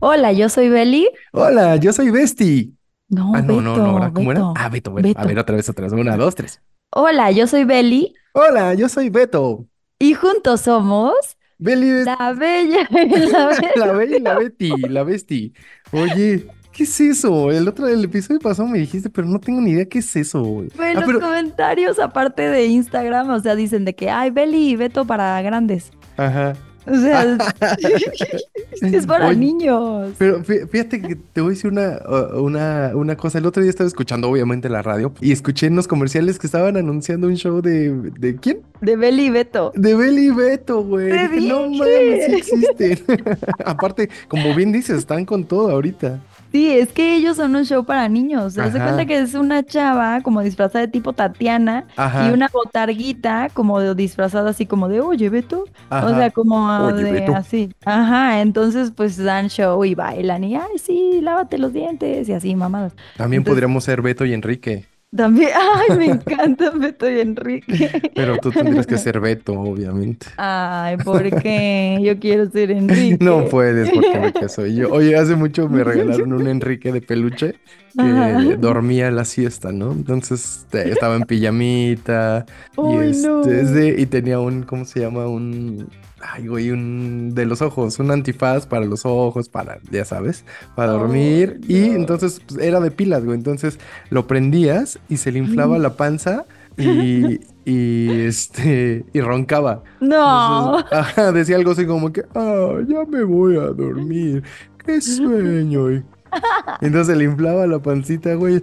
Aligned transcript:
Hola, 0.00 0.32
yo 0.32 0.48
soy 0.48 0.68
Beli. 0.68 1.08
Hola, 1.32 1.76
yo 1.76 1.92
soy 1.92 2.10
Besti. 2.10 2.74
No, 3.08 3.32
Ah, 3.34 3.42
no, 3.42 3.60
no, 3.60 3.62
no, 3.62 3.72
Beto, 3.74 3.86
ahora, 3.86 4.10
¿cómo 4.12 4.30
era? 4.32 4.40
Beto, 4.40 4.54
Ah, 4.56 4.68
Beto, 4.68 4.92
Beto. 4.94 5.08
A 5.08 5.12
Beto. 5.22 5.28
ver, 5.28 5.38
otra 5.38 5.56
vez, 5.56 5.68
otra 5.68 5.84
vez. 5.86 5.92
Una, 5.92 6.16
dos, 6.16 6.34
tres. 6.34 6.60
Hola, 6.90 7.30
yo 7.30 7.46
soy 7.46 7.64
Beli 7.64 8.14
Hola, 8.32 8.74
yo 8.74 8.88
soy 8.88 9.10
Beto. 9.10 9.66
y 9.98 10.14
juntos 10.14 10.62
somos 10.62 11.12
Beli 11.58 12.04
la 12.04 12.32
Bella 12.32 12.86
la 12.90 13.46
la 13.76 13.92
Bestia. 13.92 13.92
Bella 13.92 14.16
y 14.16 14.20
la 14.20 14.34
Betty, 14.38 14.70
la 14.88 15.02
Besti. 15.04 15.52
Oye, 15.90 16.46
¿qué 16.72 16.84
es 16.84 17.00
eso? 17.00 17.50
El 17.50 17.66
otro, 17.66 17.88
el 17.88 18.04
episodio 18.04 18.38
pasado 18.40 18.68
me 18.68 18.78
dijiste, 18.78 19.10
pero 19.10 19.26
no 19.26 19.40
tengo 19.40 19.60
ni 19.60 19.72
idea 19.72 19.86
qué 19.86 19.98
es 19.98 20.14
eso. 20.16 20.40
güey. 20.42 20.68
Güey, 20.76 20.94
Ah, 20.94 21.00
los 21.00 21.04
pero, 21.06 21.20
comentarios 21.20 21.98
aparte 21.98 22.42
de 22.48 22.66
Instagram, 22.66 23.30
o 23.30 23.40
sea, 23.40 23.56
dicen 23.56 23.84
de 23.84 23.94
que, 23.96 24.08
ay, 24.10 24.30
Beli 24.30 24.68
y 24.70 24.76
Beto 24.76 25.04
para 25.06 25.40
grandes. 25.42 25.90
ajá. 26.16 26.54
O 26.90 26.94
sea, 27.00 27.36
es 28.82 29.06
para 29.06 29.28
Oye, 29.28 29.36
niños. 29.36 30.12
Pero 30.18 30.42
fí- 30.44 30.66
fíjate 30.68 31.00
que 31.02 31.16
te 31.16 31.40
voy 31.40 31.50
a 31.50 31.54
decir 31.54 31.70
una, 31.70 31.98
una, 32.34 32.92
una 32.94 33.16
cosa. 33.16 33.38
El 33.38 33.46
otro 33.46 33.62
día 33.62 33.70
estaba 33.70 33.88
escuchando, 33.88 34.28
obviamente, 34.30 34.68
la 34.68 34.82
radio 34.82 35.12
y 35.20 35.32
escuché 35.32 35.66
en 35.66 35.76
los 35.76 35.88
comerciales 35.88 36.38
que 36.38 36.46
estaban 36.46 36.76
anunciando 36.76 37.26
un 37.26 37.36
show 37.36 37.60
de, 37.60 37.90
¿de 38.18 38.36
quién? 38.36 38.60
De 38.80 38.96
Beli 38.96 39.26
y 39.26 39.30
Beto. 39.30 39.72
De 39.74 39.94
Beli 39.94 40.26
y 40.26 40.30
Beto, 40.30 40.82
güey. 40.82 41.10
No 41.48 41.68
mames, 41.68 42.26
sí 42.26 42.34
existen. 42.34 42.98
Aparte, 43.64 44.08
como 44.28 44.54
bien 44.54 44.72
dices, 44.72 44.98
están 44.98 45.24
con 45.24 45.44
todo 45.44 45.70
ahorita. 45.70 46.20
Sí, 46.50 46.70
es 46.70 46.92
que 46.94 47.14
ellos 47.16 47.36
son 47.36 47.54
un 47.56 47.64
show 47.64 47.84
para 47.84 48.08
niños. 48.08 48.54
Se 48.54 48.62
hace 48.62 48.80
cuenta 48.80 49.04
que 49.04 49.18
es 49.18 49.34
una 49.34 49.62
chava 49.64 50.22
como 50.22 50.40
disfrazada 50.42 50.86
de 50.86 50.90
tipo 50.90 51.12
Tatiana 51.12 51.86
y 52.26 52.30
una 52.32 52.48
botarguita 52.50 53.50
como 53.52 53.80
de- 53.80 53.94
disfrazada 53.94 54.50
así 54.50 54.64
como 54.64 54.88
de, 54.88 55.00
oye, 55.02 55.28
Beto. 55.28 55.64
O 55.90 56.08
sea, 56.14 56.30
como 56.30 56.66
Oye, 56.86 57.02
de 57.04 57.12
Beto. 57.12 57.34
así. 57.36 57.70
Ajá, 57.84 58.40
entonces 58.40 58.92
pues 58.96 59.16
dan 59.18 59.48
show 59.50 59.84
y 59.84 59.94
bailan 59.94 60.42
y, 60.44 60.56
ay, 60.56 60.78
sí, 60.82 61.20
lávate 61.22 61.58
los 61.58 61.72
dientes 61.74 62.28
y 62.28 62.32
así, 62.32 62.54
mamadas. 62.56 62.94
También 63.16 63.40
Entonces, 63.40 63.44
podríamos 63.44 63.84
ser 63.84 64.00
Beto 64.00 64.24
y 64.24 64.32
Enrique, 64.32 64.86
también, 65.14 65.50
ay, 65.90 65.96
me 65.96 66.06
encantan 66.06 66.78
Beto 66.80 67.10
y 67.10 67.20
Enrique. 67.20 67.90
pero 68.14 68.36
tú 68.38 68.50
tendrías 68.50 68.86
que 68.86 68.98
ser 68.98 69.20
Beto, 69.20 69.54
obviamente. 69.54 70.26
Ay, 70.36 70.96
¿por 70.98 71.22
qué? 71.42 71.98
Yo 72.02 72.18
quiero 72.18 72.50
ser 72.50 72.70
No 72.70 72.76
Enrique. 72.76 73.48
puedes 73.50 73.90
porque 73.90 74.12
Enrique 74.12 74.48
soy 74.48 74.74
yo. 74.76 74.90
Oye, 74.92 75.16
hace 75.16 75.34
mucho 75.34 75.68
me 75.68 75.82
regalaron 75.82 76.32
un 76.32 76.46
Enrique 76.46 76.92
de 76.92 77.00
peluche 77.00 77.54
Ajá. 77.96 78.38
que 78.40 78.56
dormía 78.56 79.10
la 79.10 79.24
siesta, 79.24 79.72
¿no? 79.72 79.92
Entonces 79.92 80.66
estaba 80.72 81.16
en 81.16 81.22
pijamita 81.22 82.44
y 82.76 82.96
este, 82.96 83.60
es 83.60 83.70
no. 83.70 83.82
y 83.86 84.06
tenía 84.06 84.40
un, 84.40 84.62
¿cómo 84.62 84.84
se 84.84 85.00
llama? 85.00 85.26
Un, 85.26 85.88
ay, 86.20 86.46
güey, 86.46 86.70
un 86.70 87.34
de 87.34 87.46
los 87.46 87.62
ojos, 87.62 87.98
un 87.98 88.10
antifaz 88.10 88.66
para 88.66 88.84
los 88.84 89.04
ojos, 89.04 89.48
para, 89.48 89.78
ya 89.90 90.04
sabes, 90.04 90.44
para 90.74 90.92
dormir. 90.92 91.60
Ay, 91.62 91.76
Y 91.76 91.84
entonces 91.90 92.40
pues, 92.46 92.60
era 92.60 92.80
de 92.80 92.90
pilas, 92.90 93.24
güey. 93.24 93.36
Entonces 93.36 93.78
lo 94.10 94.26
prendías 94.26 94.98
y 95.08 95.16
se 95.18 95.32
le 95.32 95.38
inflaba 95.38 95.78
la 95.78 95.96
panza 95.96 96.46
y, 96.76 97.40
y 97.64 98.20
este, 98.20 99.04
y 99.12 99.20
roncaba. 99.20 99.82
No. 100.00 100.78
Entonces, 100.78 100.98
ajá, 100.98 101.32
decía 101.32 101.56
algo 101.56 101.72
así 101.72 101.86
como 101.86 102.12
que, 102.12 102.24
ah, 102.34 102.78
ya 102.86 103.04
me 103.04 103.24
voy 103.24 103.56
a 103.56 103.66
dormir, 103.68 104.42
qué 104.84 105.00
sueño. 105.00 105.90
Y 105.92 106.04
entonces 106.80 107.16
le 107.16 107.24
inflaba 107.24 107.66
la 107.66 107.80
pancita, 107.80 108.34
güey. 108.34 108.62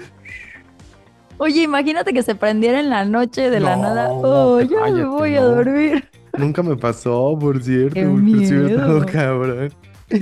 Oye, 1.38 1.64
imagínate 1.64 2.14
que 2.14 2.24
se 2.24 2.36
prendiera 2.36 2.80
en 2.80 2.90
la 2.90 3.04
noche 3.04 3.50
de 3.50 3.60
la 3.60 3.76
nada. 3.76 4.10
Oh, 4.12 4.62
ya 4.62 4.86
me 4.90 5.04
voy 5.04 5.36
a 5.36 5.42
dormir. 5.42 6.10
Nunca 6.38 6.64
me 6.64 6.76
pasó, 6.76 7.38
por 7.40 7.62
cierto, 7.64 8.00
por 8.00 8.46
cierto, 8.46 9.06
cabrón. 9.12 9.70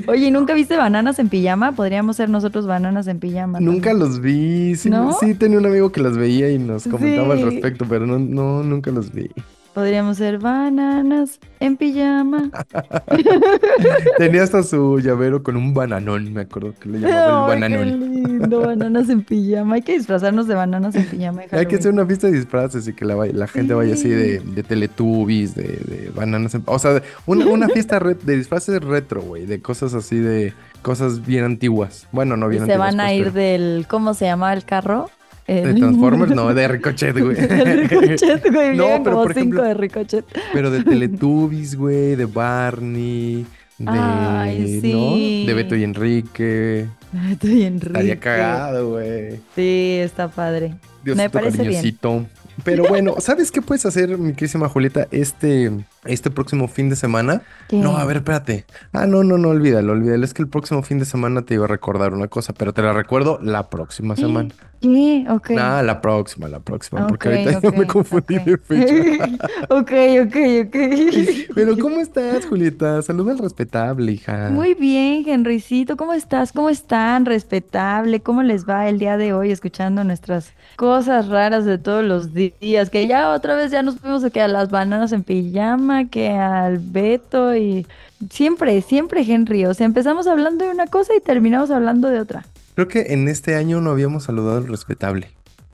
Oye, 0.08 0.28
¿y 0.28 0.31
¿nunca 0.31 0.53
viste 0.53 0.78
bananas 0.78 1.19
en 1.19 1.28
pijama? 1.28 1.73
Podríamos 1.73 2.16
ser 2.16 2.30
nosotros 2.30 2.66
bananas 2.66 3.08
en 3.08 3.19
pijama 3.19 3.59
Nunca 3.59 3.94
los 3.94 4.22
vi, 4.22 4.75
sí, 4.75 4.89
¿No? 4.89 5.11
sí 5.19 5.34
tenía 5.36 5.58
un 5.58 5.66
amigo 5.66 5.91
que 5.91 6.02
las 6.02 6.17
veía 6.17 6.50
y 6.50 6.58
nos 6.58 6.88
comentaba 6.88 7.34
al 7.34 7.41
respecto, 7.41 7.85
pero 7.90 8.07
no, 8.07 8.18
no, 8.18 8.63
nunca 8.63 8.91
los 8.91 9.12
vi. 9.12 9.29
Podríamos 9.73 10.17
ser 10.17 10.38
bananas 10.38 11.39
en 11.59 11.78
pijama. 11.78 12.51
Tenía 14.17 14.44
hasta 14.44 14.61
su 14.63 15.00
llavero 15.00 15.41
con 15.44 15.56
un 15.57 15.73
bananón, 15.73 16.31
me 16.31 16.41
acuerdo 16.41 16.73
que 16.79 16.89
le 16.89 17.00
llamaba 17.00 17.56
el 17.56 17.63
Ay, 17.63 17.69
qué 17.72 17.78
bananón. 17.78 18.00
lindo, 18.13 18.59
bananas 18.67 19.09
en 19.09 19.23
pijama. 19.23 19.75
Hay 19.75 19.81
que 19.81 19.94
disfrazarnos 19.97 20.47
de 20.47 20.56
bananas 20.56 20.95
en 20.95 21.06
pijama 21.06 21.41
Hay 21.51 21.66
que 21.66 21.75
hacer 21.78 21.91
una 21.91 22.06
fiesta 22.06 22.28
de 22.28 22.34
disfraces 22.34 22.88
y 22.88 22.94
que 22.94 23.06
la, 23.06 23.16
la 23.25 23.47
gente 23.47 23.73
vaya 23.73 23.94
así 23.95 24.09
de, 24.09 24.39
de 24.39 24.63
Teletubbies, 24.63 25.56
de, 25.56 25.63
de 25.63 26.11
bananas. 26.16 26.53
en- 26.55 26.63
o 26.66 26.78
sea, 26.79 27.01
una, 27.25 27.45
una 27.47 27.67
fiesta 27.69 28.00
re- 28.00 28.13
de 28.16 28.38
disfraces 28.38 28.81
retro, 28.84 29.22
güey, 29.22 29.45
de 29.45 29.61
cosas 29.61 29.94
así 29.95 30.17
de 30.17 30.53
cosas 30.84 31.25
bien 31.25 31.44
antiguas. 31.45 32.07
Bueno, 32.11 32.38
no 32.38 32.45
Y 32.47 32.51
bien 32.51 32.66
se 32.66 32.73
antiguas, 32.73 32.95
van 32.95 33.00
a 33.00 33.05
pues, 33.05 33.17
ir 33.17 33.23
pero 33.31 33.35
del, 33.35 33.85
¿cómo 33.90 34.13
se 34.13 34.25
llama 34.25 34.53
el 34.53 34.66
carro? 34.66 35.09
De 35.48 35.62
El... 35.64 35.76
Transformers, 35.76 36.31
no, 36.36 36.54
de 36.54 36.68
Ricochet, 36.68 37.18
güey. 37.20 37.38
El 37.40 37.88
Ricochet, 37.90 38.52
güey. 38.52 38.78
No, 38.78 38.88
pero 39.04 39.04
como 39.04 39.24
por 39.24 39.34
cinco 39.34 39.40
ejemplo, 39.40 39.64
de 39.64 39.74
Ricochet. 39.74 40.26
pero 40.54 40.72
de 40.72 40.84
Teletubbies, 40.84 41.76
güey, 41.76 42.16
de 42.16 42.26
Barney, 42.26 43.46
Ay, 43.86 44.80
de, 44.82 44.94
¿no? 44.94 45.48
De 45.48 45.53
Beto 45.53 45.76
y 45.76 45.80
sí. 45.80 45.84
Enrique. 45.84 46.88
Estoy 47.32 47.64
Estaría 47.64 47.68
Enrique. 47.68 48.18
cagado, 48.20 48.92
güey. 48.92 49.40
Sí, 49.56 49.98
está 50.02 50.28
padre. 50.30 50.76
Me 51.03 51.14
Diosito 51.14 51.32
parece 51.32 51.58
bien. 51.58 51.74
cariñosito. 51.74 52.26
Pero 52.64 52.86
bueno, 52.88 53.16
¿sabes 53.20 53.52
qué 53.52 53.62
puedes 53.62 53.86
hacer, 53.86 54.18
mi 54.18 54.34
querísima 54.34 54.70
Julieta, 54.70 55.08
este, 55.12 55.72
este 56.06 56.30
próximo 56.31 56.68
fin 56.68 56.90
de 56.90 56.96
semana? 56.96 57.41
No, 57.72 57.97
a 57.97 58.06
ver, 58.06 58.18
espérate. 58.18 58.66
Ah, 58.91 59.06
no, 59.06 59.24
no, 59.24 59.38
no, 59.38 59.50
olvídalo, 59.50 59.94
olvídalo. 59.94 60.24
Es 60.24 60.34
que 60.34 60.41
el 60.41 60.47
próximo 60.47 60.84
fin 60.84 61.00
de 61.00 61.06
semana 61.06 61.44
te 61.44 61.53
iba 61.56 61.66
a 61.66 61.68
recordar 61.68 62.14
una 62.14 62.28
cosa, 62.28 62.53
pero 62.53 62.74
te 62.74 62.81
la 62.81 62.94
recuerdo 62.94 63.40
la 63.41 63.69
próxima 63.69 64.16
semana. 64.16 64.53
¿Qué? 64.84 65.25
Ok. 65.30 65.52
Ah, 65.58 65.81
la 65.81 66.02
próxima, 66.02 66.50
la 66.50 66.59
próxima, 66.59 67.08
porque 67.08 67.30
ahorita 67.30 67.52
ya 67.52 67.72
me 67.72 67.86
ok, 67.86 67.88
confundí 67.88 68.36
ok. 68.36 68.44
de 68.44 68.58
fecha. 68.58 69.30
Ok, 69.69 69.91
ok, 70.25 70.36
ok. 70.66 70.75
Pero 71.56 71.78
¿cómo 71.78 72.02
estás, 72.02 72.46
Julieta? 72.46 73.02
Saluda 73.02 73.31
al 73.31 73.38
respetable, 73.40 74.12
hija. 74.12 74.50
Muy 74.50 74.74
bien, 74.74 75.28
Henricito. 75.28 75.96
¿Cómo 75.96 76.14
estás? 76.14 76.52
¿Cómo 76.52 76.70
están? 76.70 77.25
Respetable. 77.25 78.22
¿Cómo 78.22 78.44
les 78.44 78.68
va 78.68 78.90
el 78.90 79.00
día 79.00 79.16
de 79.16 79.34
hoy 79.34 79.52
escuchando 79.52 80.03
nuestras 80.03 80.53
cosas 80.75 81.30
raras 81.30 81.64
de 81.64 81.78
todos 81.78 82.03
los 82.03 82.34
días? 82.34 82.90
Que 82.90 83.08
ya 83.08 83.31
otra 83.31 83.56
vez 83.56 83.72
ya 83.72 83.84
nos 83.84 84.00
fuimos 84.00 84.24
a 84.24 84.47
las 84.47 84.70
bananas 84.70 85.12
en 85.14 85.24
pijama, 85.24 85.93
que 86.09 86.30
al 86.31 86.80
Beto 86.80 87.56
y 87.56 87.88
siempre, 88.30 88.81
siempre 88.81 89.22
Henry. 89.22 89.66
O 89.66 89.74
sea, 89.74 89.86
empezamos 89.86 90.28
hablando 90.28 90.66
de 90.66 90.72
una 90.72 90.88
cosa 90.88 91.14
y 91.16 91.22
terminamos 91.22 91.72
hablando 91.72 92.09
de 92.09 92.20
otra. 92.20 92.46
Creo 92.76 92.88
que 92.88 93.14
en 93.14 93.28
este 93.28 93.56
año 93.56 93.81
no 93.81 93.92
habíamos 93.92 94.24
saludado 94.24 94.58
al 94.58 94.68
respetable. 94.68 95.30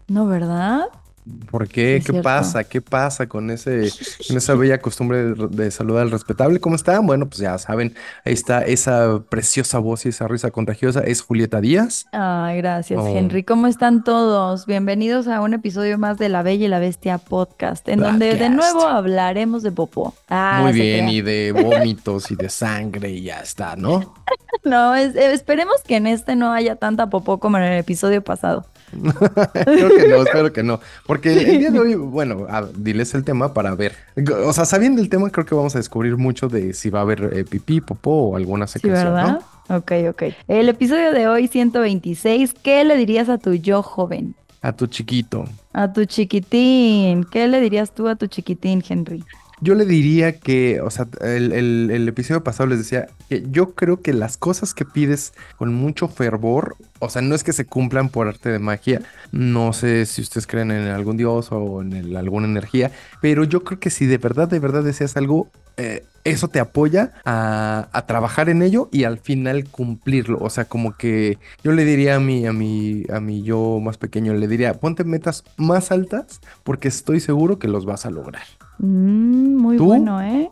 ¿No, 0.07 0.25
verdad? 0.27 0.85
¿Por 1.51 1.67
qué? 1.67 1.97
es 1.97 2.05
¿Qué 2.05 2.11
cierto. 2.11 2.23
pasa? 2.23 2.63
¿Qué 2.63 2.81
pasa 2.81 3.27
con 3.27 3.49
ese, 3.49 3.89
con 4.27 4.37
esa 4.37 4.53
bella 4.55 4.79
costumbre 4.79 5.33
de, 5.33 5.47
de 5.49 5.71
saludar 5.71 6.03
al 6.03 6.11
respetable? 6.11 6.59
¿Cómo 6.59 6.75
están? 6.75 7.05
Bueno, 7.05 7.27
pues 7.27 7.39
ya 7.39 7.57
saben, 7.57 7.95
ahí 8.25 8.33
está 8.33 8.61
esa 8.63 9.19
preciosa 9.29 9.79
voz 9.79 10.05
y 10.05 10.09
esa 10.09 10.27
risa 10.27 10.51
contagiosa. 10.51 11.01
Es 11.01 11.21
Julieta 11.21 11.61
Díaz. 11.61 12.05
Ay, 12.11 12.57
gracias, 12.57 12.99
Oh, 13.01 13.07
Henry. 13.07 13.43
¿Cómo 13.43 13.67
están 13.67 14.03
todos? 14.03 14.65
Bienvenidos 14.65 15.27
a 15.27 15.41
un 15.41 15.53
episodio 15.53 15.97
más 15.97 16.17
de 16.17 16.29
La 16.29 16.43
Bella 16.43 16.65
y 16.65 16.69
la 16.69 16.79
Bestia 16.79 17.17
podcast, 17.17 17.87
en 17.89 17.99
donde 17.99 18.35
de 18.35 18.49
nuevo 18.49 18.87
hablaremos 18.87 19.63
de 19.63 19.71
popó. 19.71 20.13
Ah, 20.29 20.59
Muy 20.63 20.73
bien, 20.73 21.09
y 21.09 21.21
de 21.21 21.51
vómitos 21.55 22.31
y 22.31 22.35
de 22.35 22.49
sangre 22.49 23.09
y 23.11 23.23
ya 23.23 23.39
está, 23.41 23.75
¿no? 23.75 24.13
No, 24.63 24.95
es- 24.95 25.15
eh, 25.15 25.31
esperemos 25.33 25.75
que 25.87 25.95
en 25.95 26.07
este 26.07 26.35
no 26.35 26.51
haya 26.51 26.75
tanta 26.75 27.09
popó 27.09 27.39
como 27.39 27.57
en 27.57 27.63
el 27.63 27.79
episodio 27.79 28.23
pasado. 28.23 28.65
Creo 29.53 29.89
que 29.89 30.07
no, 30.07 30.21
espero 30.23 30.51
que 30.53 30.63
no. 30.63 30.79
Porque 31.05 31.33
el, 31.33 31.59
día 31.59 31.71
de 31.71 31.79
hoy, 31.79 31.95
bueno, 31.95 32.45
a- 32.49 32.67
diles 32.75 33.13
el 33.13 33.23
tema 33.23 33.53
para 33.53 33.75
ver. 33.75 33.95
O 34.45 34.53
sea, 34.53 34.65
sabiendo 34.65 35.01
el 35.01 35.09
tema, 35.09 35.29
creo 35.29 35.45
que 35.45 35.55
vamos 35.55 35.75
a 35.75 35.79
descubrir 35.79 36.17
mucho 36.17 36.47
de 36.49 36.73
si 36.73 36.89
va 36.89 36.99
a 36.99 37.01
haber 37.03 37.31
eh, 37.33 37.43
pipí, 37.43 37.81
popó 37.81 38.29
o 38.29 38.35
alguna 38.35 38.67
Sí, 38.67 38.73
secreción, 38.73 39.13
¿verdad? 39.13 39.39
¿no? 39.67 39.77
Ok, 39.77 39.91
ok. 40.09 40.23
El 40.47 40.69
episodio 40.69 41.11
de 41.11 41.27
hoy, 41.27 41.47
126, 41.47 42.53
¿qué 42.63 42.83
le 42.83 42.95
dirías 42.95 43.29
a 43.29 43.37
tu 43.37 43.53
yo 43.53 43.83
joven? 43.83 44.35
A 44.61 44.73
tu 44.73 44.87
chiquito. 44.87 45.45
A 45.73 45.93
tu 45.93 46.05
chiquitín. 46.05 47.23
¿Qué 47.25 47.47
le 47.47 47.61
dirías 47.61 47.93
tú 47.93 48.07
a 48.07 48.15
tu 48.15 48.27
chiquitín, 48.27 48.83
Henry? 48.87 49.23
Yo 49.61 49.75
le 49.75 49.85
diría 49.85 50.39
que, 50.39 50.79
o 50.79 50.89
sea, 50.89 51.07
el, 51.19 51.51
el- 51.51 52.07
episodio 52.07 52.43
pasado 52.45 52.69
les 52.69 52.79
decía 52.79 53.07
que 53.27 53.43
yo 53.49 53.75
creo 53.75 54.01
que 54.01 54.13
las 54.13 54.37
cosas 54.37 54.73
que 54.73 54.85
pides 54.85 55.33
con 55.57 55.73
mucho 55.73 56.07
fervor, 56.07 56.77
o 56.99 57.09
sea, 57.09 57.21
no 57.21 57.35
es 57.35 57.43
que 57.43 57.51
se 57.51 57.65
cumplan 57.65 58.07
por 58.09 58.27
arte 58.29 58.49
de 58.49 58.59
magia, 58.59 59.01
no 59.33 59.73
sé 59.73 60.05
si 60.05 60.21
ustedes 60.21 60.47
creen 60.47 60.71
en 60.71 60.87
algún 60.87 61.17
dios 61.17 61.49
o 61.51 61.81
en 61.81 62.15
alguna 62.15 62.47
energía, 62.47 62.91
pero 63.19 63.43
yo 63.43 63.63
creo 63.65 63.79
que 63.81 63.89
si 63.89 64.05
de 64.05 64.17
verdad, 64.17 64.47
de 64.47 64.59
verdad 64.59 64.81
deseas 64.83 65.17
algo, 65.17 65.51
eh, 65.75 66.05
eso 66.23 66.47
te 66.47 66.59
apoya 66.61 67.11
a, 67.25 67.89
a 67.91 68.05
trabajar 68.05 68.47
en 68.49 68.61
ello 68.61 68.87
y 68.93 69.03
al 69.03 69.19
final 69.19 69.65
cumplirlo. 69.69 70.37
O 70.39 70.49
sea, 70.49 70.65
como 70.65 70.95
que 70.95 71.37
yo 71.63 71.73
le 71.73 71.83
diría 71.85 72.15
a 72.15 72.19
mi, 72.21 72.45
a 72.45 72.53
mi, 72.53 73.03
a 73.11 73.19
mi 73.19 73.43
yo 73.43 73.79
más 73.81 73.97
pequeño, 73.97 74.33
le 74.33 74.47
diría, 74.47 74.73
ponte 74.79 75.03
metas 75.03 75.43
más 75.57 75.91
altas 75.91 76.39
porque 76.63 76.87
estoy 76.87 77.19
seguro 77.19 77.59
que 77.59 77.67
los 77.67 77.85
vas 77.85 78.05
a 78.05 78.09
lograr. 78.11 78.43
Mm, 78.79 79.55
muy 79.57 79.77
¿Tú? 79.77 79.85
bueno, 79.85 80.21
¿eh? 80.21 80.49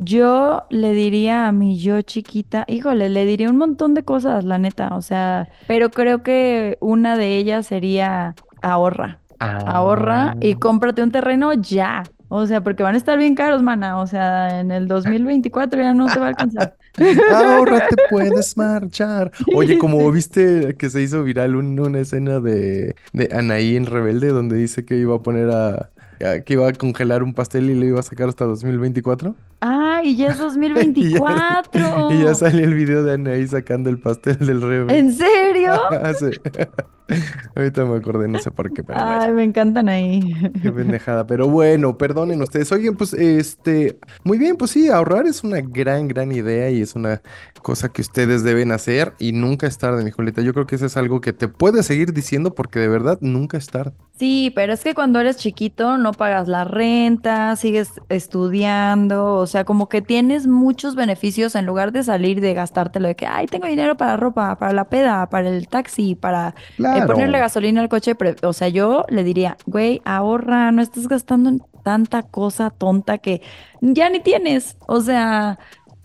Yo 0.00 0.64
le 0.70 0.92
diría 0.92 1.48
a 1.48 1.52
mi 1.52 1.78
yo 1.78 2.00
chiquita, 2.02 2.64
híjole, 2.68 3.08
le 3.08 3.24
diría 3.24 3.50
un 3.50 3.56
montón 3.56 3.94
de 3.94 4.04
cosas, 4.04 4.44
la 4.44 4.56
neta, 4.58 4.94
o 4.94 5.02
sea, 5.02 5.48
pero 5.66 5.90
creo 5.90 6.22
que 6.22 6.78
una 6.80 7.16
de 7.16 7.36
ellas 7.36 7.66
sería 7.66 8.34
ahorra. 8.62 9.18
Ahorra 9.40 10.36
y 10.40 10.52
Ah. 10.52 10.56
cómprate 10.60 11.02
un 11.02 11.10
terreno 11.12 11.52
ya. 11.54 12.02
O 12.30 12.46
sea, 12.46 12.60
porque 12.62 12.82
van 12.82 12.94
a 12.94 12.98
estar 12.98 13.16
bien 13.18 13.34
caros, 13.34 13.62
mana. 13.62 13.98
O 14.00 14.06
sea, 14.06 14.60
en 14.60 14.70
el 14.70 14.86
2024 14.86 15.80
ya 15.80 15.94
no 15.94 16.06
te 16.06 16.18
va 16.18 16.26
a 16.26 16.28
alcanzar. 16.30 16.76
Ahora 17.34 17.88
te 17.88 17.96
puedes 18.10 18.56
marchar. 18.56 19.30
Oye, 19.54 19.78
como 19.78 20.10
viste 20.12 20.76
que 20.76 20.90
se 20.90 21.00
hizo 21.02 21.22
viral 21.24 21.56
un- 21.56 21.78
una 21.80 22.00
escena 22.00 22.38
de, 22.40 22.94
de 23.12 23.28
Anaí 23.32 23.76
en 23.76 23.86
Rebelde 23.86 24.28
donde 24.28 24.56
dice 24.56 24.84
que 24.84 24.96
iba 24.98 25.16
a 25.16 25.22
poner 25.22 25.50
a- 25.50 25.90
que 26.18 26.52
iba 26.52 26.68
a 26.68 26.72
congelar 26.72 27.22
un 27.22 27.32
pastel 27.34 27.70
y 27.70 27.74
lo 27.74 27.84
iba 27.86 28.00
a 28.00 28.02
sacar 28.02 28.28
hasta 28.28 28.44
2024. 28.44 29.34
¡Ah! 29.60 30.00
Y 30.04 30.16
ya 30.16 30.28
es 30.28 30.38
Y 30.38 30.40
ya, 30.40 31.18
2024. 31.18 32.12
y 32.12 32.24
ya 32.24 32.34
salió 32.34 32.64
el 32.64 32.74
video 32.74 33.02
de 33.02 33.14
Anaí 33.14 33.46
sacando 33.46 33.90
el 33.90 33.98
pastel 33.98 34.38
del 34.38 34.60
Rebelde. 34.62 34.98
¿En 34.98 35.12
serio? 35.12 35.72
Ah, 35.90 36.12
sí. 36.14 36.26
Ahorita 37.54 37.84
me 37.84 37.96
acordé, 37.96 38.28
no 38.28 38.38
sé 38.38 38.50
por 38.50 38.72
qué, 38.72 38.82
pero 38.82 38.98
bueno. 38.98 39.20
Ay, 39.20 39.32
me 39.32 39.44
encantan 39.44 39.88
ahí. 39.88 40.34
Qué 40.62 40.70
pendejada, 40.70 41.26
pero 41.26 41.48
bueno, 41.48 41.96
perdonen 41.96 42.42
ustedes. 42.42 42.70
Oigan, 42.72 42.96
pues 42.96 43.14
este, 43.14 43.98
muy 44.24 44.38
bien, 44.38 44.56
pues 44.56 44.72
sí, 44.72 44.88
ahorrar 44.88 45.26
es 45.26 45.42
una 45.42 45.60
gran, 45.60 46.08
gran 46.08 46.32
idea 46.32 46.70
y 46.70 46.82
es 46.82 46.94
una 46.94 47.22
cosa 47.62 47.88
que 47.88 48.02
ustedes 48.02 48.42
deben 48.44 48.72
hacer 48.72 49.14
y 49.18 49.32
nunca 49.32 49.66
es 49.66 49.78
tarde, 49.78 50.04
mi 50.04 50.10
Julieta. 50.10 50.42
Yo 50.42 50.52
creo 50.52 50.66
que 50.66 50.76
eso 50.76 50.86
es 50.86 50.96
algo 50.96 51.20
que 51.20 51.32
te 51.32 51.48
puedes 51.48 51.86
seguir 51.86 52.12
diciendo 52.12 52.54
porque 52.54 52.78
de 52.78 52.88
verdad 52.88 53.18
nunca 53.20 53.56
es 53.56 53.66
tarde. 53.68 53.92
Sí, 54.18 54.52
pero 54.54 54.72
es 54.72 54.82
que 54.82 54.94
cuando 54.94 55.20
eres 55.20 55.36
chiquito 55.36 55.96
no 55.96 56.12
pagas 56.12 56.48
la 56.48 56.64
renta, 56.64 57.54
sigues 57.54 57.92
estudiando, 58.08 59.36
o 59.36 59.46
sea, 59.46 59.64
como 59.64 59.88
que 59.88 60.02
tienes 60.02 60.48
muchos 60.48 60.96
beneficios 60.96 61.54
en 61.54 61.66
lugar 61.66 61.92
de 61.92 62.02
salir 62.02 62.40
de 62.40 62.52
gastártelo 62.52 63.06
de 63.06 63.14
que, 63.14 63.26
ay, 63.26 63.46
tengo 63.46 63.68
dinero 63.68 63.96
para 63.96 64.16
ropa, 64.16 64.58
para 64.58 64.72
la 64.72 64.88
peda, 64.88 65.28
para 65.30 65.48
el 65.48 65.68
taxi, 65.68 66.16
para 66.16 66.56
ponerle 67.06 67.38
gasolina 67.38 67.80
al 67.80 67.88
coche. 67.88 68.14
pre- 68.14 68.36
O 68.42 68.52
sea, 68.52 68.68
yo 68.68 69.04
le 69.08 69.24
diría, 69.24 69.56
güey, 69.66 70.00
ahorra, 70.04 70.70
no 70.72 70.82
estés 70.82 71.08
gastando 71.08 71.50
en 71.50 71.62
tanta 71.84 72.22
cosa 72.22 72.70
tonta 72.70 73.18
que 73.18 73.40
ya 73.80 74.10
ni 74.10 74.20
tienes. 74.20 74.76
O 74.86 75.00
sea, 75.00 75.58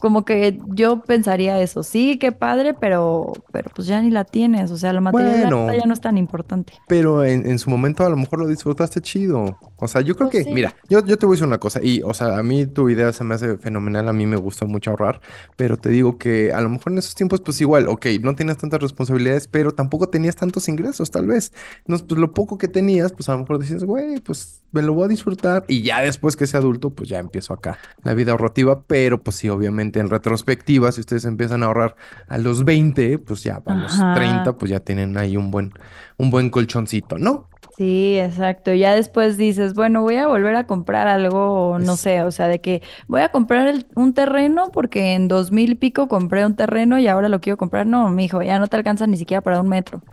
como 0.04 0.26
que 0.26 0.60
yo 0.68 1.02
pensaría 1.02 1.62
eso, 1.62 1.82
sí, 1.82 2.18
qué 2.20 2.34
padre, 2.34 2.74
pero, 2.74 3.32
pero 3.54 3.72
pues 3.74 3.88
ya 3.88 4.02
ni 4.02 4.10
la 4.12 4.26
tienes. 4.26 4.70
O 4.70 4.76
sea, 4.76 4.92
la 4.92 5.00
materialidad 5.00 5.50
Bueno. 5.50 5.74
ya 5.74 5.86
no 5.86 5.94
es 5.94 6.02
tan 6.02 6.18
importante. 6.18 6.74
Pero 6.90 7.24
en, 7.24 7.48
en 7.50 7.58
su 7.58 7.70
momento 7.70 8.06
a 8.06 8.10
lo 8.10 8.18
mejor 8.18 8.40
lo 8.40 8.48
disfrutaste 8.50 9.00
chido. 9.00 9.58
O 9.78 9.88
sea, 9.88 10.02
yo 10.02 10.18
creo 10.18 10.30
Pues 10.30 10.44
que, 10.44 10.50
sí. 10.50 10.54
mira, 10.54 10.76
yo, 10.90 11.06
yo 11.06 11.18
te 11.18 11.26
voy 11.26 11.36
a 11.36 11.36
decir 11.36 11.48
una 11.48 11.58
cosa. 11.58 11.80
Y, 11.82 12.02
o 12.04 12.14
sea, 12.14 12.38
a 12.38 12.44
mí 12.44 12.66
tu 12.66 12.90
idea 12.90 13.14
se 13.14 13.24
me 13.24 13.36
hace 13.36 13.58
fenomenal. 13.58 14.10
A 14.10 14.14
mí 14.14 14.26
me 14.26 14.36
gusta 14.36 14.66
mucho 14.66 14.90
ahorrar. 14.92 15.22
Pero 15.56 15.78
te 15.78 15.88
digo 15.88 16.18
que 16.18 16.52
a 16.52 16.60
lo 16.60 16.68
mejor 16.68 16.92
en 16.92 16.98
esos 16.98 17.16
tiempos, 17.16 17.40
pues 17.40 17.62
igual, 17.62 17.88
ok, 17.88 18.06
no 18.22 18.36
tienes 18.36 18.58
tantas 18.58 18.82
responsabilidades, 18.82 19.48
pero 19.48 19.72
tampoco 19.72 20.10
tenías 20.10 20.36
tantos 20.36 20.68
ingresos, 20.68 21.12
tal 21.12 21.28
vez. 21.28 21.54
No, 21.88 21.98
pues 21.98 22.20
lo 22.20 22.34
poco 22.34 22.58
que 22.58 22.68
tenías, 22.68 23.14
pues 23.14 23.30
a 23.30 23.34
lo 23.34 23.40
mejor 23.40 23.60
decías, 23.60 23.86
güey, 23.86 24.20
pues 24.20 24.64
me 24.74 24.82
lo 24.82 24.94
voy 24.94 25.06
a 25.06 25.08
disfrutar. 25.08 25.64
Y 25.70 25.82
ya 25.84 26.02
después 26.02 26.36
que 26.36 26.46
sea 26.48 26.60
adulto, 26.60 26.90
pues 26.90 27.08
ya 27.10 27.20
empiezo 27.20 27.54
acá 27.54 27.78
la 28.04 28.14
vida 28.14 28.32
ahorrativa. 28.34 28.84
Pero 28.84 29.22
pues 29.24 29.38
sí, 29.38 29.48
obviamente 29.50 29.93
en 30.00 30.10
retrospectiva, 30.10 30.92
si 30.92 31.02
ustedes 31.02 31.26
empiezan 31.26 31.64
a 31.64 31.68
ahorrar 31.68 31.96
a 32.28 32.38
los 32.38 32.66
20, 32.66 33.20
pues 33.20 33.44
ya 33.44 33.62
a 33.66 33.76
los 33.76 33.94
Ajá. 33.94 34.14
30, 34.16 34.58
pues 34.58 34.72
ya 34.72 34.80
tienen 34.80 35.18
ahí 35.18 35.38
un 35.38 35.52
buen, 35.52 35.74
un 36.18 36.30
buen 36.30 36.50
colchoncito, 36.50 37.18
¿no? 37.18 37.50
Sí, 37.76 38.20
exacto. 38.20 38.72
Ya 38.74 38.94
después 38.94 39.36
dices, 39.36 39.74
bueno, 39.74 40.04
voy 40.04 40.18
a 40.18 40.28
volver 40.28 40.56
a 40.56 40.68
comprar 40.68 41.08
algo, 41.08 41.80
no 41.80 41.96
Es- 41.96 41.98
sé, 41.98 42.22
o 42.22 42.30
sea, 42.30 42.48
de 42.48 42.62
que 42.62 42.84
voy 43.08 43.22
a 43.22 43.30
comprar 43.30 43.68
el- 43.68 43.88
un 43.96 44.14
terreno 44.14 44.70
porque 44.72 45.14
en 45.14 45.28
dos 45.28 45.52
mil 45.52 45.76
pico 45.80 46.08
compré 46.08 46.46
un 46.46 46.56
terreno 46.56 47.00
y 47.00 47.08
ahora 47.08 47.30
lo 47.30 47.42
quiero 47.42 47.58
comprar. 47.58 47.88
No, 47.88 48.10
mijo, 48.12 48.44
ya 48.44 48.60
no 48.60 48.68
te 48.68 48.76
alcanza 48.78 49.08
ni 49.08 49.18
siquiera 49.18 49.42
para 49.42 49.60
un 49.60 49.70
metro. 49.70 50.04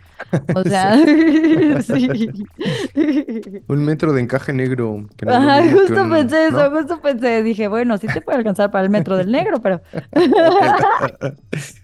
O 0.53 0.63
sea, 0.65 1.01
sí. 1.81 2.09
Un 3.67 3.85
metro 3.85 4.13
de 4.13 4.21
encaje 4.21 4.53
negro. 4.53 5.07
Que 5.17 5.25
no 5.25 5.33
Ajá, 5.33 5.61
justo 5.71 6.09
pensé 6.09 6.47
eso, 6.47 6.69
¿no? 6.69 6.71
justo 6.71 6.99
pensé, 7.01 7.43
dije, 7.43 7.67
bueno, 7.67 7.97
sí 7.97 8.09
te 8.09 8.21
puede 8.21 8.39
alcanzar 8.39 8.71
para 8.71 8.83
el 8.83 8.89
metro 8.89 9.17
del 9.17 9.31
negro, 9.31 9.61
pero 9.61 9.81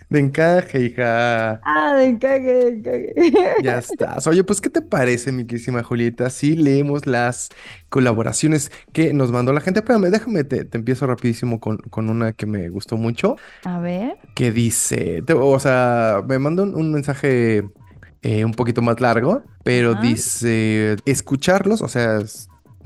De 0.09 0.19
encaje, 0.19 0.86
hija. 0.86 1.59
ah, 1.63 1.95
de 1.98 2.06
encaje, 2.06 2.42
de 2.42 2.68
encaje. 2.69 3.13
Ya 3.63 3.77
estás. 3.80 4.25
Oye, 4.27 4.44
pues, 4.44 4.62
¿qué 4.62 4.69
te 4.69 4.81
parece, 4.81 5.31
mi 5.33 5.45
querísima 5.45 5.83
Julieta? 5.83 6.30
Si 6.30 6.56
leemos 6.56 7.06
las 7.06 7.50
colaboraciones 7.89 8.71
que 8.94 9.13
nos 9.13 9.31
mandó 9.31 9.51
la 9.51 9.59
gente. 9.62 9.80
Espérame, 9.81 10.09
déjame, 10.09 10.44
te, 10.45 10.63
te 10.63 10.77
empiezo 10.77 11.07
rapidísimo 11.07 11.59
con, 11.59 11.77
con 11.89 12.09
una 12.09 12.31
que 12.33 12.45
me 12.45 12.69
gustó 12.69 12.95
mucho. 12.98 13.36
A 13.65 13.80
ver, 13.80 14.18
Que 14.33 14.51
dice, 14.51 15.24
te- 15.25 15.33
o 15.33 15.59
sea, 15.59 16.21
me 16.27 16.39
mandó 16.39 16.63
un, 16.63 16.75
un 16.75 16.92
mensaje 16.94 17.65
eh, 18.21 18.45
un 18.45 18.53
poquito 18.53 18.81
más 18.81 19.01
largo, 19.01 19.44
pero 19.63 19.92
Ajá. 19.92 20.01
dice, 20.01 20.95
escucharlos, 21.06 21.81
o 21.81 21.88
sea, 21.89 22.19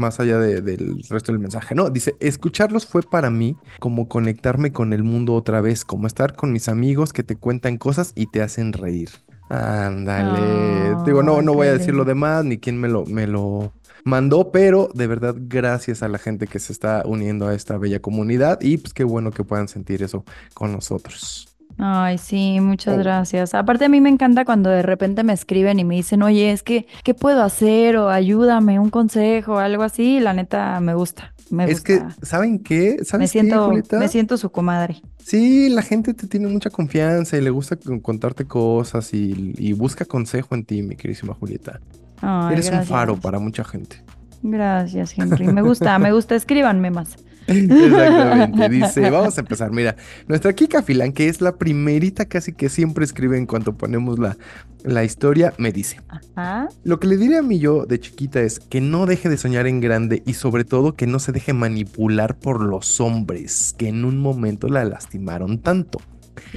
más 0.02 0.20
allá 0.20 0.38
de- 0.40 0.62
del 0.62 1.02
resto 1.10 1.32
del 1.32 1.40
mensaje, 1.40 1.74
¿no? 1.76 1.90
Dice, 1.90 2.16
escucharlos 2.20 2.86
fue 2.86 3.02
para 3.04 3.30
mí 3.30 3.56
como 3.80 4.10
conectarme 4.10 4.74
con 4.74 4.92
el 4.92 5.04
mundo 5.04 5.34
otra 5.34 5.62
vez, 5.62 5.86
como 5.86 6.08
estar 6.08 6.36
con 6.36 6.52
mis 6.52 6.68
amigos 6.68 7.14
que 7.14 7.24
te 7.24 7.38
cuentan 7.38 7.78
cosas 7.78 8.12
y 8.16 8.26
te 8.28 8.42
hacen 8.42 8.74
reír. 8.74 9.10
Ándale. 9.50 10.96
Digo, 11.06 11.24
no, 11.24 11.42
no 11.42 11.54
voy 11.54 11.68
a 11.68 11.74
decir 11.74 11.94
lo 11.94 12.06
demás, 12.06 12.44
ni 12.46 12.58
quién 12.58 12.80
me 12.80 12.88
lo, 12.88 13.06
me 13.06 13.28
lo 13.28 13.74
mandó, 14.04 14.52
pero 14.52 14.90
de 14.94 15.08
verdad, 15.08 15.36
gracias 15.38 16.04
a 16.04 16.08
la 16.08 16.18
gente 16.18 16.48
que 16.48 16.60
se 16.60 16.74
está 16.74 17.04
uniendo 17.06 17.48
a 17.48 17.54
esta 17.54 17.78
bella 17.78 18.02
comunidad 18.02 18.60
y 18.62 18.78
pues 18.78 18.94
qué 18.94 19.04
bueno 19.04 19.32
que 19.32 19.44
puedan 19.44 19.68
sentir 19.68 20.04
eso 20.04 20.26
con 20.54 20.72
nosotros. 20.72 21.48
Ay, 21.84 22.20
sí, 22.20 22.60
muchas 22.62 22.96
Oh. 22.96 23.00
gracias. 23.00 23.56
Aparte 23.56 23.86
a 23.86 23.90
mí 23.90 24.00
me 24.02 24.10
encanta 24.10 24.46
cuando 24.46 24.70
de 24.70 24.84
repente 24.84 25.24
me 25.24 25.34
escriben 25.34 25.80
y 25.80 25.84
me 25.84 25.96
dicen, 25.96 26.22
oye, 26.22 26.52
es 26.52 26.62
que, 26.62 26.86
¿qué 27.04 27.14
puedo 27.16 27.42
hacer? 27.44 27.98
O 27.98 28.10
ayúdame, 28.10 28.80
un 28.80 28.92
consejo, 28.92 29.58
algo 29.58 29.82
así. 29.82 30.20
La 30.20 30.34
neta 30.34 30.80
me 30.80 30.94
gusta, 30.94 31.34
me 31.50 31.66
Es 31.66 31.82
que. 31.82 32.04
¿saben 32.22 32.60
qué? 32.60 32.98
Me 33.00 33.06
¿Sabes 33.06 33.32
qué, 33.32 33.40
siento, 33.42 33.66
Julieta? 33.66 33.98
me 33.98 34.08
siento 34.10 34.38
su 34.38 34.52
comadre. 34.52 35.02
Sí, 35.24 35.70
la 35.70 35.82
gente 35.82 36.14
te 36.14 36.28
tiene 36.28 36.48
mucha 36.50 36.70
confianza 36.70 37.36
y 37.38 37.42
le 37.42 37.50
gusta 37.50 37.76
con- 37.78 38.00
contarte 38.00 38.46
cosas 38.46 39.12
y, 39.14 39.54
y 39.58 39.74
busca 39.74 40.06
consejo 40.06 40.54
en 40.56 40.66
ti, 40.66 40.84
mi 40.84 40.96
queridísima 40.96 41.34
Julieta. 41.34 41.80
Ay, 42.22 42.54
Eres 42.54 42.70
un 42.70 42.84
faro 42.84 43.18
para 43.18 43.40
mucha 43.40 43.64
gente. 43.64 44.04
Gracias, 44.44 45.14
Henry. 45.18 45.48
Me 45.48 45.62
gusta, 45.64 45.98
me 45.98 46.12
gusta. 46.12 46.36
Escríbanme 46.36 46.92
más. 46.92 47.16
Exactamente, 47.52 48.70
dice, 48.70 49.10
vamos 49.10 49.38
a 49.38 49.42
empezar. 49.42 49.72
Mira, 49.72 49.96
nuestra 50.28 50.54
Kika 50.54 50.82
Filán, 50.82 51.12
que 51.12 51.28
es 51.28 51.42
la 51.42 51.56
primerita 51.56 52.26
casi 52.26 52.54
que 52.54 52.70
siempre 52.70 53.06
escribe 53.06 53.38
en 53.38 53.46
cuanto 53.46 53.74
ponemos 53.74 54.20
la, 54.20 54.38
la 54.84 55.04
historia, 55.04 55.54
me 55.58 55.72
dice, 55.72 56.00
Ajá. 56.36 56.68
lo 56.84 57.00
que 57.00 57.08
le 57.08 57.18
diré 57.18 57.38
a 57.38 57.42
mi 57.42 57.60
yo 57.60 57.86
de 57.86 58.00
chiquita 58.00 58.42
es 58.42 58.60
que 58.60 58.82
no 58.82 59.06
deje 59.06 59.30
de 59.30 59.38
soñar 59.38 59.68
en 59.68 59.80
grande 59.82 60.24
y 60.26 60.34
sobre 60.34 60.64
todo 60.64 60.94
que 60.94 61.08
no 61.08 61.20
se 61.20 61.32
deje 61.32 61.54
manipular 61.54 62.38
por 62.38 62.62
los 62.62 63.00
hombres 63.00 63.76
que 63.78 63.90
en 63.90 64.06
un 64.06 64.18
momento 64.20 64.68
la 64.68 64.86
lastimaron 64.86 65.60
tanto. 65.60 66.00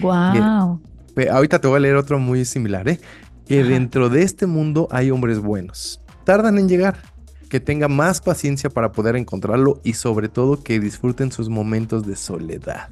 Wow. 0.01 0.81
Ahorita 1.31 1.61
te 1.61 1.69
voy 1.69 1.77
a 1.77 1.81
leer 1.81 1.97
otro 1.97 2.19
muy 2.19 2.45
similar, 2.45 2.89
¿eh? 2.89 3.01
Que 3.47 3.61
Ajá. 3.61 3.69
dentro 3.69 4.09
de 4.09 4.23
este 4.23 4.47
mundo 4.47 4.89
hay 4.91 5.11
hombres 5.11 5.39
buenos. 5.39 6.01
Tardan 6.25 6.59
en 6.59 6.69
llegar. 6.69 6.97
Que 7.55 7.61
tenga 7.61 7.87
más 7.87 8.21
paciencia 8.21 8.69
para 8.69 8.91
poder 8.91 9.15
encontrarlo 9.15 9.81
y 9.85 9.93
sobre 9.93 10.29
todo 10.29 10.65
que 10.65 10.81
disfruten 10.81 11.31
sus 11.31 11.49
momentos 11.49 12.05
de 12.05 12.17
soledad. 12.17 12.89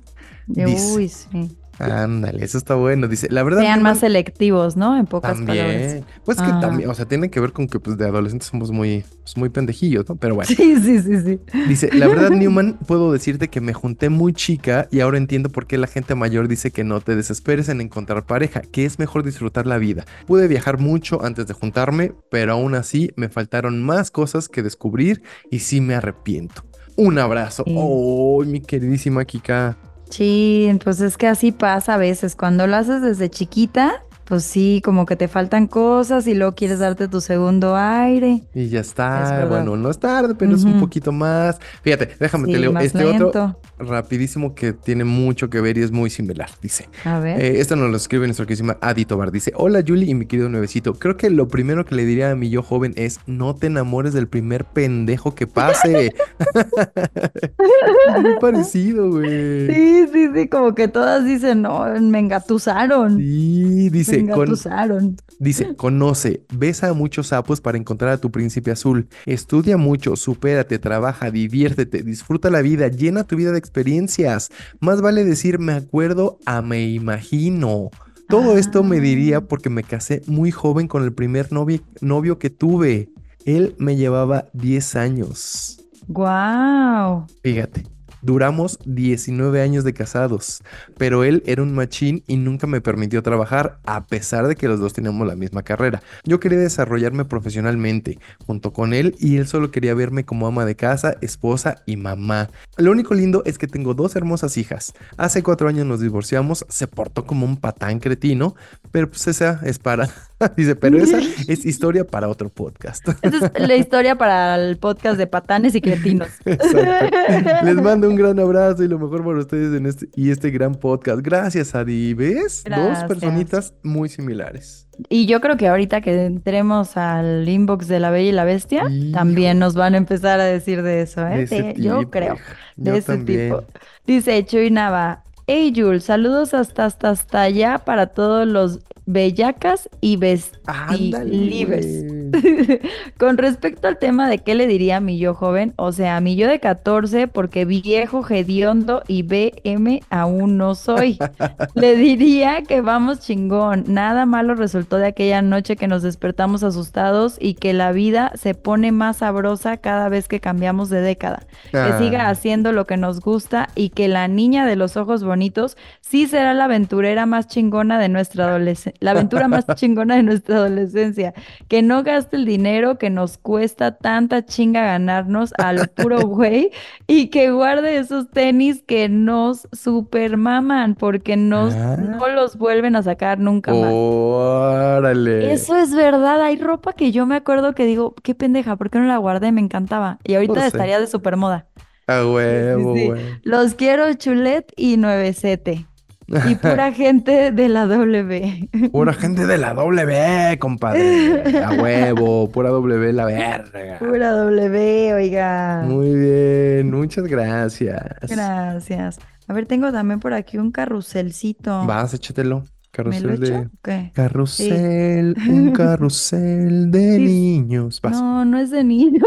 Dice. 0.47 0.95
Uy, 0.95 1.09
sí. 1.09 1.57
Ándale, 1.78 2.44
eso 2.44 2.58
está 2.58 2.74
bueno. 2.74 3.08
Dice, 3.08 3.28
la 3.30 3.42
verdad, 3.42 3.60
Sean 3.62 3.82
más 3.82 3.98
selectivos, 4.00 4.76
¿no? 4.76 4.96
En 4.96 5.06
pocas 5.06 5.40
palabras. 5.40 5.66
también. 5.72 6.04
Pues 6.24 6.38
que 6.38 6.44
Ah. 6.44 6.60
también, 6.60 6.88
o 6.90 6.94
sea, 6.94 7.06
tiene 7.06 7.30
que 7.30 7.40
ver 7.40 7.52
con 7.52 7.66
que 7.66 7.80
pues 7.80 7.96
de 7.96 8.04
adolescentes 8.06 8.48
somos 8.48 8.70
muy, 8.70 9.04
pues, 9.22 9.36
muy 9.36 9.48
pendejillos, 9.48 10.08
¿no? 10.08 10.16
Pero 10.16 10.34
bueno. 10.34 10.48
Sí, 10.54 10.76
sí, 10.80 11.00
sí, 11.00 11.20
sí. 11.22 11.40
Dice, 11.68 11.90
la 11.92 12.06
verdad, 12.06 12.30
Newman, 12.30 12.78
puedo 12.86 13.12
decirte 13.12 13.48
que 13.48 13.60
me 13.60 13.72
junté 13.72 14.10
muy 14.10 14.32
chica 14.32 14.86
y 14.90 15.00
ahora 15.00 15.18
entiendo 15.18 15.48
por 15.48 15.66
qué 15.66 15.78
la 15.78 15.86
gente 15.86 16.14
mayor 16.14 16.46
dice 16.46 16.70
que 16.70 16.84
no 16.84 17.00
te 17.00 17.16
desesperes 17.16 17.68
en 17.68 17.80
encontrar 17.80 18.24
pareja, 18.26 18.60
que 18.60 18.84
es 18.84 18.98
mejor 18.98 19.24
disfrutar 19.24 19.66
la 19.66 19.78
vida. 19.78 20.04
Pude 20.26 20.48
viajar 20.48 20.78
mucho 20.78 21.24
antes 21.24 21.46
de 21.46 21.54
juntarme, 21.54 22.12
pero 22.30 22.52
aún 22.52 22.74
así 22.74 23.10
me 23.16 23.28
faltaron 23.28 23.82
más 23.82 24.10
cosas 24.10 24.48
que 24.48 24.62
descubrir 24.62 25.22
y 25.50 25.60
sí 25.60 25.80
me 25.80 25.94
arrepiento. 25.94 26.62
Un 26.96 27.18
abrazo. 27.18 27.64
Sí. 27.66 27.74
Oh, 27.76 28.44
mi 28.44 28.60
queridísima 28.60 29.24
Kika. 29.24 29.76
Sí, 30.12 30.71
pues 30.85 31.00
es 31.00 31.16
que 31.16 31.26
así 31.26 31.52
pasa 31.52 31.95
a 31.95 31.97
veces. 31.97 32.37
Cuando 32.37 32.66
lo 32.66 32.76
haces 32.76 33.00
desde 33.00 33.31
chiquita, 33.31 34.04
Pues 34.32 34.44
sí, 34.44 34.80
como 34.82 35.04
que 35.04 35.14
te 35.14 35.28
faltan 35.28 35.66
cosas 35.66 36.26
y 36.26 36.32
luego 36.32 36.54
quieres 36.54 36.78
darte 36.78 37.06
tu 37.06 37.20
segundo 37.20 37.76
aire. 37.76 38.42
Y 38.54 38.70
ya 38.70 38.80
Es 38.80 38.86
está. 38.88 39.44
Bueno, 39.44 39.76
no 39.76 39.90
es 39.90 39.98
tarde, 39.98 40.34
pero 40.34 40.56
es 40.56 40.64
un 40.64 40.80
poquito 40.80 41.12
más. 41.12 41.58
Fíjate, 41.82 42.08
déjame 42.18 42.50
te 42.50 42.58
leo 42.58 42.74
este 42.78 43.04
otro 43.04 43.26
lento. 43.26 43.60
rapidísimo 43.78 44.54
que 44.54 44.72
tiene 44.72 45.04
mucho 45.04 45.50
que 45.50 45.60
ver 45.60 45.76
y 45.76 45.82
es 45.82 45.90
muy 45.90 46.08
similar. 46.08 46.48
Dice. 46.62 46.88
A 47.04 47.18
ver. 47.18 47.42
Eh, 47.42 47.60
esto 47.60 47.76
nos 47.76 47.90
lo 47.90 47.96
escribe 47.98 48.26
nuestro 48.26 48.46
queridísima 48.46 48.78
Adi 48.80 49.04
Tobar. 49.04 49.32
Dice: 49.32 49.52
Hola 49.54 49.84
Julie 49.86 50.08
y 50.08 50.14
mi 50.14 50.24
querido 50.24 50.48
nuevecito. 50.48 50.94
Creo 50.94 51.18
que 51.18 51.28
lo 51.28 51.48
primero 51.48 51.84
que 51.84 51.94
le 51.94 52.06
diría 52.06 52.30
a 52.30 52.34
mi 52.34 52.48
yo 52.48 52.62
joven 52.62 52.94
es: 52.96 53.20
No 53.26 53.54
te 53.54 53.66
enamores 53.66 54.14
del 54.14 54.28
primer 54.28 54.64
pendejo 54.64 55.34
que 55.34 55.46
pase. 55.46 56.14
muy 58.22 58.38
parecido, 58.40 59.10
güey. 59.10 59.66
Sí, 59.66 60.06
sí, 60.12 60.28
sí, 60.34 60.48
como 60.48 60.74
que 60.74 60.88
todas 60.88 61.24
dicen, 61.26 61.60
no, 61.62 61.84
me 62.00 62.18
engatusaron. 62.18 63.18
Sí, 63.18 63.90
Me 63.92 63.98
dice, 64.26 64.34
con, 64.34 65.16
dice, 65.38 65.76
conoce, 65.76 66.44
besa 66.52 66.88
a 66.88 66.92
muchos 66.94 67.28
sapos 67.28 67.60
para 67.60 67.78
encontrar 67.78 68.12
a 68.12 68.18
tu 68.18 68.30
príncipe 68.30 68.70
azul. 68.70 69.08
Estudia 69.26 69.76
mucho, 69.76 70.16
supérate, 70.16 70.78
trabaja, 70.78 71.30
diviértete, 71.30 72.02
disfruta 72.02 72.50
la 72.50 72.62
vida, 72.62 72.88
llena 72.88 73.24
tu 73.24 73.36
vida 73.36 73.52
de 73.52 73.58
experiencias. 73.58 74.50
Más 74.80 75.00
vale 75.00 75.24
decir 75.24 75.58
me 75.58 75.72
acuerdo 75.72 76.38
a 76.46 76.62
me 76.62 76.88
imagino. 76.88 77.90
Todo 78.28 78.56
esto 78.56 78.82
me 78.82 79.00
diría 79.00 79.38
Ah. 79.38 79.40
porque 79.42 79.68
me 79.68 79.82
casé 79.82 80.22
muy 80.26 80.50
joven 80.50 80.88
con 80.88 81.02
el 81.04 81.12
primer 81.12 81.52
novio, 81.52 81.80
novio 82.00 82.38
que 82.38 82.50
tuve. 82.50 83.10
Él 83.44 83.74
me 83.78 83.96
llevaba 83.96 84.46
10 84.52 84.96
años. 84.96 85.78
Wow. 86.08 87.26
Fíjate, 87.42 87.84
duramos 88.22 88.78
19 88.84 89.60
años 89.60 89.84
de 89.84 89.92
casados, 89.92 90.62
pero 90.96 91.24
él 91.24 91.42
era 91.46 91.62
un 91.62 91.74
machín 91.74 92.22
y 92.26 92.36
nunca 92.36 92.66
me 92.66 92.80
permitió 92.80 93.22
trabajar, 93.22 93.78
a 93.84 94.06
pesar 94.06 94.46
de 94.46 94.56
que 94.56 94.68
los 94.68 94.80
dos 94.80 94.92
teníamos 94.92 95.26
la 95.26 95.36
misma 95.36 95.62
carrera. 95.62 96.02
Yo 96.24 96.40
quería 96.40 96.58
desarrollarme 96.58 97.24
profesionalmente 97.24 98.18
junto 98.46 98.72
con 98.72 98.94
él 98.94 99.16
y 99.18 99.36
él 99.36 99.46
solo 99.46 99.70
quería 99.70 99.94
verme 99.94 100.24
como 100.24 100.46
ama 100.46 100.64
de 100.64 100.76
casa, 100.76 101.16
esposa 101.20 101.82
y 101.86 101.96
mamá. 101.96 102.50
Lo 102.76 102.90
único 102.90 103.14
lindo 103.14 103.42
es 103.44 103.58
que 103.58 103.66
tengo 103.66 103.94
dos 103.94 104.16
hermosas 104.16 104.56
hijas. 104.56 104.94
Hace 105.16 105.42
cuatro 105.42 105.68
años 105.68 105.86
nos 105.86 106.00
divorciamos, 106.00 106.64
se 106.68 106.86
portó 106.86 107.26
como 107.26 107.44
un 107.46 107.56
patán 107.56 107.98
cretino, 107.98 108.54
pero 108.90 109.08
pues 109.08 109.26
esa 109.26 109.60
es 109.64 109.78
para... 109.78 110.08
Dice, 110.56 110.76
pero 110.76 110.99
esa 110.99 111.18
es 111.49 111.64
historia 111.64 112.04
para 112.06 112.28
otro 112.28 112.49
podcast. 112.49 113.06
Esa 113.22 113.46
es 113.54 113.68
la 113.68 113.76
historia 113.76 114.16
para 114.16 114.54
el 114.56 114.76
podcast 114.78 115.16
de 115.18 115.26
patanes 115.26 115.75
y 115.75 115.80
cretinos. 115.80 116.28
Exacto. 116.44 117.16
Les 117.64 117.75
mando 117.76 118.08
un 118.08 118.16
gran 118.16 118.38
abrazo 118.38 118.82
y 118.84 118.88
lo 118.88 118.99
mejor 118.99 119.25
para 119.25 119.38
ustedes 119.38 119.76
en 119.76 119.87
este 119.87 120.08
y 120.14 120.30
este 120.30 120.50
gran 120.50 120.75
podcast. 120.75 121.20
Gracias, 121.20 121.75
Adi. 121.75 122.14
¿Ves? 122.14 122.64
Dos 122.64 123.04
personitas 123.04 123.75
muy 123.82 124.08
similares. 124.08 124.88
Y 125.08 125.26
yo 125.26 125.40
creo 125.40 125.56
que 125.56 125.68
ahorita 125.68 126.00
que 126.00 126.26
entremos 126.26 126.96
al 126.96 127.49
inbox 127.49 127.88
de 127.88 127.99
La 127.99 128.11
Bella 128.11 128.28
y 128.28 128.32
la 128.32 128.44
Bestia, 128.44 128.84
Hijo. 128.90 129.12
también 129.12 129.58
nos 129.58 129.75
van 129.75 129.94
a 129.94 129.96
empezar 129.96 130.38
a 130.38 130.44
decir 130.44 130.82
de 130.82 131.00
eso, 131.02 131.25
De 131.25 131.40
¿eh? 131.40 131.42
ese 131.42 131.62
De- 131.62 131.75
yo 131.82 132.11
creo, 132.11 132.37
de 132.76 132.90
Yo 132.90 132.96
ese 132.96 133.06
también. 133.12 133.49
tipo. 133.50 133.64
Dice 134.06 134.44
Chuy 134.44 134.70
Nava, 134.70 135.25
hey 135.46 135.72
Jules, 135.75 136.04
saludos 136.04 136.52
hasta, 136.54 136.84
hasta, 136.84 137.11
hasta 137.11 137.40
allá 137.42 137.78
para 137.78 138.08
todos 138.08 138.46
los 138.46 138.80
bellacas 139.12 139.88
y 140.00 140.16
bestilibes. 140.16 142.04
güey. 142.07 142.23
Con 143.19 143.37
respecto 143.38 143.88
al 143.88 143.99
tema 143.99 144.28
de 144.28 144.38
qué 144.38 144.54
le 144.54 144.66
diría 144.66 144.97
a 144.97 145.00
mi 145.00 145.19
yo 145.19 145.35
joven, 145.35 145.75
o 145.76 145.92
sea, 145.92 146.16
a 146.16 146.21
mi 146.21 146.37
yo 146.37 146.49
de 146.49 146.61
14, 146.61 147.28
porque 147.28 147.64
viejo, 147.64 148.25
hediondo 148.28 149.02
y 149.07 149.23
BM 149.23 150.00
aún 150.11 150.57
no 150.57 150.75
soy. 150.75 151.19
Le 151.75 151.97
diría 151.97 152.62
que 152.62 152.81
vamos 152.81 153.21
chingón, 153.21 153.85
nada 153.87 154.26
malo 154.26 154.54
resultó 154.54 154.97
de 154.97 155.07
aquella 155.09 155.42
noche 155.42 155.76
que 155.76 155.88
nos 155.88 156.02
despertamos 156.02 156.62
asustados 156.62 157.37
y 157.40 157.54
que 157.54 157.73
la 157.73 157.92
vida 157.92 158.33
se 158.35 158.54
pone 158.54 158.92
más 158.92 159.19
sabrosa 159.19 159.76
cada 159.76 160.09
vez 160.09 160.28
que 160.28 160.40
cambiamos 160.40 160.88
de 160.88 161.00
década. 161.00 161.47
Que 161.71 161.92
siga 161.99 162.23
Ah, 162.23 162.28
haciendo 162.31 162.73
lo 162.73 162.87
que 162.87 162.97
nos 162.97 163.21
gusta 163.21 163.69
y 163.75 163.90
que 163.90 164.09
la 164.09 164.28
niña 164.28 164.66
de 164.66 164.76
los 164.76 164.97
ojos 164.97 165.25
bonitos 165.25 165.76
sí 166.00 166.26
será 166.26 166.54
la 166.54 166.64
aventurera 166.64 167.26
más 167.26 167.47
chingona 167.49 167.99
de 167.99 168.09
nuestra 168.09 168.47
adolescencia, 168.47 168.99
la 169.02 169.11
aventura 169.12 169.49
más 169.49 169.66
chingona 169.75 170.16
de 170.16 170.23
nuestra 170.23 170.56
adolescencia. 170.56 171.35
Que 171.68 171.82
no 171.82 172.02
gaste 172.02 172.37
el 172.37 172.44
dinero 172.47 172.99
que 172.99 173.11
nos 173.11 173.37
cuesta 173.38 173.97
tanta 173.99 174.44
chinga 174.44 174.82
ganarnos 174.82 175.52
a 175.59 175.73
lo 175.73 175.85
puro 175.87 176.21
güey 176.26 176.71
y 177.06 177.28
que 177.28 177.50
guarde 177.50 177.99
esos 177.99 178.30
tenis 178.30 178.82
que 178.87 179.09
nos 179.09 179.68
supermaman 179.73 180.94
porque 180.94 181.37
nos, 181.37 181.75
Ah. 181.75 181.97
no 181.97 182.28
los 182.28 182.56
vuelven 182.56 182.97
a 182.97 183.02
sacar 183.02 183.38
nunca 183.38 183.73
más. 183.73 183.90
Órale. 183.92 185.52
Eso 185.52 185.76
es 185.76 185.94
verdad, 185.94 186.40
hay 186.42 186.56
ropa 186.56 186.92
que 186.92 187.12
yo 187.12 187.26
me 187.26 187.37
acuerdo 187.37 187.75
que 187.75 187.85
digo, 187.85 188.14
qué 188.23 188.35
pendeja, 188.35 188.76
¿por 188.76 188.90
qué 188.90 188.99
no 188.99 189.06
la 189.06 189.16
guardé? 189.18 189.52
Me 189.52 189.61
encantaba. 189.61 190.18
Y 190.25 190.35
ahorita 190.35 190.52
Pues 190.54 190.64
sí. 190.64 190.68
estaría 190.68 191.00
de 191.00 191.06
supermoda. 191.06 191.66
A 192.06 192.26
huevo, 192.26 192.94
sí. 192.97 193.11
Los 193.42 193.75
quiero 193.75 194.12
chulet 194.14 194.73
y 194.76 194.97
nuevecete. 194.97 195.87
Y 196.48 196.54
pura 196.54 196.92
gente 196.92 197.52
de 197.52 197.68
la 197.68 197.86
W. 197.86 198.68
Pura 198.90 199.12
gente 199.12 199.46
de 199.46 199.58
la 199.58 199.74
W, 199.74 200.58
compadre. 200.58 201.62
A 201.62 201.72
huevo, 201.72 202.50
pura 202.50 202.70
W 202.70 203.12
la 203.12 203.26
verga. 203.26 203.98
Pura 203.98 204.30
W, 204.30 205.14
oiga. 205.14 205.82
Muy 205.84 206.14
bien, 206.14 206.90
muchas 206.90 207.24
gracias. 207.24 208.02
Gracias. 208.22 209.18
A 209.46 209.52
ver, 209.52 209.66
tengo 209.66 209.92
también 209.92 210.20
por 210.20 210.32
aquí 210.32 210.56
un 210.56 210.70
carruselcito. 210.72 211.84
Vas, 211.84 212.14
échatelo. 212.14 212.64
¿Me 212.99 213.04
lo 213.20 213.28
Carrusel 213.28 213.40
de. 213.40 213.68
¿Qué? 213.82 214.12
Carrusel, 214.14 215.34
un 215.49 215.70
carrusel 215.72 216.90
de 216.90 217.16
Sí. 217.16 217.25
niños. 217.25 218.00
Vas. 218.02 218.12
No, 218.20 218.44
no 218.44 218.58
es 218.58 218.70
de 218.70 218.84
niños. 218.84 219.22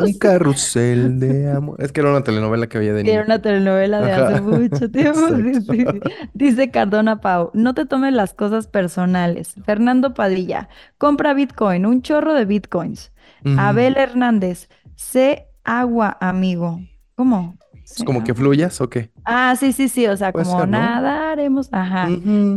Un 0.00 0.12
carrusel 0.18 1.20
de 1.20 1.50
amor. 1.50 1.76
Es 1.80 1.92
que 1.92 2.00
era 2.00 2.10
una 2.10 2.24
telenovela 2.24 2.66
que 2.68 2.78
había 2.78 2.92
de 2.92 3.00
Era 3.02 3.10
niños. 3.12 3.26
una 3.26 3.40
telenovela 3.40 4.00
de 4.00 4.12
Ajá. 4.12 4.26
hace 4.28 4.40
mucho 4.40 4.90
tiempo. 4.90 5.28
sí, 5.28 5.48
Exacto. 5.48 5.72
sí. 5.72 6.00
Dice 6.34 6.70
Cardona 6.72 7.20
Pau, 7.20 7.50
no 7.54 7.74
te 7.74 7.86
tomes 7.86 8.12
las 8.12 8.34
cosas 8.34 8.66
personales. 8.66 9.54
Fernando 9.64 10.12
Padilla, 10.14 10.68
compra 10.98 11.34
Bitcoin, 11.34 11.86
un 11.86 12.02
chorro 12.02 12.34
de 12.34 12.44
Bitcoins. 12.44 13.12
Abel 13.58 13.96
Hernández, 13.96 14.68
sé 14.96 15.46
agua, 15.64 16.16
amigo. 16.20 16.80
¿Cómo? 17.14 17.56
¿Es 17.84 17.90
Sé 17.90 18.04
como 18.04 18.24
que 18.24 18.32
fluyas 18.32 18.80
o 18.80 18.88
qué? 18.88 19.10
Ah, 19.26 19.54
sí, 19.60 19.72
sí, 19.72 19.88
sí, 19.90 20.06
o 20.06 20.16
sea, 20.16 20.32
como 20.32 20.44
ser, 20.44 20.60
¿no? 20.60 20.78
nadaremos. 20.78 21.68
Ajá. 21.70 22.08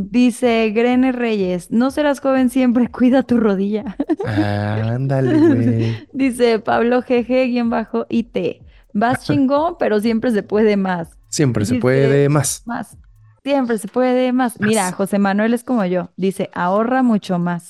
Dice 0.10 0.72
Grene 0.74 1.12
Reyes, 1.12 1.70
no 1.70 1.92
serás 1.92 2.22
joven 2.22 2.50
siempre, 2.50 2.88
cuida 2.92 3.24
tu 3.24 3.38
rodilla. 3.38 3.98
Ándale, 4.26 5.38
güey. 5.38 6.08
Dice 6.14 6.60
Pablo 6.60 7.02
GG-IT, 7.02 8.64
vas 8.94 9.24
chingón, 9.26 9.76
pero 9.78 10.00
siempre 10.00 10.32
se 10.32 10.44
puede 10.44 10.78
más. 10.78 11.10
Siempre 11.28 11.66
se 11.66 11.76
puede 11.76 12.30
más. 12.30 12.64
Más. 12.66 12.98
Siempre 13.44 13.78
se 13.78 13.88
puede 13.90 14.32
más. 14.32 14.60
Mira, 14.60 14.86
Más. 14.86 14.94
José 14.96 15.20
Manuel 15.20 15.54
es 15.54 15.64
como 15.64 15.84
yo. 15.86 16.10
Dice, 16.16 16.50
ahorra 16.54 17.04
mucho 17.04 17.38
más. 17.38 17.70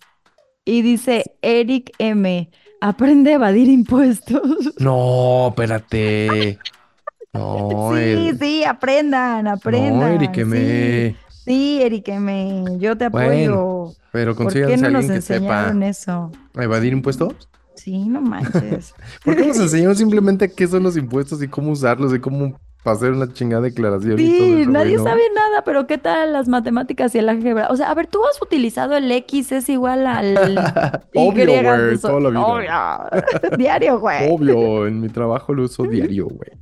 Y 0.63 0.81
dice 0.83 1.23
Eric 1.41 1.91
M, 1.97 2.51
aprende 2.81 3.31
a 3.31 3.35
evadir 3.35 3.67
impuestos. 3.67 4.41
No, 4.79 5.47
espérate. 5.49 6.59
No, 7.33 7.91
Sí, 7.93 7.99
el- 8.01 8.39
sí, 8.39 8.63
aprendan, 8.63 9.47
aprendan. 9.47 9.99
No, 9.99 10.07
Eric, 10.07 10.31
que 10.31 11.15
Sí, 11.45 11.81
sí, 11.89 12.03
yo 12.79 12.97
te 12.97 13.05
apoyo. 13.05 13.25
Bueno, 13.25 13.93
Pero 14.11 14.35
¿Por 14.35 14.51
qué 14.51 14.61
consíganse 14.61 14.77
no 14.81 14.87
a 14.87 14.91
nos 14.91 14.99
alguien 15.03 15.17
que 15.19 15.21
sepa 15.21 15.73
eso? 15.85 16.31
evadir 16.55 16.93
impuestos. 16.93 17.49
Sí, 17.75 18.07
no 18.09 18.21
manches. 18.21 18.95
¿Por 19.23 19.35
qué 19.35 19.45
nos 19.47 19.59
enseñaron 19.59 19.95
simplemente 19.95 20.51
qué 20.51 20.67
son 20.67 20.83
los 20.83 20.97
impuestos 20.97 21.41
y 21.43 21.47
cómo 21.47 21.71
usarlos 21.71 22.13
y 22.13 22.19
cómo 22.19 22.59
hacer 22.83 23.11
una 23.11 23.31
chingada 23.31 23.63
declaración 23.63 24.13
y 24.19 24.37
todo 24.37 24.47
Sí, 24.47 24.61
eso, 24.61 24.71
nadie 24.71 24.97
sabe 24.97 25.21
nada, 25.35 25.63
pero 25.63 25.87
¿qué 25.87 25.97
tal 25.97 26.33
las 26.33 26.47
matemáticas 26.47 27.13
y 27.15 27.19
el 27.19 27.29
álgebra? 27.29 27.67
O 27.69 27.75
sea, 27.75 27.91
a 27.91 27.93
ver, 27.93 28.07
tú 28.07 28.19
has 28.25 28.41
utilizado 28.41 28.95
el 28.95 29.11
X 29.11 29.51
es 29.51 29.69
igual 29.69 30.07
al 30.07 30.35
Obvio, 31.13 31.43
Y 31.43 31.63
güey, 31.63 31.97
toda 31.99 32.19
la 32.19 32.29
vida. 32.29 32.45
Obvio. 32.45 33.57
Diario, 33.57 33.99
güey. 33.99 34.31
Obvio, 34.31 34.87
en 34.87 35.01
mi 35.01 35.09
trabajo 35.09 35.53
lo 35.53 35.63
uso 35.63 35.83
diario, 35.83 36.27
güey. 36.27 36.56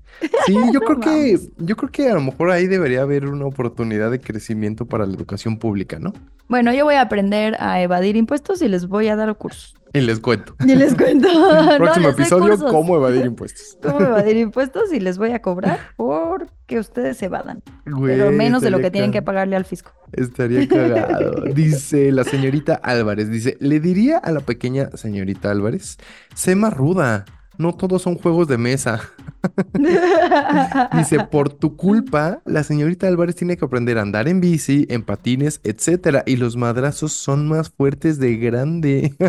Sí, 0.45 0.55
yo 0.73 0.79
creo 0.81 0.99
que, 0.99 1.39
yo 1.57 1.75
creo 1.75 1.91
que 1.91 2.09
a 2.09 2.13
lo 2.13 2.21
mejor 2.21 2.51
ahí 2.51 2.67
debería 2.67 3.01
haber 3.01 3.27
una 3.27 3.45
oportunidad 3.45 4.11
de 4.11 4.19
crecimiento 4.19 4.85
para 4.85 5.05
la 5.05 5.13
educación 5.13 5.57
pública, 5.57 5.99
¿no? 5.99 6.13
Bueno, 6.47 6.73
yo 6.73 6.85
voy 6.85 6.95
a 6.95 7.01
aprender 7.01 7.55
a 7.59 7.81
evadir 7.81 8.15
impuestos 8.15 8.61
y 8.61 8.67
les 8.67 8.87
voy 8.87 9.07
a 9.07 9.15
dar 9.15 9.35
cursos. 9.35 9.75
Y 9.95 10.01
les 10.01 10.19
cuento. 10.19 10.53
Y 10.59 10.75
les 10.75 10.93
cuento. 10.93 11.29
Próximo 11.77 12.09
episodio, 12.09 12.57
cómo 12.59 12.97
evadir 12.97 13.25
impuestos. 13.25 13.77
¿Cómo 13.81 14.01
evadir 14.01 14.35
impuestos? 14.35 14.91
Y 14.91 14.99
les 14.99 15.17
voy 15.17 15.31
a 15.31 15.41
cobrar 15.41 15.79
porque 15.95 16.79
ustedes 16.79 17.15
se 17.15 17.27
evadan. 17.27 17.63
Güey, 17.85 18.17
Pero 18.17 18.31
menos 18.31 18.61
de 18.61 18.71
lo 18.71 18.79
que 18.79 18.91
tienen 18.91 19.11
que 19.11 19.21
pagarle 19.21 19.55
al 19.55 19.63
fisco. 19.63 19.93
Estaría 20.11 20.67
cagado. 20.67 21.45
Dice 21.53 22.11
la 22.11 22.25
señorita 22.25 22.75
Álvarez, 22.75 23.29
dice, 23.29 23.55
le 23.61 23.79
diría 23.79 24.17
a 24.17 24.31
la 24.31 24.41
pequeña 24.41 24.89
señorita 24.95 25.49
Álvarez, 25.49 25.97
sé 26.35 26.55
más 26.55 26.73
ruda, 26.73 27.23
no 27.57 27.73
todos 27.75 28.01
son 28.01 28.15
juegos 28.17 28.47
de 28.47 28.57
mesa. 28.57 29.01
Dice, 30.97 31.19
por 31.31 31.49
tu 31.49 31.75
culpa, 31.75 32.41
la 32.45 32.63
señorita 32.63 33.07
Álvarez 33.07 33.35
tiene 33.35 33.57
que 33.57 33.65
aprender 33.65 33.97
a 33.97 34.01
andar 34.01 34.27
en 34.27 34.41
bici, 34.41 34.85
en 34.89 35.03
patines, 35.03 35.59
etcétera. 35.63 36.23
Y 36.25 36.37
los 36.37 36.55
madrazos 36.57 37.13
son 37.13 37.47
más 37.47 37.69
fuertes 37.69 38.19
de 38.19 38.37
grande. 38.37 39.13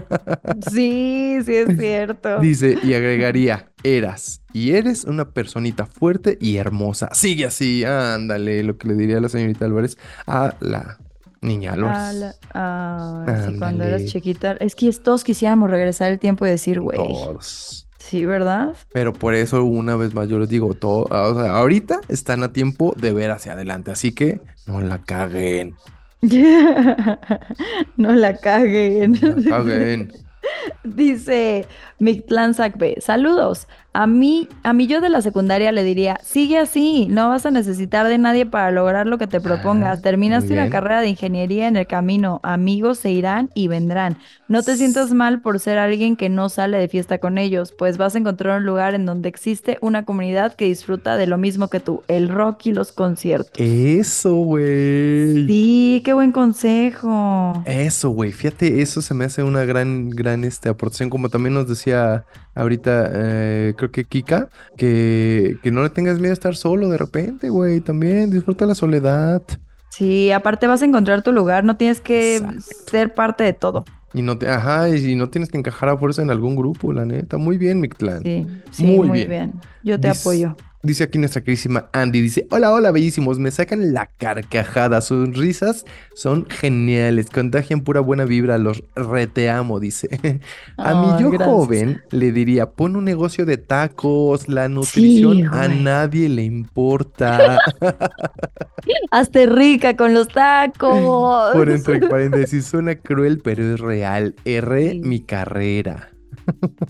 Sí, 0.71 1.39
sí 1.45 1.55
es 1.55 1.79
cierto. 1.79 2.41
Dice, 2.41 2.79
y 2.83 2.95
agregaría, 2.95 3.71
eras 3.83 4.43
y 4.53 4.73
eres 4.73 5.05
una 5.05 5.31
personita 5.31 5.87
fuerte 5.87 6.39
y 6.41 6.57
hermosa. 6.57 7.11
Sigue 7.13 7.45
así, 7.47 7.85
ándale, 7.85 8.63
lo 8.63 8.77
que 8.79 8.89
le 8.89 8.95
diría 8.95 9.21
la 9.21 9.29
señorita 9.29 9.65
Álvarez 9.67 9.97
a 10.27 10.55
la 10.61 10.99
niña 11.43 11.75
Álvarez. 11.75 11.99
Ah, 11.99 12.13
la- 12.13 12.35
ah, 12.55 13.47
sí, 13.49 13.59
cuando 13.59 13.85
eras 13.85 14.05
chiquita. 14.07 14.53
Es 14.53 14.75
que 14.75 14.91
todos 14.93 15.25
quisiéramos 15.25 15.71
regresar 15.71 16.11
el 16.11 16.19
tiempo 16.19 16.47
y 16.47 16.51
decir, 16.51 16.81
güey. 16.81 16.97
Todos. 16.99 17.86
Sí, 18.07 18.25
¿verdad? 18.25 18.77
Pero 18.93 19.13
por 19.13 19.35
eso, 19.35 19.65
una 19.65 19.97
vez 19.97 20.15
más, 20.15 20.29
yo 20.29 20.39
les 20.39 20.49
digo, 20.49 20.75
todo, 20.75 21.09
o 21.11 21.35
sea, 21.43 21.57
ahorita 21.57 22.01
están 22.07 22.45
a 22.45 22.53
tiempo 22.53 22.95
de 22.97 23.13
ver 23.13 23.33
hacia 23.33 23.55
adelante, 23.55 23.91
así 23.91 24.13
que 24.15 24.41
no 24.65 24.81
la 24.81 25.03
caguen. 25.03 25.75
No 27.97 28.13
la 28.13 28.37
caguen. 28.37 29.19
No 29.21 29.35
la 29.37 29.51
caguen. 29.59 30.13
Dice 30.85 31.67
Mictlán 31.99 32.55
Sacbe, 32.55 32.97
saludos. 33.01 33.67
A 33.97 34.07
mí, 34.07 34.47
a 34.63 34.75
mí 34.75 34.87
yo 34.87 35.01
de 35.01 35.09
la 35.09 35.23
secundaria 35.23 35.73
le 35.73 35.83
diría, 35.83 36.21
sigue 36.23 36.59
así, 36.59 37.07
no 37.09 37.31
vas 37.31 37.47
a 37.47 37.51
necesitar 37.51 38.07
de 38.07 38.19
nadie 38.19 38.45
para 38.45 38.71
lograr 38.71 39.07
lo 39.07 39.17
que 39.17 39.27
te 39.27 39.41
propongas. 39.41 40.01
Ah, 40.01 40.03
Terminaste 40.03 40.51
muy 40.51 40.59
una 40.59 40.69
carrera 40.69 41.01
de 41.01 41.09
ingeniería 41.09 41.67
en 41.67 41.77
el 41.77 41.87
camino, 41.87 42.39
amigos 42.43 42.99
se 42.99 43.11
irán 43.11 43.49
y 43.55 43.69
vendrán. 43.69 44.19
No 44.49 44.63
te 44.63 44.77
sientas 44.77 45.15
mal 45.15 45.41
por 45.41 45.61
ser 45.61 45.79
alguien 45.79 46.17
que 46.17 46.29
no 46.29 46.51
sale 46.51 46.77
de 46.77 46.89
fiesta 46.89 47.17
con 47.17 47.39
ellos, 47.39 47.73
pues 47.73 47.97
vas 47.97 48.15
a 48.15 48.19
encontrar 48.19 48.59
un 48.59 48.67
lugar 48.67 48.95
en 48.95 49.07
donde 49.07 49.31
existe 49.31 49.79
una 49.81 50.05
comunidad 50.05 50.55
que 50.55 50.67
disfruta 50.67 51.17
de 51.17 51.27
lo 51.27 51.39
mismo 51.39 51.69
que 51.69 51.81
tú, 51.81 52.03
el 52.07 52.29
rock 52.29 52.67
y 52.67 52.73
los 52.75 52.93
conciertos. 52.93 53.59
Eso, 53.59 54.35
güey. 54.35 55.47
Sí, 55.47 56.03
qué 56.05 56.13
buen 56.13 56.33
consejo. 56.33 57.63
Eso, 57.65 58.11
güey. 58.11 58.33
Fíjate, 58.33 58.83
eso 58.83 59.01
se 59.01 59.15
me 59.15 59.25
hace 59.25 59.43
una 59.43 59.65
gran, 59.65 60.11
gran 60.11 60.45
este, 60.45 60.69
aportación. 60.69 61.09
Como 61.09 61.31
también 61.31 61.55
nos 61.55 61.67
decía 61.67 62.27
ahorita, 62.57 63.11
eh, 63.15 63.75
creo 63.77 63.91
que 63.93 64.05
Kika, 64.05 64.49
que, 64.77 65.59
que 65.63 65.71
no 65.71 65.83
le 65.83 65.91
tengas 65.91 66.19
miedo 66.19 66.33
a 66.33 66.35
estar 66.35 66.57
solo 66.57 66.89
de 66.89 66.99
repente, 66.99 67.49
güey. 67.51 67.81
También 67.81 68.31
disfruta 68.31 68.67
la 68.67 68.75
soledad. 68.75 69.43
Sí, 69.91 70.33
aparte 70.33 70.67
vas 70.67 70.83
a 70.83 70.85
encontrar 70.85 71.23
tu 71.23 71.33
lugar, 71.33 71.65
no 71.65 71.77
tienes 71.77 72.01
que 72.01 72.37
Exacto. 72.37 72.61
ser 72.91 73.15
parte 73.15 73.45
de 73.45 73.53
todo. 73.53 73.85
Y 74.13 74.23
no 74.23 74.39
te, 74.39 74.49
ajá, 74.49 74.89
y 74.89 75.15
no 75.15 75.29
tienes 75.29 75.51
que 75.51 75.59
encajar 75.59 75.89
a 75.91 75.97
fuerza 75.99 76.23
en 76.23 76.31
algún 76.31 76.57
grupo, 76.57 76.93
la 76.93 77.05
neta. 77.05 77.37
Muy 77.39 77.59
bien, 77.59 77.81
Mictlán. 77.81 78.23
Sí, 78.23 78.47
sí, 78.71 78.85
Muy 78.85 79.09
muy, 79.09 79.19
bien. 79.19 79.29
bien. 79.29 79.53
Yo 79.83 80.01
te 80.01 80.09
Dis- 80.09 80.21
apoyo. 80.21 80.57
Dice 80.87 81.03
aquí 81.03 81.19
nuestra 81.19 81.43
queridísima 81.43 81.89
Andy, 81.93 82.21
dice, 82.21 82.47
hola, 82.51 82.73
hola, 82.73 82.93
bellísimos, 82.93 83.41
me 83.41 83.51
sacan 83.51 83.93
la 83.93 84.07
carcajada, 84.07 85.01
sus 85.01 85.37
risas 85.37 85.85
son 86.15 86.47
geniales, 86.49 87.29
contagian 87.29 87.81
pura 87.81 87.99
buena 87.99 88.25
vibra, 88.25 88.57
los 88.57 88.85
reteamo, 88.95 89.81
dice. 89.81 90.09
A 90.77 90.95
mi 90.95 91.21
yo 91.21 91.31
gracias. 91.31 91.49
joven 91.49 92.03
le 92.13 92.31
diría, 92.31 92.71
pon 92.71 92.95
un 92.95 93.05
negocio 93.05 93.45
de 93.47 93.57
tacos, 93.57 94.49
la 94.49 94.69
nutrición 94.69 95.53
a 95.53 95.67
nadie 95.67 96.29
le 96.29 96.45
importa. 96.45 97.59
Hazte 99.11 99.47
rica 99.47 99.97
con 99.97 100.15
los 100.15 100.29
tacos. 100.29 101.53
Por 101.53 101.69
entre 101.69 101.99
paréntesis, 102.09 102.65
suena 102.67 102.95
cruel, 102.95 103.41
pero 103.43 103.75
es 103.75 103.81
real. 103.81 104.35
Erré 104.45 104.93
Sí. 104.93 105.01
mi 105.01 105.21
carrera. 105.21 106.11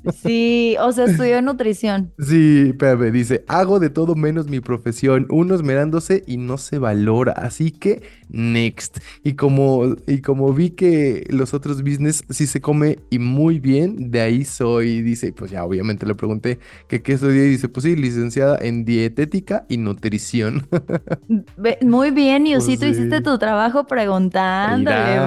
Sí, 0.04 0.76
o 0.80 0.92
sea, 0.92 1.06
estudió 1.06 1.40
nutrición. 1.42 2.12
Sí, 2.18 2.68
espérame, 2.70 3.12
dice, 3.12 3.44
hago 3.46 3.78
de 3.78 3.90
todo 3.90 4.14
menos 4.14 4.48
mi 4.48 4.60
profesión, 4.60 5.26
uno 5.28 5.54
esmerándose 5.54 6.25
y 6.26 6.38
no 6.38 6.56
se 6.56 6.78
valora, 6.78 7.32
así 7.32 7.70
que 7.72 8.02
next. 8.30 8.98
Y 9.22 9.34
como, 9.34 9.96
y 10.06 10.22
como 10.22 10.52
vi 10.54 10.70
que 10.70 11.26
los 11.28 11.52
otros 11.52 11.82
business 11.82 12.25
sí 12.30 12.46
se 12.46 12.62
come 12.62 13.00
y 13.10 13.18
muy 13.18 13.58
bien, 13.60 14.10
de 14.10 14.20
ahí 14.22 14.44
soy, 14.46 15.02
dice, 15.02 15.32
pues 15.32 15.50
ya 15.50 15.62
obviamente 15.64 16.06
le 16.06 16.14
pregunté 16.14 16.58
que 16.88 17.02
qué 17.02 17.12
estudié 17.14 17.46
y 17.46 17.50
dice, 17.50 17.68
pues 17.68 17.84
sí, 17.84 17.96
licenciada 17.96 18.58
en 18.62 18.86
dietética 18.86 19.66
y 19.68 19.76
nutrición. 19.76 20.66
Muy 21.82 22.10
bien, 22.10 22.44
Niosito, 22.44 22.86
Pues 22.86 22.96
sí. 22.96 23.02
hiciste 23.02 23.20
tu 23.20 23.38
trabajo 23.38 23.86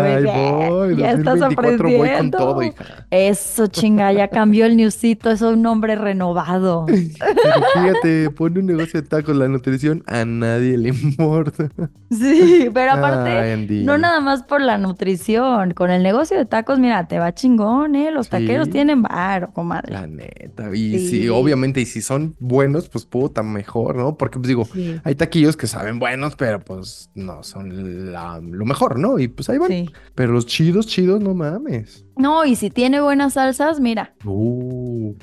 ahí 0.06 0.18
güey. 0.18 0.26
voy, 0.26 0.96
Ya 0.96 1.12
estás 1.12 1.40
2024 1.40 1.92
voy 1.94 2.12
con 2.12 2.26
aprendiendo. 2.26 2.38
todo, 2.38 2.64
hija. 2.64 3.08
Eso, 3.12 3.68
chinga, 3.68 4.12
ya 4.20 4.28
cambió 4.28 4.66
el 4.66 4.76
Niosito, 4.76 5.32
es 5.32 5.42
un 5.42 5.62
nombre 5.62 5.96
renovado. 5.96 6.86
Pero 6.88 7.66
fíjate, 7.74 8.30
pone 8.32 8.60
un 8.60 8.66
negocio 8.66 9.02
de 9.02 9.08
tacos, 9.08 9.34
la 9.38 9.48
nutrición 9.48 10.04
a 10.08 10.26
nadie 10.26 10.78
le 10.78 10.90
importa. 10.90 11.70
Sí, 12.12 12.70
pero 12.74 12.94
aparte, 12.94 13.30
Ay, 13.30 13.84
no 13.86 13.98
nada 13.98 14.20
más 14.20 14.44
por 14.44 14.62
la 14.62 14.78
nutrición, 14.78 15.74
con 15.74 15.90
el 15.92 16.04
negocio 16.04 16.38
de 16.38 16.46
tacos, 16.46 16.80
mira, 16.80 17.08
te 17.08 17.18
va 17.20 17.34
chingón, 17.34 17.96
¿eh? 17.96 18.12
Los 18.12 18.28
taqueros 18.30 18.70
tienen 18.70 19.02
varo, 19.04 19.52
comadre. 19.54 19.94
La 19.94 20.08
neta, 20.08 20.76
y 20.76 21.00
sí. 21.00 21.08
Sí. 21.22 21.30
obviamente, 21.30 21.80
y 21.82 21.86
si 21.86 22.02
son 22.02 22.36
buenos, 22.40 22.90
pues 22.90 23.06
puta, 23.06 23.42
mejor, 23.44 23.96
¿no? 23.96 24.18
Porque 24.18 24.38
pues 24.40 24.48
digo, 24.48 24.66
Sí. 24.66 25.00
hay 25.04 25.16
taquillos 25.16 25.56
que 25.56 25.68
saben 25.68 26.00
buenos, 26.00 26.36
pero 26.36 26.60
pues 26.60 27.10
no 27.16 27.44
son 27.44 28.12
la- 28.12 28.40
lo 28.44 28.66
mejor, 28.66 29.00
¿no? 29.00 29.20
Y 29.20 29.28
pues 29.30 29.50
ahí 29.50 29.58
van. 29.58 29.70
Pero 30.16 30.34
los 30.34 30.46
chidos, 30.46 30.88
chidos, 30.88 31.22
no 31.22 31.34
mames. 31.34 32.06
No, 32.20 32.46
y 32.46 32.56
si 32.56 32.70
tiene 32.70 33.02
buenas 33.02 33.34
salsas, 33.34 33.80
mira, 33.80 34.14
Uh. 34.26 35.16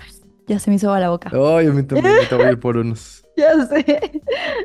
ya 0.48 0.58
se 0.58 0.70
me 0.70 0.76
hizo 0.76 0.88
agua 0.88 0.98
la 1.00 1.10
boca. 1.10 1.30
Ay, 1.32 1.66
a 1.66 1.70
mí 1.70 1.82
también 1.84 2.14
me 2.16 2.26
te 2.26 2.34
voy 2.34 2.46
a 2.46 2.50
ir 2.52 2.58
por 2.58 2.76
unos. 2.76 3.22
Ya 3.36 3.52
sé. 3.66 4.22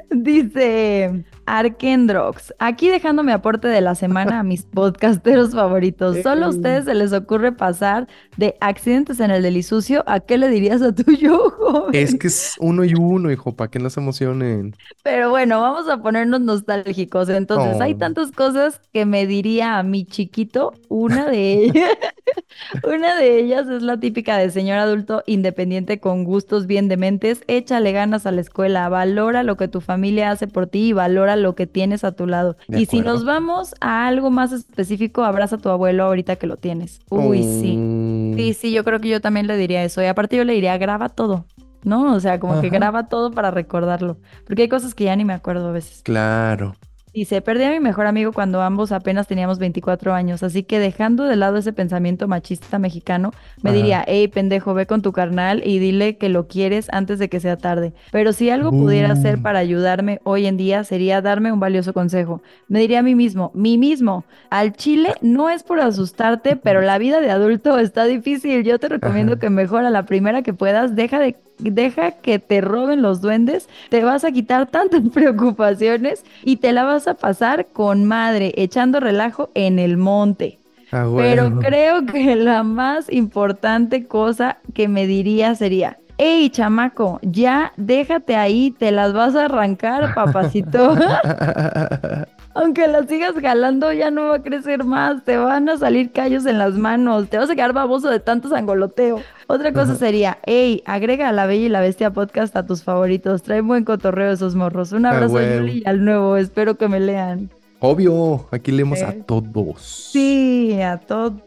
Dice 0.10 1.26
Arkendrox. 1.52 2.54
Aquí 2.60 2.88
dejando 2.88 3.24
mi 3.24 3.34
aporte 3.34 3.68
de 3.68 3.82
la 3.82 3.94
semana 3.94 4.40
a 4.40 4.44
mis 4.44 4.64
podcasteros 4.64 5.52
favoritos. 5.52 6.16
Solo 6.24 6.46
a 6.46 6.50
ustedes 6.50 6.86
se 6.86 6.94
les 6.94 7.12
ocurre 7.12 7.52
pasar 7.52 8.08
de 8.38 8.56
accidentes 8.62 9.20
en 9.20 9.32
el 9.32 9.44
delisucio. 9.44 10.06
¿A 10.08 10.22
qué 10.22 10.38
le 10.38 10.48
dirías 10.48 10.82
a 10.82 10.96
tu 10.96 11.12
yo, 11.20 11.50
joven? 11.50 11.94
Es 11.94 12.16
que 12.16 12.28
es 12.28 12.56
uno 12.60 12.86
y 12.86 12.94
uno, 12.94 13.30
hijo, 13.30 13.54
para 13.54 13.70
que 13.70 13.80
no 13.80 13.90
se 13.90 14.00
emocionen. 14.00 14.78
Pero 15.04 15.30
bueno, 15.30 15.60
vamos 15.60 15.90
a 15.90 16.02
ponernos 16.02 16.40
nostálgicos. 16.40 17.28
Entonces, 17.28 17.82
hay 17.82 17.96
tantas 17.96 18.32
cosas 18.32 18.80
que 18.94 19.06
me 19.06 19.28
diría 19.28 19.78
a 19.78 19.84
mi 19.84 20.06
chiquito. 20.06 20.72
Una 20.88 21.26
de 21.30 21.66
ellas, 21.66 21.98
una 22.86 23.18
de 23.18 23.40
ellas 23.40 23.68
es 23.68 23.82
la 23.82 24.00
típica 24.00 24.38
de 24.38 24.52
señor 24.52 24.78
adulto 24.78 25.22
independiente 25.26 26.00
con 26.00 26.24
gustos 26.24 26.66
bien 26.66 26.88
dementes. 26.88 27.44
Échale 27.48 27.92
ganas 27.92 28.26
a 28.26 28.32
la 28.32 28.40
escuela, 28.40 28.88
valora 28.88 29.44
lo 29.44 29.58
que 29.58 29.68
tu 29.68 29.82
familia 29.82 30.32
hace 30.32 30.48
por 30.48 30.68
ti 30.68 30.88
y 30.88 30.94
valora 30.94 31.41
lo 31.42 31.56
que 31.56 31.68
tienes 31.68 32.04
a 32.04 32.14
tu 32.14 32.28
lado. 32.28 32.56
De 32.68 32.80
y 32.82 32.86
si 32.86 33.02
nos 33.02 33.26
vamos 33.26 33.76
a 33.82 34.08
algo 34.08 34.32
más 34.32 34.52
específico, 34.54 35.24
abraza 35.24 35.58
a 35.58 35.60
tu 35.60 35.70
abuelo 35.70 36.06
ahorita 36.06 36.38
que 36.38 36.48
lo 36.48 36.58
tienes. 36.58 37.02
Uy, 37.10 37.44
sí. 37.44 37.76
Mm, 37.78 38.36
Sí, 38.36 38.54
sí, 38.54 38.72
yo 38.72 38.84
creo 38.84 39.00
que 39.00 39.10
yo 39.10 39.20
también 39.20 39.48
le 39.48 39.58
diría 39.58 39.84
eso. 39.84 40.02
Y 40.02 40.06
aparte 40.06 40.38
yo 40.38 40.46
le 40.46 40.54
diría, 40.54 40.78
graba 40.78 41.10
todo, 41.10 41.46
¿no? 41.84 42.14
O 42.14 42.20
sea, 42.20 42.40
como 42.40 42.62
que 42.62 42.70
graba 42.70 43.08
todo 43.08 43.32
para 43.32 43.52
recordarlo. 43.52 44.18
Porque 44.48 44.64
hay 44.64 44.70
cosas 44.70 44.96
que 44.96 45.04
ya 45.04 45.16
ni 45.16 45.26
me 45.26 45.34
acuerdo 45.34 45.68
a 45.68 45.72
veces. 45.72 46.02
Claro. 46.04 46.76
Dice, 47.14 47.42
perdí 47.42 47.66
a 47.66 47.72
mi 47.72 47.82
mejor 47.82 48.06
amigo 48.08 48.32
cuando 48.32 48.62
ambos 48.62 48.94
apenas 48.94 49.28
teníamos 49.28 49.60
24 49.60 50.14
años, 50.14 50.44
así 50.44 50.64
que 50.64 50.80
dejando 50.80 51.26
de 51.26 51.36
lado 51.36 51.58
ese 51.58 51.74
pensamiento 51.74 52.30
machista 52.30 52.80
mexicano, 52.80 53.32
me 53.62 53.72
Ajá. 53.72 53.76
diría, 53.78 54.04
hey 54.08 54.30
pendejo, 54.30 54.74
ve 54.74 54.86
con 54.86 55.02
tu 55.02 55.12
carnal 55.12 55.62
y 55.66 55.80
dile 55.80 56.16
que 56.18 56.30
lo 56.30 56.48
quieres 56.48 56.88
antes 56.94 57.20
de 57.20 57.28
que 57.28 57.42
sea 57.42 57.58
tarde. 57.58 57.92
Pero 58.14 58.32
si 58.32 58.50
algo 58.50 58.72
pudiera 58.72 59.12
hacer 59.12 59.40
Uh. 59.40 59.42
para 59.42 59.60
ayudarme 59.60 60.22
hoy 60.24 60.46
en 60.46 60.56
día 60.56 60.86
sería 60.86 61.22
darme 61.22 61.52
un 61.52 61.60
valioso 61.60 61.92
consejo. 61.92 62.42
Me 62.70 62.80
diría 62.80 63.00
a 63.00 63.04
mí 63.04 63.14
mismo, 63.14 63.52
mí 63.54 63.78
mismo, 63.78 64.24
al 64.50 64.72
chile 64.72 65.14
no 65.22 65.50
es 65.50 65.64
por 65.64 65.82
asustarte, 65.82 66.56
pero 66.56 66.80
la 66.82 66.98
vida 66.98 67.20
de 67.20 67.30
adulto 67.30 67.78
está 67.78 68.06
difícil. 68.06 68.64
Yo 68.64 68.80
te 68.80 68.88
recomiendo 68.88 69.34
Ajá. 69.34 69.40
que 69.42 69.50
mejor 69.50 69.84
a 69.84 69.90
la 69.90 70.06
primera 70.06 70.44
que 70.44 70.54
puedas, 70.54 70.96
deja 70.96 71.20
de 71.20 71.36
deja 71.70 72.12
que 72.12 72.40
te 72.40 72.62
roben 72.62 73.02
los 73.02 73.22
duendes, 73.22 73.70
te 73.90 74.04
vas 74.04 74.24
a 74.24 74.32
quitar 74.32 74.68
tantas 74.68 75.02
preocupaciones 75.14 76.24
y 76.44 76.58
te 76.58 76.74
la 76.74 76.84
vas 76.84 77.08
a 77.08 77.14
pasar 77.14 77.68
con 77.68 78.06
madre, 78.06 78.54
echando 78.58 79.00
relajo 79.00 79.50
en 79.54 79.80
el 79.80 79.98
monte. 79.98 80.60
Ah, 80.92 81.10
Pero 81.16 81.60
creo 81.60 82.06
que 82.06 82.36
la 82.36 82.64
más 82.64 83.12
importante 83.12 84.08
cosa 84.08 84.58
que 84.74 84.90
me 84.90 85.08
diría 85.08 85.56
sería, 85.56 85.98
hey 86.24 86.52
chamaco, 86.52 87.20
ya 87.24 87.74
déjate 87.78 88.36
ahí, 88.36 88.70
te 88.70 88.92
las 88.92 89.12
vas 89.12 89.36
a 89.36 89.46
arrancar, 89.46 90.14
papacito. 90.14 90.96
Aunque 92.54 92.88
las 92.88 93.08
sigas 93.08 93.34
jalando, 93.42 93.92
ya 93.94 94.12
no 94.12 94.28
va 94.28 94.36
a 94.36 94.42
crecer 94.44 94.84
más. 94.84 95.24
Te 95.24 95.38
van 95.38 95.70
a 95.70 95.78
salir 95.78 96.12
callos 96.12 96.46
en 96.46 96.58
las 96.58 96.74
manos. 96.74 97.30
Te 97.30 97.38
vas 97.38 97.50
a 97.50 97.56
quedar 97.56 97.72
baboso 97.72 98.10
de 98.10 98.20
tanto 98.20 98.50
sangoloteo. 98.50 99.22
Otra 99.48 99.72
cosa 99.72 99.96
sería, 99.96 100.38
hey, 100.46 100.84
agrega 100.86 101.30
a 101.30 101.32
La 101.32 101.46
Bella 101.46 101.66
y 101.66 101.70
la 101.70 101.80
Bestia 101.80 102.12
podcast 102.12 102.56
a 102.58 102.66
tus 102.66 102.84
favoritos. 102.84 103.42
Trae 103.44 103.62
buen 103.62 103.86
cotorreo 103.86 104.32
esos 104.32 104.56
morros. 104.56 104.92
Un 104.92 105.06
Ah, 105.06 105.12
abrazo. 105.12 105.40
Yuli 105.42 105.82
y 105.86 105.88
al 105.90 106.04
nuevo. 106.04 106.36
Espero 106.36 106.76
que 106.76 106.90
me 106.90 107.00
lean. 107.00 107.50
Obvio, 107.84 108.46
aquí 108.52 108.72
leemos 108.72 109.02
a 109.02 109.12
todos. 109.12 110.10
Sí, 110.12 110.80
a 110.80 111.00
todos. 111.00 111.42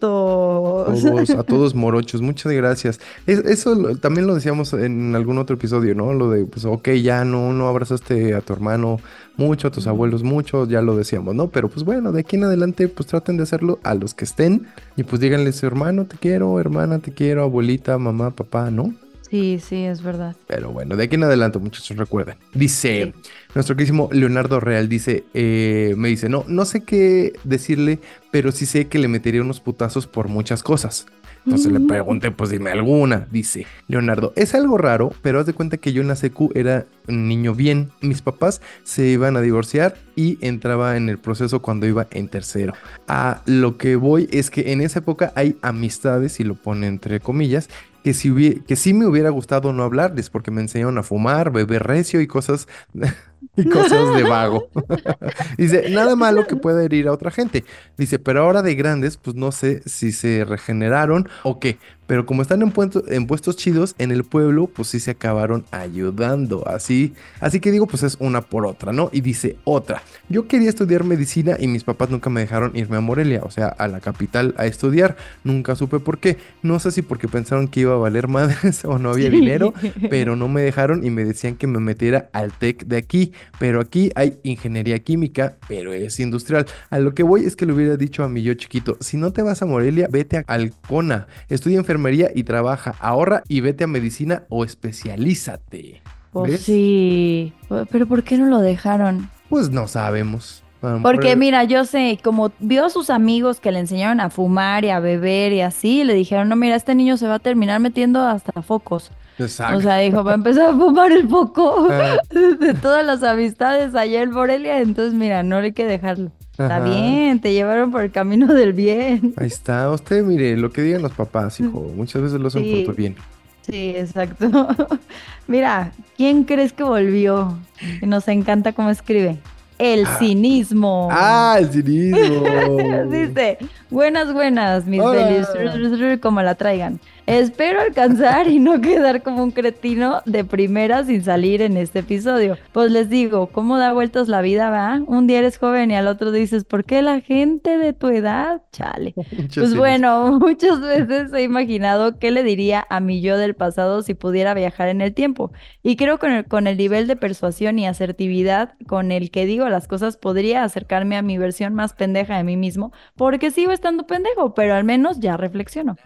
todos 1.01 1.31
a 1.31 1.43
todos 1.45 1.77
morochos, 1.77 2.21
muchas 2.23 2.51
gracias. 2.51 2.99
eso 3.25 3.97
también 3.99 4.27
lo 4.27 4.35
decíamos 4.35 4.73
en 4.73 5.15
algún 5.15 5.39
otro 5.39 5.55
episodio, 5.55 5.95
¿no? 5.95 6.13
Lo 6.13 6.31
de, 6.31 6.45
pues, 6.45 6.65
ok, 6.65 6.89
ya 7.01 7.25
no, 7.25 7.53
no 7.53 7.69
abrazaste 7.69 8.35
a 8.35 8.41
tu 8.41 8.53
hermano 8.53 8.99
mucho, 9.37 9.69
a 9.69 9.71
tus 9.71 9.87
abuelos 9.87 10.25
mucho, 10.25 10.67
ya 10.67 10.83
lo 10.83 10.97
decíamos, 10.97 11.37
¿no? 11.37 11.51
Pero 11.51 11.69
pues 11.69 11.85
bueno, 11.85 12.11
de 12.11 12.23
aquí 12.23 12.35
en 12.35 12.45
adelante, 12.45 12.89
pues 12.89 13.07
traten 13.07 13.37
de 13.37 13.45
hacerlo 13.45 13.79
a 13.85 13.95
los 13.95 14.13
que 14.15 14.25
estén 14.25 14.67
y 14.97 15.05
pues 15.05 15.21
díganle, 15.21 15.53
hermano, 15.63 16.07
te 16.07 16.17
quiero, 16.17 16.59
hermana, 16.59 16.99
te 16.99 17.13
quiero, 17.13 17.45
abuelita, 17.45 17.97
mamá, 17.97 18.33
papá, 18.33 18.73
¿no? 18.73 18.93
Sí, 19.35 19.59
sí, 19.59 19.85
es 19.85 20.01
verdad. 20.01 20.37
Pero 20.47 20.71
bueno, 20.71 20.95
de 20.95 21.03
aquí 21.03 21.17
en 21.17 21.25
adelante, 21.25 21.59
muchachos, 21.59 21.97
recuerden. 21.97 22.37
Dice, 22.53 23.13
nuestro 23.57 23.75
querísimo 23.75 24.09
Leonardo 24.13 24.61
Real 24.61 24.89
dice, 24.89 25.25
eh, 25.35 25.93
me 25.97 26.07
dice, 26.07 26.29
no, 26.29 26.45
no 26.47 26.65
sé 26.65 26.85
qué 26.85 27.33
decirle, 27.43 27.99
pero 28.31 28.53
sí 28.53 28.65
sé 28.65 28.87
que 28.87 29.01
le 29.01 29.09
metería 29.09 29.41
unos 29.41 29.59
putazos 29.59 30.07
por 30.07 30.29
muchas 30.29 30.63
cosas. 30.63 31.07
Entonces 31.47 31.73
le 31.73 31.81
pregunté, 31.81 32.31
pues 32.31 32.51
dime 32.51 32.71
alguna. 32.71 33.27
Dice 33.31 33.67
Leonardo, 33.89 34.33
es 34.37 34.55
algo 34.55 34.79
raro, 34.79 35.13
pero 35.23 35.41
haz 35.41 35.47
de 35.47 35.53
cuenta 35.53 35.77
que 35.77 35.93
yo 35.93 36.01
en 36.01 36.09
la 36.09 36.17
secu 36.17 36.51
era 36.55 36.87
un 37.07 37.29
niño 37.29 37.55
bien. 37.55 37.91
Mis 38.01 38.23
papás 38.23 38.63
se 38.83 39.07
iban 39.07 39.37
a 39.37 39.41
divorciar 39.41 39.97
y 40.17 40.39
entraba 40.41 40.97
en 40.97 41.09
el 41.09 41.19
proceso 41.19 41.61
cuando 41.61 41.87
iba 41.87 42.07
en 42.11 42.29
tercero. 42.29 42.73
A 43.09 43.43
lo 43.47 43.77
que 43.77 43.97
voy 43.97 44.29
es 44.33 44.51
que 44.51 44.73
en 44.73 44.81
esa 44.81 45.01
época 45.01 45.33
hay 45.35 45.57
amistades, 45.63 46.41
y 46.41 46.45
lo 46.45 46.55
pone 46.55 46.87
entre 46.87 47.21
comillas, 47.21 47.69
que 48.03 48.13
si, 48.13 48.61
que 48.67 48.77
sí 48.77 48.93
me 48.93 49.07
hubiera 49.07 49.31
gustado 49.31 49.73
no 49.73 49.83
hablarles 49.83 50.29
porque 50.29 50.51
me 50.51 50.61
enseñaron 50.61 50.99
a 50.99 51.03
fumar, 51.03 51.51
beber 51.51 51.85
recio 51.85 52.21
y 52.21 52.27
cosas, 52.27 52.69
y 53.57 53.69
cosas 53.69 54.15
de 54.17 54.23
vago. 54.23 54.69
Dice, 55.59 55.91
nada 55.91 56.17
malo 56.17 56.47
que 56.47 56.57
pueda 56.57 56.85
herir 56.85 57.09
a 57.09 57.13
otra 57.13 57.31
gente. 57.31 57.65
Dice, 57.97 58.19
pero 58.19 58.43
ahora 58.43 58.63
de 58.63 58.75
grandes, 58.75 59.17
pues 59.17 59.37
no 59.37 59.53
sé 59.53 59.83
si 59.87 60.13
se 60.13 60.45
regeneraron 60.45 61.29
o 61.43 61.61
qué. 61.61 61.79
Pero 62.07 62.27
como 62.27 62.43
están 62.43 62.63
en, 62.63 62.73
en 63.09 63.27
puestos 63.27 63.57
chidos 63.57 63.95
en 63.99 64.11
el 64.11 64.25
pueblo, 64.25 64.67
pues 64.67 64.89
sí 64.89 65.01
se 65.01 65.13
acabaron 65.13 65.65
ayudando. 65.71 66.67
Así, 66.69 67.15
así 67.41 67.61
que 67.61 67.73
digo, 67.73 67.87
pues 67.87 68.03
es 68.03 68.17
una 68.21 68.43
por 68.43 68.67
otra, 68.67 68.93
¿no? 68.93 69.09
Y 69.13 69.21
dice 69.21 69.57
otra. 69.65 70.03
Yo 70.29 70.47
quería 70.47 70.69
estudiar 70.69 71.05
medicina 71.05 71.57
y 71.59 71.67
mis 71.67 71.85
papás 71.85 72.11
nunca 72.11 72.31
me 72.31 72.41
dejaron 72.41 72.77
irme 72.77 72.97
a 72.97 73.01
Morelia, 73.01 73.41
o 73.43 73.51
sea, 73.51 73.69
a 73.69 73.89
la 73.89 74.01
capital 74.01 74.55
a 74.59 74.67
estudiar. 74.67 75.17
Nunca 75.45 75.77
supe 75.77 75.99
por 75.99 76.19
qué. 76.19 76.37
No 76.63 76.79
sé 76.79 76.91
si 76.91 77.03
porque 77.03 77.29
pensaron 77.29 77.69
que 77.69 77.81
iba 77.81 77.95
a 77.95 77.99
valer 77.99 78.29
madres 78.29 78.85
o 78.85 78.99
no 78.99 79.11
había 79.11 79.31
dinero, 79.31 79.73
pero 80.11 80.37
no 80.37 80.49
me 80.49 80.63
dejaron 80.63 81.05
y 81.07 81.11
me 81.11 81.25
decían 81.25 81.57
que 81.57 81.67
me 81.67 81.81
metiera 81.81 82.29
al 82.33 82.53
TEC 82.53 82.85
de 82.85 82.99
aquí. 82.99 83.33
Pero 83.59 83.81
aquí 83.81 84.11
hay 84.15 84.39
ingeniería 84.43 84.99
química, 84.99 85.57
pero 85.69 85.93
es 85.93 86.21
industrial. 86.21 86.67
A 86.91 86.99
lo 86.99 87.15
que 87.15 87.23
voy 87.23 87.45
es 87.45 87.57
que 87.57 87.67
le 87.67 87.73
hubiera 87.73 87.97
dicho 87.97 88.23
a 88.25 88.29
mi 88.29 88.43
yo 88.43 88.55
chiquito, 88.55 88.99
si 89.01 89.17
no 89.17 89.33
te 89.33 89.43
vas 89.43 89.63
a 89.63 89.67
Morelia, 89.67 90.09
vete 90.11 90.39
a 90.39 90.45
Alcona, 90.47 91.27
estudia 91.49 91.79
enfermería 91.79 91.94
y 92.35 92.45
trabaja, 92.45 92.95
ahorra 93.01 93.43
y 93.49 93.61
vete 93.61 93.85
a 93.85 93.87
medicina 93.87 94.45
o 94.49 94.65
especialízate. 94.65 96.03
Pues 96.33 96.63
sí, 96.63 97.53
pero 97.91 98.07
¿por 98.07 98.25
qué 98.25 98.37
no 98.37 98.47
lo 98.47 98.59
dejaron? 98.59 99.31
Pues 99.49 99.71
no 99.71 99.87
sabemos. 99.87 100.64
Porque 101.03 101.37
mira, 101.37 101.65
yo 101.65 101.85
sé, 101.85 102.19
como 102.23 102.53
vio 102.59 102.87
a 102.87 102.91
sus 102.91 103.11
amigos 103.11 103.61
que 103.61 103.73
le 103.73 103.79
enseñaron 103.81 104.21
a 104.21 104.31
fumar 104.31 104.85
y 104.85 104.91
a 104.91 105.01
beber 105.01 105.53
y 105.53 105.61
así, 105.61 106.05
le 106.05 106.15
dijeron, 106.15 106.49
no, 106.49 106.57
mira, 106.57 106.77
este 106.77 106.95
niño 106.95 107.17
se 107.17 107.27
va 107.27 107.35
a 107.35 107.39
terminar 107.39 107.81
metiendo 107.81 108.21
hasta 108.21 108.63
focos. 108.63 109.11
Exacto. 109.39 109.79
O 109.79 109.81
sea, 109.81 109.99
dijo, 109.99 110.23
va 110.23 110.33
a 110.33 110.35
empezar 110.35 110.71
a 110.71 110.73
fumar 110.73 111.11
el 111.11 111.29
foco 111.29 111.89
ah. 111.91 112.19
de 112.61 112.75
todas 112.75 113.05
las 113.05 113.23
amistades 113.23 113.95
allá 113.95 114.23
en 114.23 114.31
Morelia, 114.31 114.81
entonces 114.81 115.15
mira, 115.15 115.43
no 115.43 115.57
hay 115.57 115.73
que 115.73 115.87
dejarlo. 115.87 116.31
Está 116.53 116.79
bien, 116.79 117.41
te 117.41 117.53
llevaron 117.53 117.91
por 117.91 118.03
el 118.03 118.13
camino 118.13 118.47
del 118.47 118.73
bien. 118.73 119.35
Ahí 119.37 119.49
está, 119.49 119.91
usted 119.91 120.23
mire, 120.23 120.57
lo 120.57 120.71
que 120.71 120.83
digan 120.83 121.03
los 121.03 121.13
papás, 121.13 121.59
hijo, 121.59 121.81
muchas 121.97 122.23
veces 122.23 122.41
lo 122.41 122.47
hacen 122.47 122.85
por 122.85 122.95
tu 122.95 122.97
bien. 122.97 123.17
Sí, 123.63 123.95
exacto. 123.97 124.69
Mira, 125.47 125.93
¿quién 126.17 126.45
crees 126.45 126.73
que 126.73 126.83
volvió? 126.83 127.59
Nos 128.03 128.29
encanta 128.29 128.73
cómo 128.73 128.91
escribe. 128.91 129.39
El 129.79 130.07
ah. 130.07 130.17
cinismo. 130.19 131.09
Ah, 131.11 131.57
el 131.59 131.71
cinismo. 131.71 133.09
Dice, 133.11 133.59
buenas, 133.91 134.33
buenas, 134.33 134.85
mis 134.87 135.03
belis, 135.03 136.21
como 136.21 136.43
la 136.43 136.55
traigan. 136.55 137.01
Espero 137.27 137.81
alcanzar 137.81 138.49
y 138.49 138.59
no 138.59 138.81
quedar 138.83 139.23
como 139.23 139.43
un 139.43 139.51
cretino 139.51 140.21
de 140.27 140.45
primera 140.45 141.05
sin 141.05 141.25
salir 141.25 141.63
en 141.63 141.79
este 141.79 142.01
episodio. 142.01 142.59
Pues 142.73 142.93
les 142.93 143.09
digo, 143.09 143.47
¿cómo 143.47 143.79
da 143.79 143.95
vueltas 143.95 144.29
la 144.29 144.43
vida, 144.43 144.69
va? 144.69 145.01
Un 145.07 145.27
día 145.27 145.39
eres 145.39 145.57
joven 145.57 145.91
y 145.91 145.97
al 145.97 146.07
otro 146.07 146.33
dices, 146.33 146.65
¿por 146.65 146.85
qué 146.85 147.01
la 147.01 147.21
gente 147.21 147.79
de 147.79 147.95
tu 147.95 148.09
edad? 148.09 148.63
Chale. 148.73 149.15
pues 149.55 149.75
bueno, 149.75 150.39
muchas 150.39 150.81
veces 150.81 151.33
he 151.33 151.43
imaginado 151.43 152.19
qué 152.19 152.31
le 152.31 152.43
diría 152.43 152.87
a 152.91 153.01
mi 153.01 153.23
yo 153.23 153.39
del 153.39 153.55
pasado 153.55 154.03
si 154.03 154.13
pudiera 154.13 154.53
viajar 154.53 154.89
en 154.89 155.01
el 155.01 155.15
tiempo. 155.15 155.51
Y 155.83 155.97
creo 155.97 156.19
que 156.19 156.27
con 156.27 156.33
el, 156.33 156.45
con 156.45 156.67
el 156.67 156.77
nivel 156.77 157.07
de 157.07 157.17
persuasión 157.17 157.79
y 157.79 157.87
asertividad 157.87 158.75
con 158.87 159.13
el 159.13 159.31
que 159.31 159.47
digo 159.47 159.69
las 159.69 159.89
cosas 159.89 160.17
podría 160.17 160.63
acercarme 160.63 161.17
a 161.17 161.23
mi 161.23 161.39
versión 161.39 161.75
más 161.75 161.95
pendeja 161.95 162.37
de 162.37 162.45
mí 162.45 162.57
mismo, 162.57 162.93
porque 163.17 163.51
sigo 163.51 163.73
estando 163.73 164.07
pendejo, 164.07 164.55
pero 164.55 164.75
al 164.75 164.85
menos 164.85 165.21
ya 165.21 165.37
reflexiono. 165.37 165.97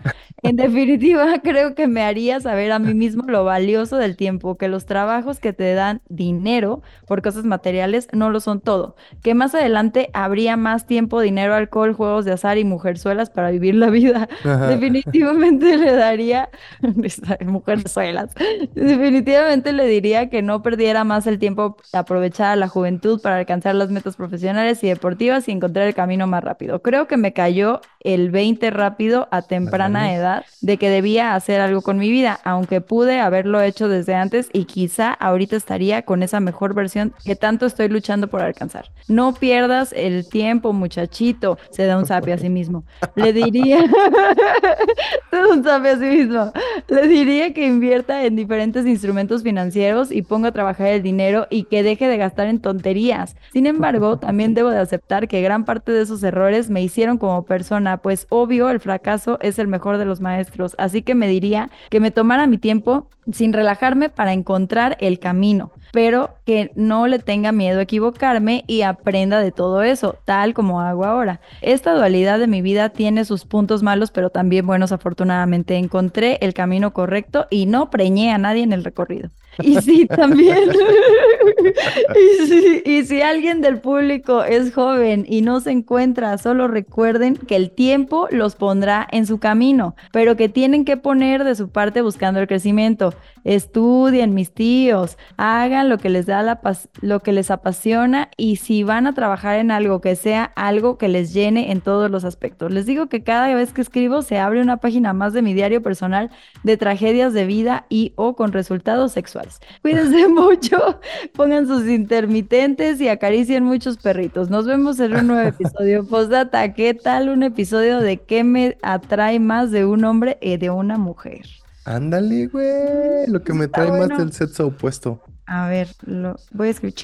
En 0.42 0.56
definitiva, 0.56 1.07
creo 1.42 1.74
que 1.74 1.86
me 1.86 2.02
haría 2.02 2.40
saber 2.40 2.72
a 2.72 2.78
mí 2.78 2.94
mismo 2.94 3.24
lo 3.26 3.44
valioso 3.44 3.96
del 3.96 4.16
tiempo, 4.16 4.56
que 4.56 4.68
los 4.68 4.86
trabajos 4.86 5.40
que 5.40 5.52
te 5.52 5.74
dan 5.74 6.00
dinero 6.08 6.82
por 7.06 7.22
cosas 7.22 7.44
materiales 7.44 8.08
no 8.12 8.30
lo 8.30 8.40
son 8.40 8.60
todo, 8.60 8.96
que 9.22 9.34
más 9.34 9.54
adelante 9.54 10.10
habría 10.12 10.56
más 10.56 10.86
tiempo, 10.86 11.20
dinero, 11.20 11.54
alcohol, 11.54 11.92
juegos 11.92 12.24
de 12.24 12.32
azar 12.32 12.58
y 12.58 12.64
mujerzuelas 12.64 13.30
para 13.30 13.50
vivir 13.50 13.74
la 13.74 13.90
vida. 13.90 14.28
Definitivamente 14.44 15.76
le 15.76 15.92
daría, 15.92 16.50
mujerzuelas, 17.44 18.34
definitivamente 18.74 19.72
le 19.72 19.86
diría 19.86 20.28
que 20.28 20.42
no 20.42 20.62
perdiera 20.62 21.04
más 21.04 21.26
el 21.26 21.38
tiempo 21.38 21.76
de 21.92 21.98
aprovechar 21.98 22.56
la 22.58 22.68
juventud 22.68 23.20
para 23.20 23.36
alcanzar 23.36 23.74
las 23.74 23.90
metas 23.90 24.16
profesionales 24.16 24.82
y 24.84 24.88
deportivas 24.88 25.48
y 25.48 25.52
encontrar 25.52 25.86
el 25.86 25.94
camino 25.94 26.26
más 26.26 26.42
rápido. 26.42 26.82
Creo 26.82 27.06
que 27.06 27.16
me 27.16 27.32
cayó 27.32 27.80
el 28.08 28.30
20 28.30 28.70
rápido 28.70 29.28
a 29.30 29.42
temprana 29.42 30.14
edad 30.14 30.46
de 30.62 30.78
que 30.78 30.88
debía 30.88 31.34
hacer 31.34 31.60
algo 31.60 31.82
con 31.82 31.98
mi 31.98 32.10
vida, 32.10 32.40
aunque 32.42 32.80
pude 32.80 33.20
haberlo 33.20 33.60
hecho 33.60 33.86
desde 33.88 34.14
antes 34.14 34.48
y 34.54 34.64
quizá 34.64 35.12
ahorita 35.12 35.56
estaría 35.56 36.02
con 36.02 36.22
esa 36.22 36.40
mejor 36.40 36.72
versión 36.72 37.12
que 37.22 37.36
tanto 37.36 37.66
estoy 37.66 37.88
luchando 37.88 38.28
por 38.28 38.40
alcanzar. 38.40 38.90
No 39.08 39.34
pierdas 39.34 39.92
el 39.92 40.26
tiempo, 40.26 40.72
muchachito, 40.72 41.58
se 41.70 41.84
da 41.84 41.98
un 41.98 42.06
sapio 42.08 42.34
a 42.34 42.38
sí 42.38 42.48
mismo. 42.48 42.84
Le 43.14 43.34
diría, 43.34 43.80
se 45.30 45.36
da 45.36 45.48
un 45.48 45.62
sapio 45.62 45.92
a 45.92 45.96
sí 45.96 46.06
mismo. 46.06 46.52
Le 46.88 47.08
diría 47.08 47.52
que 47.52 47.66
invierta 47.66 48.24
en 48.24 48.36
diferentes 48.36 48.86
instrumentos 48.86 49.42
financieros 49.42 50.10
y 50.10 50.22
ponga 50.22 50.48
a 50.48 50.52
trabajar 50.52 50.86
el 50.86 51.02
dinero 51.02 51.46
y 51.50 51.64
que 51.64 51.82
deje 51.82 52.08
de 52.08 52.16
gastar 52.16 52.46
en 52.46 52.60
tonterías. 52.60 53.36
Sin 53.52 53.66
embargo, 53.66 54.18
también 54.18 54.54
debo 54.54 54.70
de 54.70 54.78
aceptar 54.78 55.28
que 55.28 55.42
gran 55.42 55.66
parte 55.66 55.92
de 55.92 56.00
esos 56.00 56.22
errores 56.22 56.70
me 56.70 56.82
hicieron 56.82 57.18
como 57.18 57.42
persona, 57.44 57.97
pues 57.98 58.26
obvio 58.30 58.70
el 58.70 58.80
fracaso 58.80 59.38
es 59.40 59.58
el 59.58 59.68
mejor 59.68 59.98
de 59.98 60.04
los 60.04 60.20
maestros. 60.20 60.74
Así 60.78 61.02
que 61.02 61.14
me 61.14 61.28
diría 61.28 61.70
que 61.90 62.00
me 62.00 62.10
tomara 62.10 62.46
mi 62.46 62.58
tiempo 62.58 63.08
sin 63.32 63.52
relajarme 63.52 64.08
para 64.08 64.32
encontrar 64.32 64.96
el 65.00 65.18
camino, 65.18 65.72
pero 65.92 66.36
que 66.46 66.70
no 66.74 67.06
le 67.06 67.18
tenga 67.18 67.52
miedo 67.52 67.78
a 67.78 67.82
equivocarme 67.82 68.64
y 68.66 68.82
aprenda 68.82 69.40
de 69.40 69.52
todo 69.52 69.82
eso, 69.82 70.16
tal 70.24 70.54
como 70.54 70.80
hago 70.80 71.04
ahora. 71.04 71.40
Esta 71.60 71.94
dualidad 71.94 72.38
de 72.38 72.46
mi 72.46 72.62
vida 72.62 72.88
tiene 72.88 73.24
sus 73.24 73.44
puntos 73.44 73.82
malos, 73.82 74.10
pero 74.10 74.30
también 74.30 74.66
buenos 74.66 74.92
afortunadamente. 74.92 75.76
Encontré 75.76 76.38
el 76.40 76.54
camino 76.54 76.92
correcto 76.92 77.46
y 77.50 77.66
no 77.66 77.90
preñé 77.90 78.32
a 78.32 78.38
nadie 78.38 78.62
en 78.62 78.72
el 78.72 78.84
recorrido. 78.84 79.30
Y 79.62 79.80
sí, 79.80 80.06
también. 80.06 80.70
y, 82.84 83.04
si, 83.04 83.22
alguien 83.22 83.60
del 83.60 83.80
público 83.80 84.44
es 84.44 84.72
joven 84.72 85.24
y 85.28 85.42
no 85.42 85.60
se 85.60 85.70
encuentra, 85.70 86.38
solo 86.38 86.68
recuerden 86.68 87.36
que 87.36 87.56
el 87.56 87.70
tiempo 87.70 88.28
los 88.30 88.54
pondrá 88.54 89.06
en 89.10 89.26
su 89.26 89.38
camino, 89.38 89.96
pero 90.12 90.36
que 90.36 90.48
tienen 90.48 90.84
que 90.84 90.96
poner 90.96 91.44
de 91.44 91.54
su 91.54 91.68
parte 91.68 92.02
buscando 92.02 92.40
el 92.40 92.46
crecimiento. 92.46 93.14
Estudien, 93.48 94.34
mis 94.34 94.52
tíos, 94.52 95.16
hagan 95.38 95.88
lo 95.88 95.96
que 95.96 96.10
les 96.10 96.26
da 96.26 96.42
la 96.42 96.60
lo 97.00 97.20
que 97.20 97.32
les 97.32 97.50
apasiona 97.50 98.28
y 98.36 98.56
si 98.56 98.82
van 98.82 99.06
a 99.06 99.14
trabajar 99.14 99.58
en 99.58 99.70
algo 99.70 100.02
que 100.02 100.16
sea 100.16 100.44
algo 100.54 100.98
que 100.98 101.08
les 101.08 101.32
llene 101.32 101.72
en 101.72 101.80
todos 101.80 102.10
los 102.10 102.26
aspectos. 102.26 102.70
Les 102.70 102.84
digo 102.84 103.08
que 103.08 103.24
cada 103.24 103.54
vez 103.54 103.72
que 103.72 103.80
escribo 103.80 104.20
se 104.20 104.38
abre 104.38 104.60
una 104.60 104.76
página 104.76 105.14
más 105.14 105.32
de 105.32 105.40
mi 105.40 105.54
diario 105.54 105.82
personal 105.82 106.30
de 106.62 106.76
tragedias 106.76 107.32
de 107.32 107.46
vida 107.46 107.86
y 107.88 108.12
o 108.16 108.36
con 108.36 108.52
resultados 108.52 109.12
sexuales. 109.12 109.60
Cuídense 109.80 110.28
mucho, 110.28 111.00
pongan 111.32 111.66
sus 111.66 111.88
intermitentes 111.88 113.00
y 113.00 113.08
acaricien 113.08 113.64
muchos 113.64 113.96
perritos. 113.96 114.50
Nos 114.50 114.66
vemos 114.66 115.00
en 115.00 115.16
un 115.16 115.26
nuevo 115.26 115.48
episodio. 115.48 116.06
Postdata, 116.10 116.74
¿qué 116.74 116.92
tal 116.92 117.30
un 117.30 117.42
episodio 117.42 118.00
de 118.00 118.18
qué 118.18 118.44
me 118.44 118.76
atrae 118.82 119.40
más 119.40 119.70
de 119.70 119.86
un 119.86 120.04
hombre 120.04 120.36
y 120.42 120.58
de 120.58 120.68
una 120.68 120.98
mujer? 120.98 121.46
Ándale, 121.88 122.48
güey, 122.48 123.26
lo 123.28 123.42
que 123.42 123.54
me 123.54 123.66
trae 123.66 123.90
más 123.90 124.08
del 124.18 124.30
sexo 124.32 124.66
opuesto. 124.66 125.22
A 125.46 125.68
ver, 125.68 125.88
lo 126.04 126.36
voy 126.52 126.68
a 126.68 126.70
escribir 126.72 126.94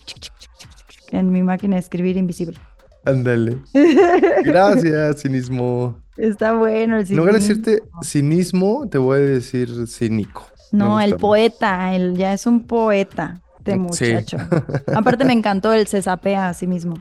en 1.11 1.33
mi 1.33 1.43
máquina 1.43 1.77
de 1.77 1.81
escribir 1.81 2.19
invisible. 2.19 2.59
Ándale. 3.07 3.59
Gracias, 4.45 5.23
cinismo. 5.23 5.97
Está 6.19 6.53
bueno 6.53 6.97
el 6.97 7.01
En 7.01 7.07
cinismo. 7.07 7.17
lugar 7.17 7.35
de 7.35 7.41
decirte 7.41 7.83
cinismo, 8.03 8.87
te 8.91 8.99
voy 8.99 9.17
a 9.19 9.21
decir 9.23 9.87
cínico. 9.89 10.47
No, 10.71 11.01
el 11.01 11.17
poeta, 11.17 11.95
él 11.95 12.17
ya 12.17 12.35
es 12.35 12.47
un 12.47 12.67
poeta, 12.67 13.41
Sí. 13.65 13.77
muchacho. 13.79 14.37
Aparte 14.95 15.25
me 15.25 15.33
encantó 15.33 15.73
el 15.73 15.87
se 15.87 16.03
sapea 16.03 16.51
a 16.51 16.55
sí 16.55 16.67
mismo. 16.67 16.97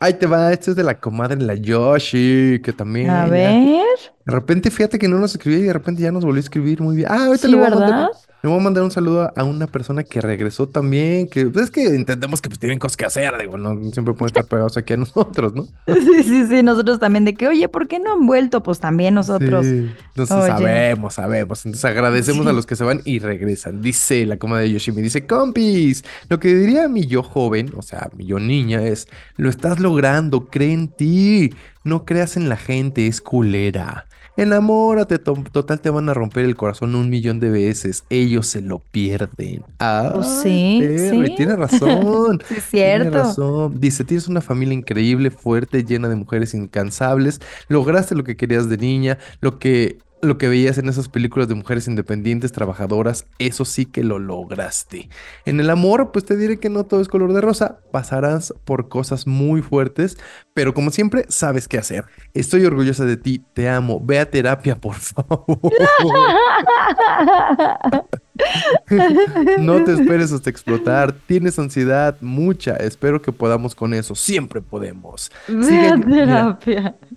Ahí 0.00 0.14
te 0.14 0.26
va, 0.26 0.52
esto 0.52 0.70
es 0.72 0.76
de 0.76 0.82
la 0.84 0.98
comadre 1.00 1.36
la 1.40 1.54
Yoshi, 1.54 2.60
que 2.62 2.72
también. 2.72 3.10
A 3.10 3.24
ya- 3.24 3.30
ver, 3.30 3.86
De 4.26 4.32
repente, 4.32 4.70
fíjate 4.70 4.98
que 4.98 5.08
no 5.08 5.18
nos 5.18 5.32
escribía 5.32 5.58
y 5.60 5.62
de 5.62 5.72
repente 5.72 6.02
ya 6.02 6.12
nos 6.12 6.24
volvió 6.24 6.38
a 6.38 6.40
escribir 6.44 6.80
muy 6.80 6.96
bien. 6.96 7.08
Ah, 7.10 7.26
ahorita 7.26 7.46
sí, 7.46 7.50
le 7.52 7.56
voy 7.58 7.66
a 7.66 7.70
mandar, 7.70 7.90
¿verdad? 7.90 8.08
Le 8.44 8.50
voy 8.50 8.60
a 8.60 8.62
mandar 8.62 8.84
un 8.84 8.90
saludo 8.90 9.32
a 9.34 9.42
una 9.42 9.66
persona 9.66 10.04
que 10.04 10.20
regresó 10.20 10.68
también, 10.68 11.28
que 11.28 11.46
pues, 11.46 11.64
es 11.64 11.70
que 11.70 11.86
entendemos 11.86 12.42
que 12.42 12.50
pues, 12.50 12.58
tienen 12.58 12.78
cosas 12.78 12.98
que 12.98 13.06
hacer, 13.06 13.32
digo, 13.40 13.56
no 13.56 13.74
siempre 13.90 14.12
pueden 14.12 14.26
estar 14.26 14.44
pegados 14.44 14.76
aquí 14.76 14.92
a 14.92 14.98
nosotros, 14.98 15.54
¿no? 15.54 15.66
Sí, 15.86 16.22
sí, 16.24 16.46
sí, 16.46 16.62
nosotros 16.62 17.00
también 17.00 17.24
de 17.24 17.32
que, 17.32 17.48
oye, 17.48 17.70
¿por 17.70 17.88
qué 17.88 17.98
no 17.98 18.12
han 18.12 18.26
vuelto? 18.26 18.62
Pues 18.62 18.80
también 18.80 19.14
nosotros. 19.14 19.64
Sí, 19.64 19.90
Entonces 20.08 20.36
Oye. 20.36 20.48
sabemos, 20.48 21.14
sabemos. 21.14 21.64
Entonces 21.64 21.86
agradecemos 21.86 22.46
a 22.46 22.52
los 22.52 22.66
que 22.66 22.76
se 22.76 22.84
van 22.84 23.00
y 23.06 23.18
regresan. 23.18 23.80
Dice 23.80 24.26
la 24.26 24.36
comadre 24.36 24.64
de 24.64 24.72
Yoshimi, 24.72 25.00
dice, 25.00 25.26
compis, 25.26 26.04
lo 26.28 26.38
que 26.38 26.54
diría 26.54 26.86
mi 26.86 27.06
yo 27.06 27.22
joven, 27.22 27.72
o 27.74 27.80
sea, 27.80 28.10
mi 28.14 28.26
yo 28.26 28.38
niña, 28.38 28.82
es, 28.82 29.08
lo 29.38 29.48
estás 29.48 29.80
logrando, 29.80 30.48
cree 30.50 30.74
en 30.74 30.88
ti, 30.88 31.54
no 31.82 32.04
creas 32.04 32.36
en 32.36 32.50
la 32.50 32.58
gente, 32.58 33.06
es 33.06 33.22
culera. 33.22 34.04
Enamórate, 34.36 35.18
to- 35.20 35.44
total 35.52 35.80
te 35.80 35.90
van 35.90 36.08
a 36.08 36.14
romper 36.14 36.44
el 36.44 36.56
corazón 36.56 36.96
un 36.96 37.08
millón 37.08 37.38
de 37.38 37.50
veces, 37.50 38.04
ellos 38.10 38.48
se 38.48 38.62
lo 38.62 38.80
pierden. 38.80 39.62
Ah, 39.78 40.20
sí, 40.42 40.80
sí. 41.10 41.34
tiene 41.36 41.54
razón. 41.56 42.42
Sí, 42.48 42.54
es 42.56 42.70
Tiene 42.70 43.10
cierto. 43.10 43.18
razón. 43.18 43.80
Dice, 43.80 44.04
tienes 44.04 44.26
una 44.26 44.40
familia 44.40 44.74
increíble, 44.74 45.30
fuerte, 45.30 45.84
llena 45.84 46.08
de 46.08 46.16
mujeres 46.16 46.52
incansables. 46.54 47.40
Lograste 47.68 48.14
lo 48.16 48.24
que 48.24 48.36
querías 48.36 48.68
de 48.68 48.76
niña, 48.76 49.18
lo 49.40 49.58
que, 49.60 49.98
lo 50.24 50.38
que 50.38 50.48
veías 50.48 50.78
en 50.78 50.88
esas 50.88 51.08
películas 51.08 51.48
de 51.48 51.54
mujeres 51.54 51.88
independientes, 51.88 52.52
trabajadoras. 52.52 53.26
Eso 53.38 53.64
sí 53.64 53.86
que 53.86 54.04
lo 54.04 54.18
lograste. 54.18 55.08
En 55.44 55.60
el 55.60 55.70
amor, 55.70 56.12
pues 56.12 56.24
te 56.24 56.36
diré 56.36 56.58
que 56.58 56.70
no 56.70 56.84
todo 56.84 57.00
es 57.00 57.08
color 57.08 57.32
de 57.32 57.40
rosa. 57.40 57.78
Pasarás 57.92 58.54
por 58.64 58.88
cosas 58.88 59.26
muy 59.26 59.62
fuertes, 59.62 60.18
pero 60.52 60.74
como 60.74 60.90
siempre, 60.90 61.26
sabes 61.28 61.68
qué 61.68 61.78
hacer. 61.78 62.04
Estoy 62.32 62.64
orgullosa 62.64 63.04
de 63.04 63.16
ti, 63.16 63.42
te 63.52 63.68
amo. 63.68 64.00
Ve 64.02 64.18
a 64.18 64.30
terapia, 64.30 64.76
por 64.76 64.96
favor. 64.96 65.58
No 69.58 69.82
te 69.84 69.92
esperes 69.92 70.32
hasta 70.32 70.50
explotar. 70.50 71.14
Tienes 71.26 71.58
ansiedad, 71.58 72.16
mucha. 72.20 72.76
Espero 72.76 73.22
que 73.22 73.32
podamos 73.32 73.74
con 73.74 73.94
eso. 73.94 74.14
Siempre 74.14 74.60
podemos. 74.60 75.30
Sigue 75.46 75.88
a 75.88 75.96
mira, 75.96 76.58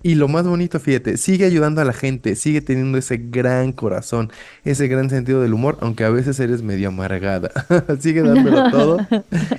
y 0.03 0.15
lo 0.15 0.27
más 0.27 0.47
bonito, 0.47 0.79
fíjate, 0.79 1.17
sigue 1.17 1.45
ayudando 1.45 1.81
a 1.81 1.85
la 1.85 1.93
gente, 1.93 2.35
sigue 2.35 2.61
teniendo 2.61 2.97
ese 2.97 3.17
gran 3.17 3.71
corazón, 3.71 4.31
ese 4.63 4.87
gran 4.87 5.09
sentido 5.09 5.41
del 5.41 5.53
humor, 5.53 5.77
aunque 5.81 6.03
a 6.03 6.09
veces 6.09 6.39
eres 6.39 6.61
medio 6.61 6.89
amargada. 6.89 7.51
Sigue 7.99 8.21
dándolo 8.21 8.69
todo, 8.71 8.99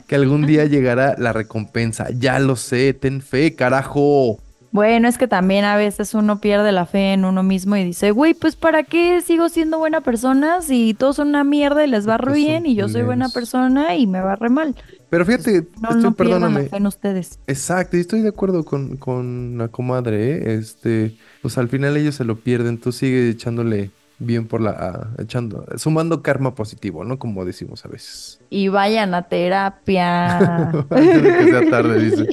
que 0.07 0.15
algún 0.15 0.47
día 0.47 0.65
llegará 0.65 1.17
la 1.19 1.33
recompensa. 1.33 2.09
Ya 2.11 2.39
lo 2.39 2.57
sé, 2.57 2.95
ten 2.95 3.21
fe, 3.21 3.55
carajo. 3.55 4.39
Bueno, 4.71 5.09
es 5.09 5.17
que 5.17 5.27
también 5.27 5.65
a 5.65 5.77
veces 5.77 6.13
uno 6.15 6.41
pierde 6.41 6.73
la 6.73 6.85
fe 6.87 7.15
en 7.15 7.25
uno 7.25 7.43
mismo 7.43 7.77
y 7.77 7.85
dice, 7.85 8.11
güey, 8.11 8.35
pues 8.35 8.55
¿para 8.55 8.83
qué 8.83 9.21
sigo 9.23 9.49
siendo 9.49 9.79
buena 9.79 10.03
persona 10.03 10.61
si 10.61 10.93
todos 10.95 11.17
son 11.17 11.29
una 11.29 11.43
mierda 11.45 11.85
y 11.85 11.89
les 11.89 12.07
va 12.09 12.19
re 12.19 12.35
son 12.35 12.35
bien 12.35 12.67
y 12.67 12.75
yo 12.75 12.89
soy 12.89 13.03
buena 13.03 13.29
persona 13.31 13.97
y 13.97 14.07
me 14.07 14.21
va 14.21 14.37
re 14.37 14.51
mal? 14.51 14.75
Pero 15.09 15.25
fíjate, 15.25 15.67
No, 15.81 15.89
estoy, 15.91 16.03
no 16.03 16.15
pierdan 16.15 16.43
la 16.43 16.49
perdóname. 16.51 16.69
fe 16.69 16.77
en 16.77 16.87
ustedes. 16.87 17.39
Exacto, 17.47 17.97
y 17.97 18.01
estoy 18.01 18.21
de 18.21 18.29
acuerdo 18.29 18.65
con, 18.65 18.99
con 18.99 19.57
la 19.57 19.69
comadre, 19.69 20.33
¿eh? 20.33 20.55
Este, 20.59 21.17
pues 21.41 21.57
al 21.57 21.69
final 21.71 21.97
ellos 21.97 22.17
se 22.17 22.25
lo 22.25 22.37
pierden, 22.41 22.79
tú 22.79 22.93
sigue 22.93 23.31
echándole 23.31 23.91
bien 24.19 24.47
por 24.47 24.61
la, 24.61 24.71
ah, 24.71 25.09
echando, 25.23 25.65
sumando 25.77 26.23
karma 26.23 26.55
positivo, 26.55 27.05
¿no? 27.05 27.19
Como 27.19 27.45
decimos 27.45 27.85
a 27.85 27.89
veces. 27.89 28.41
Y 28.51 28.69
vayan 28.69 29.15
a 29.15 29.23
terapia. 29.23 30.69
Antes 30.91 31.23
de 31.23 31.37
que 31.37 31.51
sea 31.51 31.71
tarde, 31.71 32.01
dice. 32.01 32.27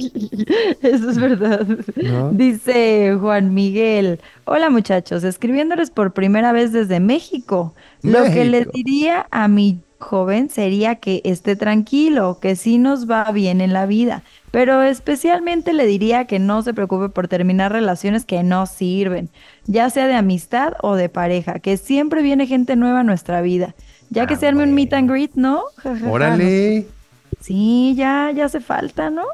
Eso 0.82 1.10
es 1.10 1.18
verdad. 1.18 1.66
¿No? 1.96 2.30
Dice 2.32 3.16
Juan 3.20 3.54
Miguel, 3.54 4.20
hola 4.44 4.70
muchachos, 4.70 5.24
escribiéndoles 5.24 5.90
por 5.90 6.12
primera 6.12 6.52
vez 6.52 6.72
desde 6.72 7.00
México. 7.00 7.74
Lo 8.02 8.24
que 8.24 8.44
le 8.44 8.60
México. 8.60 8.72
diría 8.74 9.26
a 9.30 9.48
mi 9.48 9.80
joven 9.98 10.50
sería 10.50 10.96
que 10.96 11.22
esté 11.24 11.56
tranquilo, 11.56 12.38
que 12.40 12.56
sí 12.56 12.78
nos 12.78 13.08
va 13.10 13.30
bien 13.32 13.60
en 13.60 13.72
la 13.72 13.86
vida, 13.86 14.22
pero 14.56 14.82
especialmente 14.82 15.74
le 15.74 15.84
diría 15.84 16.24
que 16.26 16.38
no 16.38 16.62
se 16.62 16.72
preocupe 16.72 17.10
por 17.10 17.28
terminar 17.28 17.72
relaciones 17.72 18.24
que 18.24 18.42
no 18.42 18.64
sirven, 18.64 19.28
ya 19.66 19.90
sea 19.90 20.06
de 20.06 20.14
amistad 20.14 20.72
o 20.80 20.94
de 20.94 21.10
pareja, 21.10 21.58
que 21.58 21.76
siempre 21.76 22.22
viene 22.22 22.46
gente 22.46 22.74
nueva 22.74 23.00
a 23.00 23.04
nuestra 23.04 23.42
vida. 23.42 23.74
Ya 24.08 24.26
que 24.26 24.32
Ah, 24.32 24.36
se 24.38 24.46
arme 24.46 24.62
un 24.62 24.72
meet 24.72 24.94
and 24.94 25.10
greet, 25.10 25.32
¿no? 25.34 25.64
Ja, 25.82 25.94
ja, 25.94 25.98
ja, 26.00 26.10
Órale, 26.10 26.86
no- 26.88 27.36
Sí, 27.42 27.92
ya, 27.98 28.32
ya 28.34 28.46
hace 28.46 28.60
falta, 28.60 29.10
¿no? 29.10 29.24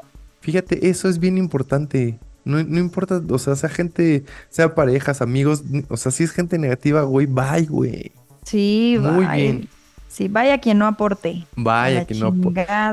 fíjate, 0.41 0.89
eso 0.89 1.07
es 1.07 1.19
bien 1.19 1.37
importante. 1.37 2.19
No, 2.43 2.61
no 2.61 2.79
importa, 2.79 3.21
o 3.29 3.37
sea, 3.39 3.55
sea 3.55 3.69
gente, 3.69 4.25
sea 4.49 4.75
parejas, 4.75 5.21
amigos, 5.21 5.63
o 5.87 5.95
sea, 5.95 6.11
si 6.11 6.25
es 6.25 6.31
gente 6.31 6.57
negativa, 6.57 7.03
güey, 7.03 7.27
bye, 7.27 7.65
güey. 7.69 8.11
Sí, 8.43 8.97
Muy 8.99 9.23
vaya. 9.25 9.41
bien. 9.41 9.69
Sí, 10.13 10.27
vaya 10.27 10.59
quien 10.59 10.77
no 10.77 10.85
aporte. 10.85 11.47
Vaya 11.55 12.05
que 12.05 12.13
no. 12.13 12.31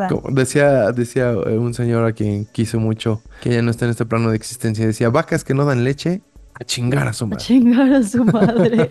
Como 0.09 0.31
decía, 0.31 0.91
decía 0.91 1.33
eh, 1.33 1.59
un 1.59 1.75
señor 1.75 2.07
a 2.07 2.13
quien 2.13 2.47
quiso 2.47 2.81
mucho, 2.81 3.21
que 3.43 3.51
ya 3.51 3.61
no 3.61 3.71
está 3.71 3.85
en 3.85 3.91
este 3.91 4.07
plano 4.07 4.31
de 4.31 4.37
existencia, 4.37 4.87
decía, 4.87 5.11
vacas 5.11 5.45
que 5.45 5.53
no 5.53 5.67
dan 5.67 5.85
leche, 5.85 6.23
a 6.61 6.65
chingar 6.65 7.09
a 7.09 7.13
su 7.13 7.25
A 7.25 7.29
madre. 7.29 7.43
chingar 7.45 7.93
a 7.93 8.03
su 8.03 8.25
madre. 8.25 8.89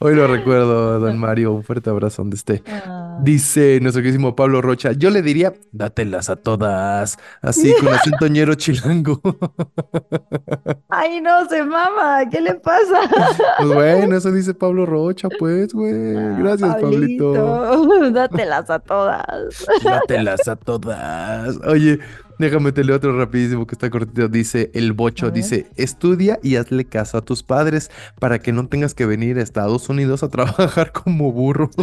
Hoy 0.00 0.14
lo 0.16 0.26
recuerdo, 0.26 0.98
don 0.98 1.16
Mario, 1.18 1.52
un 1.52 1.62
fuerte 1.62 1.88
abrazo 1.88 2.22
donde 2.22 2.36
esté. 2.36 2.62
Ah. 2.68 3.18
Dice 3.22 3.78
nuestro 3.80 4.02
queridísimo 4.02 4.34
Pablo 4.34 4.60
Rocha, 4.60 4.92
yo 4.92 5.10
le 5.10 5.22
diría, 5.22 5.52
dátelas 5.70 6.28
a 6.30 6.36
todas, 6.36 7.18
así 7.42 7.72
con 7.78 7.88
acento 7.94 8.26
ñero 8.26 8.54
chilango. 8.54 9.20
Ay, 10.88 11.20
no, 11.20 11.48
se 11.48 11.62
mama. 11.62 12.28
¿Qué 12.30 12.40
le 12.40 12.54
pasa? 12.54 13.00
Pues 13.58 13.68
bueno, 13.72 14.16
eso 14.16 14.32
dice 14.32 14.52
Pablo 14.54 14.84
Rocha, 14.84 15.28
pues, 15.38 15.72
güey. 15.72 15.92
Gracias, 16.38 16.74
Pablito. 16.76 17.32
Pablito. 17.34 18.10
Dátelas 18.10 18.68
a 18.70 18.78
todas. 18.80 19.64
Dátelas 19.84 20.48
a 20.48 20.56
todas. 20.56 21.56
Oye, 21.68 22.00
déjame 22.38 22.72
te 22.72 22.84
leo 22.84 22.96
otro 22.96 23.18
rapidísimo 23.18 23.66
que 23.66 23.74
está 23.74 23.90
cortito. 23.90 24.28
Dice 24.28 24.70
el 24.74 24.92
bocho, 24.92 25.30
dice, 25.30 25.66
estudia 25.76 26.38
y 26.42 26.56
hazle 26.56 26.84
caso 26.84 27.18
a 27.18 27.22
tus 27.22 27.42
padres 27.42 27.90
para 28.18 28.38
que 28.40 28.52
no 28.52 28.66
tengas 28.66 28.94
que 28.94 29.06
venir 29.06 29.38
a 29.38 29.42
Estados 29.42 29.88
Unidos 29.88 30.22
a 30.22 30.28
trabajar 30.28 30.92
como 31.04 31.32
burro. 31.32 31.70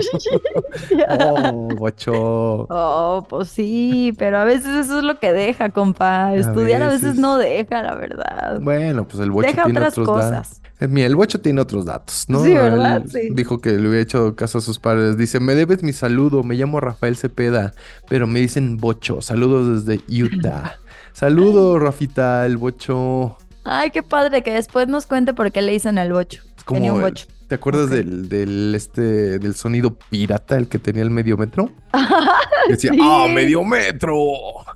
Oh, 1.12 1.70
bocho. 1.76 2.68
Oh, 2.70 3.26
pues 3.30 3.50
sí, 3.50 4.14
pero 4.18 4.38
a 4.38 4.44
veces 4.44 4.86
eso 4.86 5.00
es 5.00 5.04
lo 5.04 5.20
que 5.20 5.34
deja, 5.34 5.70
compa. 5.70 6.36
Estudiar 6.36 6.84
a 6.84 6.88
veces 6.88 7.04
veces. 7.04 7.20
no 7.20 7.38
deja, 7.38 7.82
la 7.82 7.96
verdad. 7.96 8.60
Bueno, 8.62 9.08
pues 9.08 9.22
el 9.24 9.32
bocho 9.32 9.48
Deja 9.48 9.64
tiene 9.64 9.80
otras 9.80 9.98
otros 9.98 10.08
cosas. 10.08 10.62
Mira, 10.88 11.08
el 11.08 11.16
bocho 11.16 11.42
tiene 11.42 11.60
otros 11.60 11.86
datos, 11.86 12.26
¿no? 12.30 12.44
Sí, 12.44 12.54
¿verdad? 12.54 13.04
Sí. 13.12 13.30
Dijo 13.32 13.60
que 13.60 13.72
le 13.72 13.82
hubiera 13.82 14.00
hecho 14.02 14.36
caso 14.36 14.60
a 14.60 14.62
sus 14.62 14.80
padres. 14.80 15.18
Dice, 15.18 15.40
me 15.42 15.54
debes 15.56 15.84
mi 15.84 15.92
saludo, 15.92 16.42
me 16.44 16.56
llamo 16.56 16.80
Rafael 16.80 17.18
Cepeda, 17.18 17.74
pero 18.08 18.28
me 18.28 18.40
dicen 18.40 18.78
bocho. 18.78 19.22
Saludos 19.22 19.86
desde 19.86 20.02
Utah. 20.24 20.78
Saludos, 21.14 21.82
Rafita, 21.82 22.46
el 22.46 22.56
bocho. 22.58 23.36
Ay, 23.66 23.92
qué 23.92 24.04
padre 24.04 24.42
que 24.42 24.54
después 24.54 24.88
nos 24.88 25.06
cuente 25.06 25.34
por 25.34 25.52
qué 25.52 25.62
le 25.62 25.74
dicen 25.74 25.98
el 25.98 26.14
bocho. 26.14 26.42
Es 26.58 26.64
como 26.64 26.78
Tenía 26.80 26.94
un 26.94 27.00
el- 27.00 27.06
bocho. 27.10 27.26
¿Te 27.50 27.56
acuerdas 27.56 27.90
del, 27.90 28.30
del, 28.30 28.74
este, 28.76 29.40
del 29.40 29.56
sonido 29.56 29.98
pirata, 30.10 30.56
el 30.56 30.68
que 30.68 30.78
tenía 30.78 31.02
el 31.02 31.10
medio 31.10 31.36
metro? 31.36 31.72
Decía, 32.70 32.92
Sí. 32.94 33.00
¡ah, 33.02 33.26
medio 33.34 33.64
metro! 33.64 34.14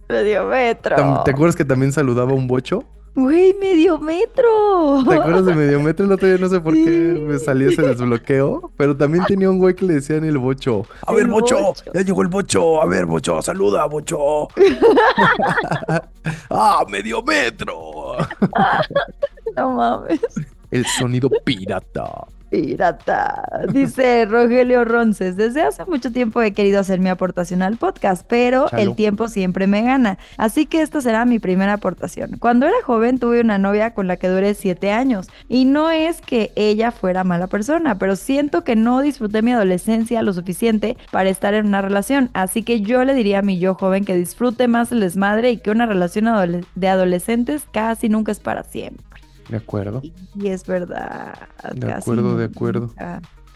Medio 0.09 0.45
metro. 0.47 1.21
¿Te 1.23 1.31
acuerdas 1.31 1.55
que 1.55 1.65
también 1.65 1.91
saludaba 1.91 2.33
un 2.33 2.47
bocho? 2.47 2.83
Güey, 3.15 3.53
medio 3.59 3.99
metro. 3.99 5.03
¿Te 5.07 5.13
acuerdas 5.15 5.45
de 5.45 5.53
medio 5.53 5.79
metro? 5.79 6.05
El 6.05 6.11
otro 6.13 6.27
día 6.27 6.37
no 6.39 6.49
sé 6.49 6.59
por 6.59 6.73
qué 6.73 6.89
me 6.89 7.37
salía 7.37 7.67
ese 7.69 7.83
desbloqueo, 7.83 8.71
pero 8.75 8.97
también 8.97 9.23
tenía 9.25 9.51
un 9.51 9.59
güey 9.59 9.75
que 9.75 9.85
le 9.85 9.93
decían 9.95 10.23
el 10.25 10.39
bocho. 10.39 10.85
A 11.05 11.11
El 11.11 11.17
ver, 11.17 11.27
bocho, 11.27 11.59
bocho. 11.61 11.83
ya 11.93 12.01
llegó 12.01 12.23
el 12.23 12.27
bocho. 12.29 12.81
A 12.81 12.85
ver, 12.87 13.05
bocho, 13.05 13.39
saluda, 13.43 13.85
bocho. 13.85 14.47
¡Ah, 16.49 16.83
medio 16.89 17.21
metro! 17.23 18.15
No 19.55 19.71
mames. 19.73 20.19
El 20.71 20.83
sonido 20.87 21.29
pirata. 21.43 22.09
Pirata. 22.53 23.63
Dice 23.73 24.25
Rogelio 24.25 24.85
Ronces, 24.85 25.35
desde 25.37 25.63
hace 25.63 25.85
mucho 25.85 26.11
tiempo 26.11 26.39
he 26.39 26.53
querido 26.53 26.79
hacer 26.79 26.99
mi 26.99 27.09
aportación 27.09 27.63
al 27.63 27.77
podcast, 27.77 28.23
pero 28.29 28.67
el 28.73 28.93
tiempo 28.93 29.27
siempre 29.27 29.65
me 29.65 29.81
gana. 29.81 30.19
Así 30.37 30.67
que 30.67 30.83
esta 30.83 31.01
será 31.01 31.25
mi 31.25 31.39
primera 31.39 31.73
aportación. 31.73 32.37
Cuando 32.37 32.67
era 32.67 32.75
joven 32.85 33.17
tuve 33.17 33.41
una 33.41 33.57
novia 33.57 33.95
con 33.95 34.05
la 34.05 34.17
que 34.17 34.27
duré 34.27 34.53
siete 34.53 34.91
años. 34.91 35.29
Y 35.49 35.65
no 35.65 35.89
es 35.89 36.21
que 36.21 36.51
ella 36.55 36.91
fuera 36.91 37.23
mala 37.23 37.47
persona, 37.47 37.97
pero 37.97 38.15
siento 38.15 38.63
que 38.63 38.75
no 38.75 39.01
disfruté 39.01 39.41
mi 39.41 39.51
adolescencia 39.51 40.21
lo 40.21 40.31
suficiente 40.31 40.95
para 41.09 41.29
estar 41.29 41.55
en 41.55 41.65
una 41.65 41.81
relación. 41.81 42.29
Así 42.33 42.61
que 42.61 42.81
yo 42.81 43.03
le 43.03 43.15
diría 43.15 43.39
a 43.39 43.41
mi 43.41 43.57
yo 43.57 43.73
joven 43.73 44.05
que 44.05 44.15
disfrute 44.15 44.67
más 44.67 44.91
el 44.91 44.99
desmadre 44.99 45.49
y 45.49 45.57
que 45.57 45.71
una 45.71 45.87
relación 45.87 46.25
de 46.75 46.87
adolescentes 46.87 47.63
casi 47.71 48.09
nunca 48.09 48.31
es 48.31 48.39
para 48.39 48.61
siempre. 48.61 49.12
De 49.49 49.57
acuerdo. 49.57 50.01
Y 50.35 50.47
es 50.47 50.65
verdad. 50.65 51.33
De 51.73 51.79
casi 51.87 51.91
acuerdo, 52.01 52.37
de 52.37 52.45
acuerdo. 52.45 52.93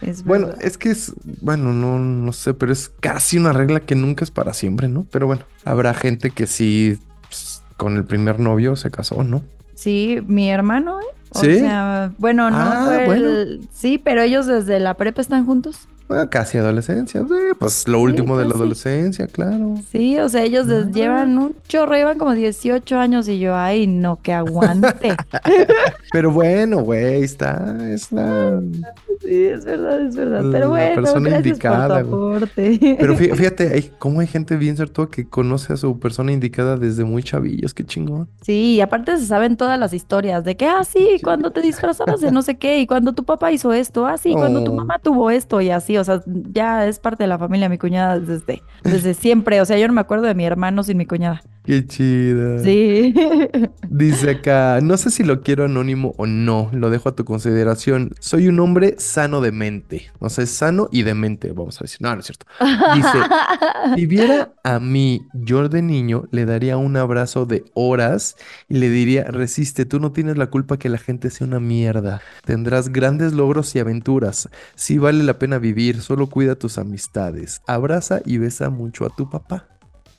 Es 0.02 0.23
Bueno, 0.23 0.50
es 0.62 0.78
que 0.78 0.91
es, 0.91 1.13
bueno, 1.41 1.73
no, 1.73 1.97
no 1.97 2.32
sé, 2.34 2.54
pero 2.54 2.71
es 2.71 2.89
casi 3.00 3.38
una 3.38 3.52
regla 3.54 3.80
que 3.80 3.95
nunca 3.95 4.23
es 4.23 4.30
para 4.32 4.54
siempre, 4.54 4.88
¿no? 4.88 5.08
Pero 5.12 5.26
bueno, 5.26 5.43
habrá 5.65 5.93
gente 5.95 6.30
que 6.32 6.45
sí, 6.45 7.00
pues, 7.28 7.63
con 7.78 7.97
el 7.97 8.06
primer 8.06 8.39
novio 8.39 8.76
se 8.76 8.91
casó, 8.91 9.23
¿no? 9.23 9.43
Sí, 9.73 10.19
mi 10.28 10.50
hermano, 10.52 11.00
¿eh? 11.02 11.06
O 11.32 11.39
¿Sí? 11.39 11.60
sea, 11.60 12.13
bueno, 12.19 12.50
no 12.52 12.58
Ah, 12.58 12.82
fue 12.86 13.06
bueno. 13.06 13.28
el- 13.30 13.67
Sí, 13.71 13.97
pero 13.97 14.21
ellos 14.21 14.45
desde 14.45 14.80
la 14.80 14.93
prepa 14.93 15.21
están 15.21 15.45
juntos. 15.45 15.88
Casi 16.30 16.58
adolescencia, 16.58 17.26
pues 17.60 17.86
lo 17.86 18.00
último 18.00 18.38
de 18.38 18.46
la 18.46 18.56
adolescencia, 18.56 19.28
claro. 19.28 19.76
Sí, 19.91 20.17
o 20.17 20.30
sea, 20.30 20.43
ellos 20.43 20.67
llevan 20.93 21.38
un 21.38 21.56
chorro, 21.67 21.96
llevan 21.96 22.17
como 22.17 22.34
18 22.34 22.98
años 22.98 23.28
y 23.28 23.39
yo, 23.39 23.56
ay, 23.56 23.88
no, 23.88 24.17
que 24.22 24.32
aguante. 24.32 25.15
Pero 26.13 26.32
bueno, 26.32 26.80
güey, 26.80 27.24
está, 27.24 27.76
es 27.91 28.10
la... 28.13 28.62
sí, 29.21 29.45
es 29.45 29.65
verdad, 29.65 30.01
es 30.01 30.15
verdad. 30.15 30.43
La 30.43 30.51
Pero 30.51 30.69
bueno, 30.69 30.95
persona 30.95 31.30
gracias 31.30 31.47
indicada, 31.47 32.03
por 32.03 32.10
tu 32.10 32.15
aporte. 32.36 32.97
Pero 32.99 33.15
fí- 33.15 33.34
fíjate, 33.36 33.73
hay, 33.73 33.91
cómo 33.99 34.19
hay 34.21 34.27
gente 34.27 34.56
bien 34.58 34.75
todo 34.75 35.10
que 35.10 35.27
conoce 35.27 35.73
a 35.73 35.77
su 35.77 35.99
persona 35.99 36.32
indicada 36.32 36.77
desde 36.77 37.03
muy 37.03 37.23
chavillos, 37.23 37.73
qué 37.73 37.84
chingón. 37.84 38.30
Sí, 38.41 38.75
y 38.75 38.82
aparte 38.82 39.17
se 39.17 39.25
saben 39.25 39.58
todas 39.58 39.80
las 39.80 39.93
historias 39.93 40.43
de 40.43 40.56
que, 40.56 40.65
ah, 40.67 40.84
sí, 40.84 41.19
cuando 41.23 41.51
te 41.51 41.62
disfrazabas 41.62 42.21
de 42.21 42.32
no 42.32 42.41
sé 42.41 42.58
qué, 42.58 42.80
y 42.80 42.88
cuando 42.88 43.13
tu 43.13 43.23
papá 43.25 43.51
hizo 43.51 43.73
esto, 43.73 44.06
ah, 44.06 44.17
sí, 44.17 44.34
cuando 44.34 44.63
tu 44.63 44.71
Oh. 44.71 44.75
mamá 44.75 44.99
tuvo 44.99 45.32
esto, 45.32 45.60
y 45.62 45.69
así, 45.69 45.97
o 45.97 46.03
sea, 46.03 46.21
ya 46.25 46.88
es 46.88 46.99
parte 46.99 47.23
de 47.23 47.27
la 47.27 47.39
familia, 47.39 47.69
mi 47.69 47.77
cuñada 47.77 48.19
desde, 48.19 48.62
desde 48.84 49.13
siempre, 49.13 49.60
o 49.62 49.65
sea, 49.65 49.77
yo 49.77 49.88
no 49.88 49.93
me 49.93 50.01
acuerdo 50.01 50.25
de 50.27 50.36
mi 50.36 50.45
hermano 50.45 50.84
sin 50.84 50.97
mi 50.97 51.06
cuñada. 51.06 51.41
Qué 51.67 51.86
chida. 51.86 52.63
Sí. 52.63 53.13
Dice 53.89 54.30
acá, 54.39 54.80
no 54.82 54.95
sé 54.95 55.12
si 55.12 55.25
lo 55.25 55.41
quiero 55.41 55.65
anónimo 55.65 56.13
o 56.15 56.25
no, 56.25 56.69
lo 56.71 56.89
dejo 56.89 57.10
a 57.10 57.15
tu 57.15 57.25
consideración. 57.25 58.12
Soy 58.21 58.47
un 58.47 58.62
hombre 58.62 58.95
sano 58.99 59.41
de 59.41 59.51
mente, 59.51 60.10
o 60.19 60.30
sea, 60.30 60.45
es 60.45 60.51
sano 60.51 60.88
y 60.93 61.03
de 61.03 61.13
mente, 61.13 61.51
vamos 61.51 61.82
a 61.82 61.84
decir. 61.84 61.97
No, 61.99 62.13
no 62.13 62.21
es 62.21 62.27
cierto. 62.27 62.45
Dice, 62.95 63.17
si 63.95 64.06
viera 64.06 64.53
a 64.63 64.80
mí, 64.80 65.27
yo 65.34 65.67
de 65.67 65.82
niño, 65.82 66.30
le 66.32 66.45
daría 66.45 66.77
un 66.77 66.95
abrazo 66.95 67.45
de 67.45 67.65
horas 67.73 68.38
y 68.69 68.77
le 68.77 68.89
diría, 68.89 69.25
resiste, 69.25 69.84
tú 69.84 69.99
no 69.99 70.13
tienes 70.13 70.38
la 70.38 70.47
culpa 70.47 70.77
que 70.77 70.88
la 70.88 70.97
gente 70.97 71.30
sea 71.30 71.47
una 71.47 71.60
mierda. 71.60 72.21
Tendrás 72.45 72.93
grandes 72.93 73.34
logros 73.34 73.75
y 73.75 73.80
aventuras. 73.80 74.47
Sí 74.75 74.99
vale 74.99 75.21
la 75.21 75.38
pena 75.38 75.58
vivir, 75.58 75.99
solo 75.99 76.27
cuida 76.27 76.56
tus 76.56 76.77
amistades. 76.77 77.62
Abraza 77.67 78.21
y 78.25 78.38
besa 78.38 78.69
mucho 78.69 79.06
a 79.06 79.10
tu 79.10 79.30
papá. 79.30 79.67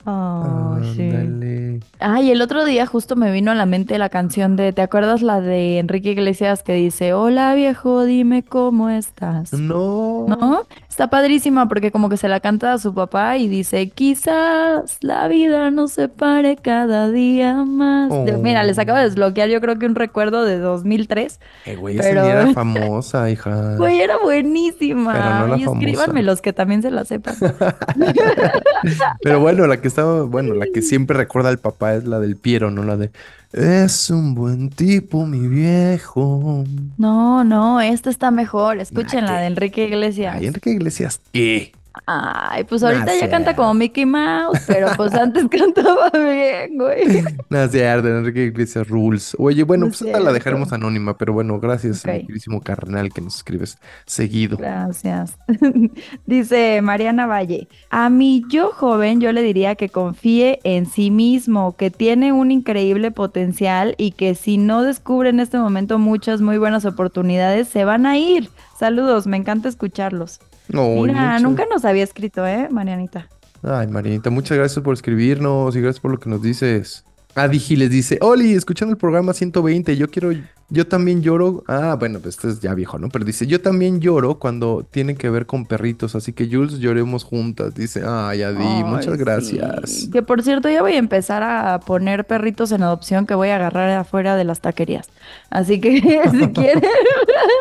Oh, 0.05 0.77
sí. 0.95 1.09
Ándale. 1.09 1.79
Ay, 1.99 2.31
el 2.31 2.41
otro 2.41 2.63
día 2.63 2.85
justo 2.85 3.15
me 3.15 3.31
vino 3.31 3.51
a 3.51 3.55
la 3.55 3.65
mente 3.65 3.97
la 3.97 4.09
canción 4.09 4.55
de, 4.55 4.71
¿te 4.71 4.81
acuerdas 4.81 5.21
la 5.21 5.41
de 5.41 5.79
Enrique 5.79 6.11
Iglesias 6.11 6.63
que 6.63 6.73
dice, 6.73 7.13
hola 7.13 7.53
viejo, 7.53 8.05
dime 8.05 8.43
cómo 8.43 8.89
estás? 8.89 9.51
No. 9.53 10.25
¿No? 10.27 10.63
Está 10.99 11.09
padrísima 11.09 11.69
porque 11.69 11.91
como 11.93 12.09
que 12.09 12.17
se 12.17 12.27
la 12.27 12.41
canta 12.41 12.73
a 12.73 12.77
su 12.77 12.93
papá 12.93 13.37
y 13.37 13.47
dice, 13.47 13.87
quizás 13.89 14.97
la 14.99 15.29
vida 15.29 15.71
nos 15.71 15.93
separe 15.93 16.57
cada 16.57 17.09
día 17.09 17.53
más. 17.63 18.11
Mira, 18.41 18.65
les 18.65 18.77
acabo 18.77 18.97
de 18.97 19.05
Oh. 19.05 19.07
desbloquear 19.07 19.47
yo 19.47 19.61
creo 19.61 19.79
que 19.79 19.85
un 19.85 19.95
recuerdo 19.95 20.43
de 20.43 20.57
2003. 20.59 21.39
Eh, 21.67 21.77
güey, 21.77 21.95
esa 21.97 22.03
Pero- 22.09 22.23
ni 22.23 22.27
era 22.27 22.47
famosa, 22.53 23.29
hija. 23.29 23.77
Güey, 23.77 24.01
era 24.01 24.17
buenísima. 24.17 25.13
Pero 25.13 25.29
no 25.39 25.47
la 25.47 25.57
y 25.57 25.63
escríbanme 25.63 26.21
los 26.21 26.41
que 26.41 26.51
también 26.51 26.81
se 26.81 26.91
la 26.91 27.05
sepan. 27.05 27.35
Pero 29.23 29.39
bueno, 29.39 29.67
la 29.67 29.79
que 29.79 29.87
estaba, 29.87 30.23
bueno, 30.23 30.53
la 30.53 30.65
que 30.73 30.81
siempre 30.81 31.15
recuerda 31.15 31.47
al 31.47 31.59
papá 31.59 31.93
es 31.93 32.03
la 32.03 32.19
del 32.19 32.35
Piero, 32.35 32.71
no 32.71 32.83
la 32.83 32.97
de 32.97 33.09
Es 33.51 34.11
un 34.11 34.35
buen 34.35 34.69
tipo, 34.69 35.25
mi 35.25 35.47
viejo. 35.47 36.63
No, 36.97 37.43
no, 37.43 37.81
esta 37.81 38.09
está 38.11 38.29
mejor. 38.29 38.79
Escuchen 38.79 39.25
la 39.25 39.39
de 39.39 39.47
Enrique 39.47 39.85
Iglesias. 39.85 40.35
Ay, 40.37 40.47
Enrique 40.47 40.69
Iglesias, 40.69 41.19
¿qué? 41.31 41.71
Ay, 42.05 42.63
pues 42.63 42.81
ahorita 42.83 43.05
No 43.05 43.19
ya 43.19 43.29
canta 43.29 43.55
como 43.55 43.73
Mickey 43.73 44.05
Mouse, 44.05 44.61
pero 44.67 44.87
pues 44.97 45.13
antes 45.13 45.47
cantaba 45.51 46.09
bien, 46.11 46.77
güey. 46.77 47.23
No 47.49 47.59
es 47.63 47.71
cierto, 47.71 48.07
Enrique 48.07 48.45
Iglesias 48.45 48.87
Rules. 48.87 49.35
Oye, 49.39 49.63
bueno, 49.63 49.85
No 49.85 49.91
es 49.91 49.97
pues 49.99 50.07
esta 50.07 50.19
la 50.19 50.31
cierto. 50.31 50.33
dejaremos 50.33 50.73
anónima, 50.73 51.17
pero 51.17 51.33
bueno, 51.33 51.59
gracias, 51.59 52.05
mi 52.07 52.17
Ok. 52.17 52.21
queridísimo 52.21 52.61
carnal, 52.61 53.11
que 53.13 53.21
nos 53.21 53.35
escribes 53.37 53.77
seguido. 54.05 54.57
Gracias. 54.57 55.37
Dice 56.25 56.81
Mariana 56.81 57.25
Valle, 57.27 57.67
a 57.89 58.09
mi 58.09 58.43
yo 58.49 58.71
joven 58.71 59.21
yo 59.21 59.31
le 59.31 59.41
diría 59.41 59.75
que 59.75 59.89
confíe 59.89 60.59
en 60.63 60.85
sí 60.85 61.11
mismo, 61.11 61.75
que 61.75 61.91
tiene 61.91 62.31
un 62.33 62.51
increíble 62.51 63.11
potencial 63.11 63.95
y 63.97 64.11
que 64.11 64.35
si 64.35 64.57
no 64.57 64.83
descubre 64.83 65.29
en 65.29 65.39
este 65.39 65.57
momento 65.59 65.99
muchas 65.99 66.41
muy 66.41 66.57
buenas 66.57 66.85
oportunidades, 66.85 67.67
se 67.67 67.85
van 67.85 68.05
a 68.05 68.17
ir. 68.17 68.49
Saludos, 68.79 69.27
me 69.27 69.35
encanta 69.35 69.67
escucharlos. 69.67 70.39
No, 70.69 70.87
Mira, 70.87 71.01
muchas- 71.13 71.41
nunca 71.41 71.65
nos 71.69 71.83
había 71.83 72.03
escrito, 72.05 72.47
¿eh, 72.47 72.69
Marianita? 72.71 73.27
Ay, 73.61 73.87
Marianita, 73.87 74.29
muchas 74.29 74.57
gracias 74.57 74.81
por 74.81 74.93
escribirnos 74.93 75.75
y 75.75 75.81
gracias 75.81 75.99
por 75.99 76.11
lo 76.11 76.19
que 76.19 76.29
nos 76.29 76.41
dices. 76.41 77.03
Adi 77.35 77.59
Giles 77.59 77.89
dice, 77.89 78.17
Oli, 78.21 78.53
escuchando 78.53 78.91
el 78.91 78.97
programa 78.97 79.33
120, 79.33 79.95
yo 79.95 80.09
quiero, 80.09 80.31
yo 80.69 80.87
también 80.87 81.21
lloro. 81.21 81.63
Ah, 81.67 81.95
bueno, 81.97 82.19
pues 82.19 82.35
esto 82.35 82.49
es 82.49 82.59
ya 82.59 82.73
viejo, 82.73 82.97
¿no? 82.97 83.09
Pero 83.09 83.23
dice, 83.23 83.45
yo 83.47 83.61
también 83.61 84.01
lloro 84.01 84.39
cuando 84.39 84.85
tiene 84.89 85.15
que 85.15 85.29
ver 85.29 85.45
con 85.45 85.65
perritos, 85.65 86.15
así 86.15 86.33
que 86.33 86.47
Jules, 86.51 86.79
lloremos 86.79 87.23
juntas. 87.23 87.75
Dice, 87.75 88.01
ay, 88.05 88.41
Adi, 88.41 88.63
Ay, 88.63 88.83
muchas 88.83 89.13
sí. 89.13 89.19
gracias. 89.19 90.09
Que 90.11 90.21
por 90.21 90.41
cierto, 90.43 90.69
ya 90.69 90.81
voy 90.81 90.93
a 90.93 90.97
empezar 90.97 91.43
a 91.43 91.79
poner 91.79 92.25
perritos 92.25 92.71
en 92.71 92.83
adopción 92.83 93.25
que 93.25 93.35
voy 93.35 93.49
a 93.49 93.55
agarrar 93.57 93.89
afuera 93.91 94.35
de 94.35 94.43
las 94.43 94.59
taquerías. 94.61 95.07
Así 95.49 95.79
que 95.79 96.01
si 96.31 96.51
quieren, 96.51 96.83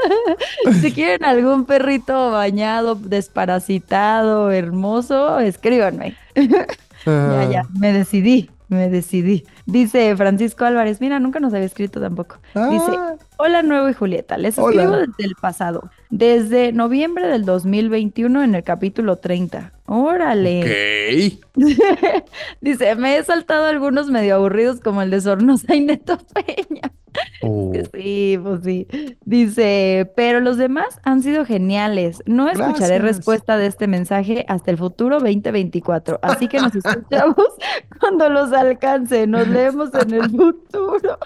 si 0.80 0.92
quieren 0.92 1.24
algún 1.24 1.66
perrito 1.66 2.30
bañado, 2.32 2.94
desparasitado, 2.96 4.50
hermoso, 4.50 5.38
escríbanme. 5.40 6.16
Ya, 7.06 7.44
ya, 7.44 7.62
me 7.78 7.92
decidí, 7.92 8.50
me 8.68 8.88
decidí. 8.88 9.44
Dice 9.66 10.14
Francisco 10.16 10.64
Álvarez, 10.64 11.00
mira, 11.00 11.18
nunca 11.20 11.40
nos 11.40 11.52
había 11.54 11.66
escrito 11.66 12.00
tampoco. 12.00 12.38
Dice, 12.54 12.92
ah, 12.96 13.14
Hola 13.40 13.62
Nuevo 13.62 13.88
y 13.88 13.94
Julieta, 13.94 14.36
les 14.36 14.58
Hola. 14.58 14.82
escribo 14.82 14.96
desde 14.98 15.24
el 15.24 15.34
pasado, 15.40 15.90
desde 16.10 16.72
noviembre 16.72 17.28
del 17.28 17.44
2021 17.44 18.42
en 18.42 18.54
el 18.56 18.64
capítulo 18.64 19.16
30. 19.16 19.72
Órale. 19.86 21.38
ok. 21.54 21.64
Dice, 22.60 22.94
me 22.96 23.16
he 23.16 23.24
saltado 23.24 23.66
algunos 23.66 24.08
medio 24.10 24.34
aburridos 24.34 24.80
como 24.80 25.02
el 25.02 25.10
de 25.10 25.20
Sornosa 25.20 25.74
y 25.74 25.80
Neto 25.80 26.18
Peña. 26.34 26.92
Oh, 27.42 27.72
sí, 27.94 28.38
pues 28.42 28.60
sí. 28.64 28.86
Dice, 29.24 30.12
pero 30.14 30.40
los 30.40 30.56
demás 30.56 31.00
han 31.04 31.22
sido 31.22 31.44
geniales. 31.44 32.22
No 32.26 32.48
escucharé 32.48 32.98
Gracias. 32.98 33.02
respuesta 33.02 33.56
de 33.56 33.66
este 33.66 33.86
mensaje 33.86 34.44
hasta 34.48 34.70
el 34.70 34.78
futuro 34.78 35.20
2024. 35.20 36.18
Así 36.22 36.48
que 36.48 36.60
nos 36.60 36.74
escuchamos 36.74 37.36
cuando 38.00 38.28
los 38.28 38.52
alcance. 38.52 39.26
Nos 39.26 39.48
leemos 39.48 39.90
en 39.94 40.12
el 40.14 40.30
futuro. 40.30 41.18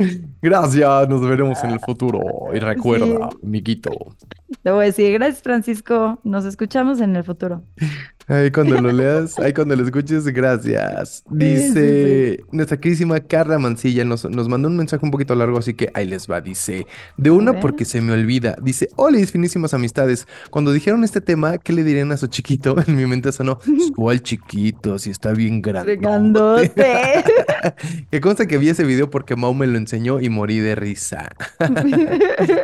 Gracias, 0.42 1.08
nos 1.08 1.20
veremos 1.26 1.62
en 1.64 1.70
el 1.70 1.80
futuro. 1.80 2.20
Y 2.54 2.58
recuerda, 2.58 3.28
Sí. 3.30 3.38
amiguito. 3.44 3.90
Le 4.64 4.72
voy 4.72 4.82
a 4.82 4.86
decir, 4.86 5.12
gracias 5.12 5.42
Francisco. 5.42 6.18
Nos 6.24 6.44
escuchamos 6.44 7.00
en 7.00 7.16
el 7.16 7.24
futuro. 7.24 7.62
Ahí 8.28 8.50
cuando 8.50 8.80
lo 8.80 8.92
leas, 8.92 9.38
ahí 9.38 9.52
cuando 9.52 9.74
lo 9.76 9.84
escuches, 9.84 10.24
gracias. 10.26 11.24
Sí, 11.28 11.34
Dice 11.36 12.44
nuestra 12.52 12.78
queridísima 12.78 13.18
Carla 13.20 13.58
Mancilla, 13.58 14.04
nos, 14.04 14.24
nos 14.28 14.48
mandó 14.48 14.68
un 14.68 14.76
mensaje 14.76 15.04
un 15.04 15.10
poquito 15.10 15.34
largo, 15.34 15.58
así 15.58 15.74
que 15.74 15.90
ahí 15.94 16.06
les 16.06 16.28
va. 16.30 16.40
Dice, 16.40 16.86
de 17.16 17.30
una 17.30 17.58
porque 17.60 17.84
se 17.84 18.00
me 18.00 18.12
olvida. 18.12 18.56
Dice, 18.62 18.88
hola, 18.96 19.18
finísimas 19.26 19.74
amistades. 19.74 20.26
Cuando 20.50 20.72
dijeron 20.72 21.02
este 21.04 21.20
tema, 21.20 21.58
¿qué 21.58 21.72
le 21.72 21.82
dirían 21.84 22.12
a 22.12 22.16
su 22.16 22.26
chiquito? 22.28 22.76
En 22.86 22.96
mi 22.96 23.06
mente 23.06 23.30
sonó, 23.32 23.58
¿cuál 23.94 24.22
chiquito? 24.22 24.98
Si 24.98 25.10
está 25.10 25.32
bien 25.32 25.60
grande. 25.62 25.94
Regándose. 25.96 26.72
Que 28.10 28.20
consta 28.20 28.46
que 28.46 28.56
vi 28.58 28.70
ese 28.70 28.84
video 28.84 29.10
porque 29.10 29.36
Mau 29.36 29.52
me 29.54 29.66
lo 29.66 29.76
enseñó 29.76 30.20
y 30.20 30.28
morí 30.30 30.60
de 30.60 30.74
risa. 30.74 31.30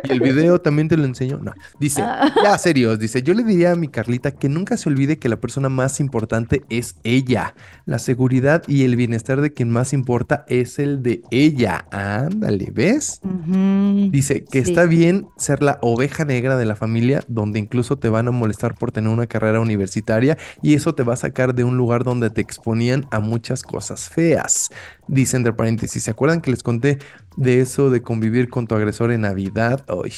Y 0.03 0.11
el 0.11 0.19
video 0.19 0.59
también 0.59 0.87
te 0.87 0.97
lo 0.97 1.05
enseñó. 1.05 1.37
No, 1.37 1.53
Dice, 1.79 2.01
Ah. 2.01 2.31
ya 2.43 2.57
serios, 2.57 2.97
dice, 2.99 3.21
yo 3.21 3.33
le 3.33 3.43
diría 3.43 3.71
a 3.73 3.75
mi 3.75 3.87
Carlita 3.89 4.31
que 4.31 4.49
nunca 4.49 4.75
se 4.77 4.89
olvide 4.89 5.17
que 5.19 5.29
la 5.29 5.35
persona 5.35 5.56
más 5.61 5.99
importante 5.99 6.63
es 6.69 6.95
ella. 7.03 7.55
La 7.85 7.99
seguridad 7.99 8.63
y 8.67 8.83
el 8.83 8.95
bienestar 8.95 9.41
de 9.41 9.53
quien 9.53 9.69
más 9.69 9.93
importa 9.93 10.45
es 10.47 10.79
el 10.79 11.01
de 11.03 11.21
ella. 11.31 11.85
Ándale, 11.91 12.69
¿ves? 12.73 13.21
Dice 14.11 14.43
que 14.43 14.63
Sí. 14.63 14.71
está 14.71 14.85
bien 14.85 15.27
ser 15.37 15.61
la 15.63 15.77
oveja 15.81 16.25
negra 16.25 16.57
de 16.57 16.65
la 16.65 16.75
familia, 16.75 17.23
donde 17.27 17.59
incluso 17.59 17.97
te 17.97 18.09
van 18.09 18.27
a 18.27 18.31
molestar 18.31 18.75
por 18.75 18.91
tener 18.91 19.09
una 19.11 19.27
carrera 19.27 19.59
universitaria 19.59 20.37
y 20.61 20.73
eso 20.73 20.95
te 20.95 21.03
va 21.03 21.13
a 21.13 21.17
sacar 21.17 21.53
de 21.55 21.63
un 21.63 21.77
lugar 21.77 22.03
donde 22.03 22.29
te 22.29 22.41
exponían 22.41 23.05
a 23.11 23.19
muchas 23.19 23.63
cosas 23.63 24.09
feas. 24.09 24.69
Dice 25.07 25.37
entre 25.37 25.53
paréntesis, 25.53 26.03
¿se 26.03 26.11
acuerdan 26.11 26.41
que 26.41 26.51
les 26.51 26.63
conté 26.63 26.99
de 27.37 27.61
eso 27.61 27.89
de 27.89 28.01
convivir 28.01 28.49
con 28.49 28.67
tu 28.67 28.75
agresor 28.75 29.11
en 29.11 29.21
Navidad? 29.21 29.85
Uy, 29.89 30.11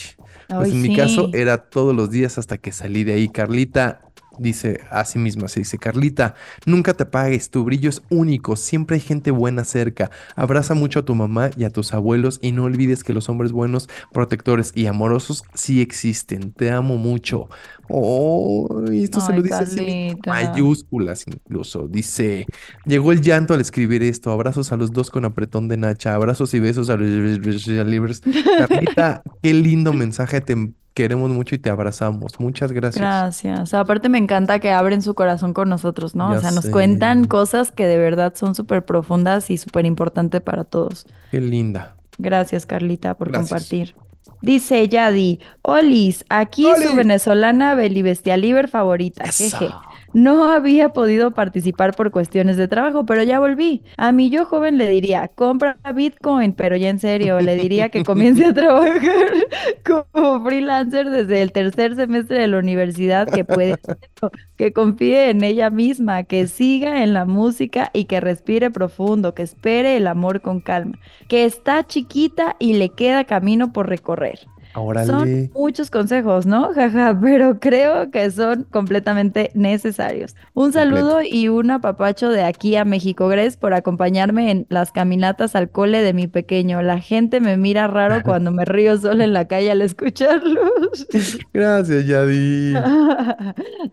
pues 0.47 0.69
Ay, 0.69 0.71
en 0.71 0.82
mi 0.82 0.88
sí. 0.89 0.95
caso 0.95 1.30
era 1.34 1.58
todos 1.58 1.95
los 1.95 2.10
días 2.10 2.38
hasta 2.39 2.58
que 2.58 2.71
salí 2.71 3.04
de 3.04 3.13
ahí. 3.13 3.30
Carlita 3.30 4.02
dice 4.40 4.81
a 4.90 5.06
sí 5.06 5.19
misma, 5.19 5.48
se 5.48 5.62
dice, 5.62 5.77
Carlita, 5.77 6.35
nunca 6.65 6.94
te 6.94 7.04
apagues, 7.04 7.50
tu 7.50 7.63
brillo 7.63 7.90
es 7.90 8.02
único, 8.10 8.56
siempre 8.56 8.96
hay 8.96 9.02
gente 9.02 9.31
buena 9.31 9.63
cerca. 9.63 10.12
Abraza 10.35 10.73
mucho 10.73 11.00
a 11.00 11.06
tu 11.06 11.15
mamá 11.15 11.50
y 11.58 11.63
a 11.63 11.69
tus 11.69 11.94
abuelos 11.94 12.40
y 12.42 12.52
no 12.52 12.63
olvides 12.63 13.04
que 13.04 13.13
los 13.13 13.29
hombres 13.29 13.52
buenos, 13.52 13.90
protectores 14.12 14.71
y 14.75 14.87
amorosos 14.87 15.44
sí 15.54 15.81
existen. 15.81 16.52
Te 16.52 16.71
amo 16.71 16.98
mucho. 16.98 17.50
Oh, 17.92 18.83
y 18.92 19.04
esto 19.04 19.19
se 19.19 19.33
lo 19.33 19.42
dice 19.42 19.56
así 19.56 20.15
mayúsculas 20.25 21.25
incluso. 21.27 21.87
Dice, 21.87 22.46
llegó 22.85 23.12
el 23.12 23.21
llanto 23.21 23.54
al 23.54 23.62
escribir 23.62 24.04
esto. 24.04 24.31
Abrazos 24.31 24.71
a 24.71 24.77
los 24.77 24.92
dos 24.92 25.10
con 25.10 25.25
apretón 25.25 25.67
de 25.67 25.77
Nacha. 25.77 26.13
Abrazos 26.13 26.54
y 26.54 26.60
besos 26.60 26.90
a 26.90 26.98
los 26.98 27.67
libres. 27.87 28.21
Carlita, 28.58 29.23
qué 29.42 29.54
lindo 29.54 29.92
mensaje. 29.92 30.42
Te 30.42 30.56
queremos 31.00 31.29
mucho 31.29 31.56
y 31.56 31.60
te 31.60 31.69
abrazamos. 31.69 32.37
Muchas 32.41 32.73
gracias. 32.73 33.00
Gracias. 33.00 33.73
Aparte 33.73 34.10
me 34.10 34.17
encanta 34.17 34.60
que 34.60 34.69
abren 34.71 35.02
su 35.02 35.15
corazón 35.15 35.54
con 35.54 35.69
nosotros, 35.69 36.13
¿no? 36.13 36.29
Ya 36.33 36.39
o 36.39 36.41
sea, 36.41 36.52
nos 36.52 36.65
sé. 36.65 36.71
cuentan 36.71 37.23
cosas 37.23 37.71
que 37.71 37.85
de 37.85 37.97
verdad 37.97 38.33
son 38.35 38.54
súper 38.54 38.83
profundas 38.83 39.50
y 39.50 39.58
súper 39.58 39.85
importantes 39.85 40.41
para 40.41 40.65
todos. 40.65 41.08
Qué 41.31 41.39
linda. 41.39 41.95
Gracias, 42.17 42.65
Carlita, 42.65 43.13
por 43.13 43.29
Gracias. 43.29 43.50
compartir. 43.50 43.95
Dice 44.41 44.89
Yadi, 44.89 45.39
Olis, 45.62 46.25
aquí 46.27 46.67
su 46.85 46.93
venezolana 46.93 47.75
Belibestialiber 47.75 48.67
favorita. 48.67 49.23
Eso. 49.23 49.58
Jeje. 49.58 49.73
No 50.13 50.51
había 50.51 50.89
podido 50.89 51.31
participar 51.31 51.95
por 51.95 52.12
cuestiones 52.12 52.57
de 52.57 52.67
trabajo, 52.67 53.05
pero 53.05 53.23
ya 53.23 53.39
volví. 53.39 53.83
A 53.97 54.12
mi 54.12 54.29
yo 54.29 54.45
joven 54.45 54.77
le 54.77 54.89
diría, 54.89 55.27
compra 55.27 55.77
Bitcoin, 55.93 56.53
pero 56.53 56.75
ya 56.75 56.89
en 56.89 56.99
serio, 56.99 57.39
le 57.41 57.55
diría 57.55 57.89
que 57.89 58.03
comience 58.03 58.45
a 58.45 58.53
trabajar 58.53 59.01
como 59.85 60.43
freelancer 60.43 61.10
desde 61.10 61.41
el 61.41 61.51
tercer 61.51 61.95
semestre 61.95 62.39
de 62.39 62.47
la 62.47 62.57
universidad, 62.60 63.27
que 63.27 63.45
puede 63.45 63.73
hacerlo, 63.83 64.31
que 64.57 64.73
confíe 64.73 65.29
en 65.29 65.43
ella 65.43 65.69
misma, 65.69 66.23
que 66.23 66.47
siga 66.47 67.03
en 67.03 67.13
la 67.13 67.25
música 67.25 67.91
y 67.93 68.05
que 68.05 68.19
respire 68.19 68.71
profundo, 68.71 69.33
que 69.35 69.43
espere 69.43 69.97
el 69.97 70.07
amor 70.07 70.41
con 70.41 70.60
calma, 70.62 70.97
que 71.27 71.45
está 71.45 71.85
chiquita 71.85 72.55
y 72.60 72.73
le 72.73 72.89
queda 72.89 73.25
camino 73.25 73.71
por 73.73 73.87
recorrer. 73.89 74.39
Son 74.74 74.86
Órale. 74.86 75.50
muchos 75.56 75.90
consejos, 75.90 76.46
¿no? 76.46 76.70
Jaja, 76.76 77.17
pero 77.20 77.60
creo 77.60 78.12
que 78.12 78.30
son 78.32 78.63
completamente 78.72 79.50
necesarios. 79.56 80.36
Un 80.54 80.72
saludo 80.74 81.22
y 81.24 81.48
un 81.50 81.72
apapacho 81.72 82.30
de 82.30 82.44
aquí 82.44 82.76
a 82.76 82.86
México. 82.86 83.28
Gracias 83.28 83.58
por 83.58 83.74
acompañarme 83.74 84.52
en 84.52 84.67
las 84.70 84.92
caminatas 84.92 85.56
al 85.56 85.70
cole 85.72 86.02
de 86.04 86.13
mi 86.13 86.28
pequeño. 86.28 86.82
La 86.84 87.00
gente 87.00 87.40
me 87.40 87.58
mira 87.58 87.88
raro 87.88 88.22
cuando 88.24 88.52
me 88.52 88.63
río 88.63 88.98
sola 88.98 89.24
en 89.24 89.34
la 89.34 89.48
calle 89.48 89.72
al 89.72 89.82
escucharlos. 89.82 91.08
Gracias, 91.54 92.06
Yadi. 92.06 92.76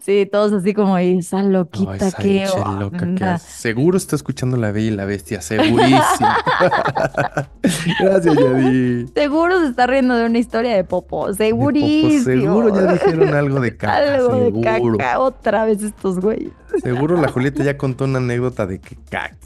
Sí, 0.01 0.29
todos 0.31 0.53
así 0.53 0.75
como, 0.75 0.99
"Y 1.01 1.19
esa 1.19 1.43
loquita, 1.43 1.97
esa 1.97 2.17
qué 2.23 2.45
Eche 2.45 2.59
loca 2.79 2.99
que 2.99 3.05
onda". 3.05 3.35
hace. 3.35 3.51
Seguro 3.63 3.97
está 3.97 4.15
escuchando 4.17 4.57
La 4.57 4.73
Bella 4.73 4.89
y 4.93 4.97
la 4.97 5.05
Bestia, 5.07 5.41
segurísimo. 5.41 5.97
Gracias, 8.01 8.35
Yadi. 8.37 9.07
Seguro 9.15 9.61
se 9.61 9.69
está 9.69 9.87
riendo 9.87 10.15
de 10.17 10.27
una 10.27 10.39
historia 10.39 10.66
de 10.75 10.85
Popo, 10.85 11.27
De 11.27 11.33
Popo, 11.33 11.35
segurísimo. 11.35 12.25
seguro 12.25 12.75
ya 12.75 12.93
dijeron 12.93 13.35
algo 13.35 13.61
de 13.61 13.77
caca, 13.77 14.15
Algo 14.15 14.35
de 14.35 14.61
caca 14.63 15.19
otra 15.21 15.65
vez 15.65 15.83
estos 15.83 16.19
güeyes. 16.21 16.53
Seguro 16.83 17.21
la 17.21 17.29
Julieta 17.29 17.63
ya 17.63 17.77
contó 17.77 18.05
una 18.05 18.19
anécdota 18.19 18.67
de 18.67 18.81
que 18.81 18.97
caca. 19.11 19.37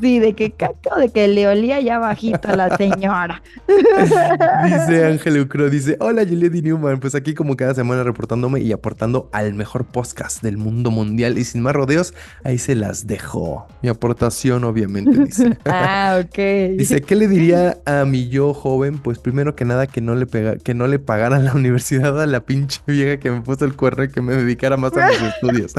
Sí, 0.00 0.18
de 0.18 0.34
que 0.34 0.50
caca, 0.50 0.96
de 0.98 1.10
que 1.10 1.28
le 1.28 1.46
olía 1.46 1.80
ya 1.80 1.98
bajito 1.98 2.48
a 2.48 2.56
la 2.56 2.76
señora. 2.76 3.40
Dice 3.68 5.04
Ángel 5.06 5.40
Ucro, 5.40 5.70
dice, 5.70 5.96
hola 6.00 6.24
Juliet 6.24 6.54
y 6.56 6.62
Newman, 6.62 6.98
pues 6.98 7.14
aquí 7.14 7.34
como 7.34 7.56
cada 7.56 7.74
semana 7.74 8.02
reportándome 8.02 8.60
y 8.60 8.72
aportando 8.72 9.28
al 9.32 9.54
mejor 9.54 9.84
podcast 9.84 10.42
del 10.42 10.56
mundo 10.56 10.90
mundial 10.90 11.38
y 11.38 11.44
sin 11.44 11.62
más 11.62 11.74
rodeos, 11.74 12.14
ahí 12.42 12.58
se 12.58 12.74
las 12.74 13.06
dejo. 13.06 13.68
Mi 13.82 13.88
aportación 13.88 14.64
obviamente 14.64 15.24
dice. 15.24 15.56
Ah, 15.66 16.20
ok. 16.24 16.76
Dice, 16.78 17.02
¿qué 17.02 17.16
le 17.16 17.28
diría 17.28 17.78
a 17.84 18.04
mi 18.04 18.28
yo 18.28 18.54
joven? 18.54 18.98
Pues 18.98 19.18
primero 19.18 19.54
que 19.54 19.64
nada 19.64 19.86
que 19.86 20.00
no 20.00 20.14
le 20.14 20.26
pega, 20.26 20.56
que 20.56 20.74
no 20.74 20.86
le 20.86 20.98
pagara 20.98 21.38
la 21.38 21.52
universidad 21.54 22.20
a 22.20 22.26
la 22.26 22.40
pinche 22.40 22.80
vieja 22.86 23.18
que 23.18 23.30
me 23.30 23.40
puso 23.40 23.64
el 23.64 23.74
cuerno 23.76 24.04
y 24.04 24.08
que 24.08 24.20
me 24.20 24.34
dedicara 24.34 24.76
más 24.76 24.96
a 24.96 25.08
mis 25.08 25.20
estudios. 25.20 25.74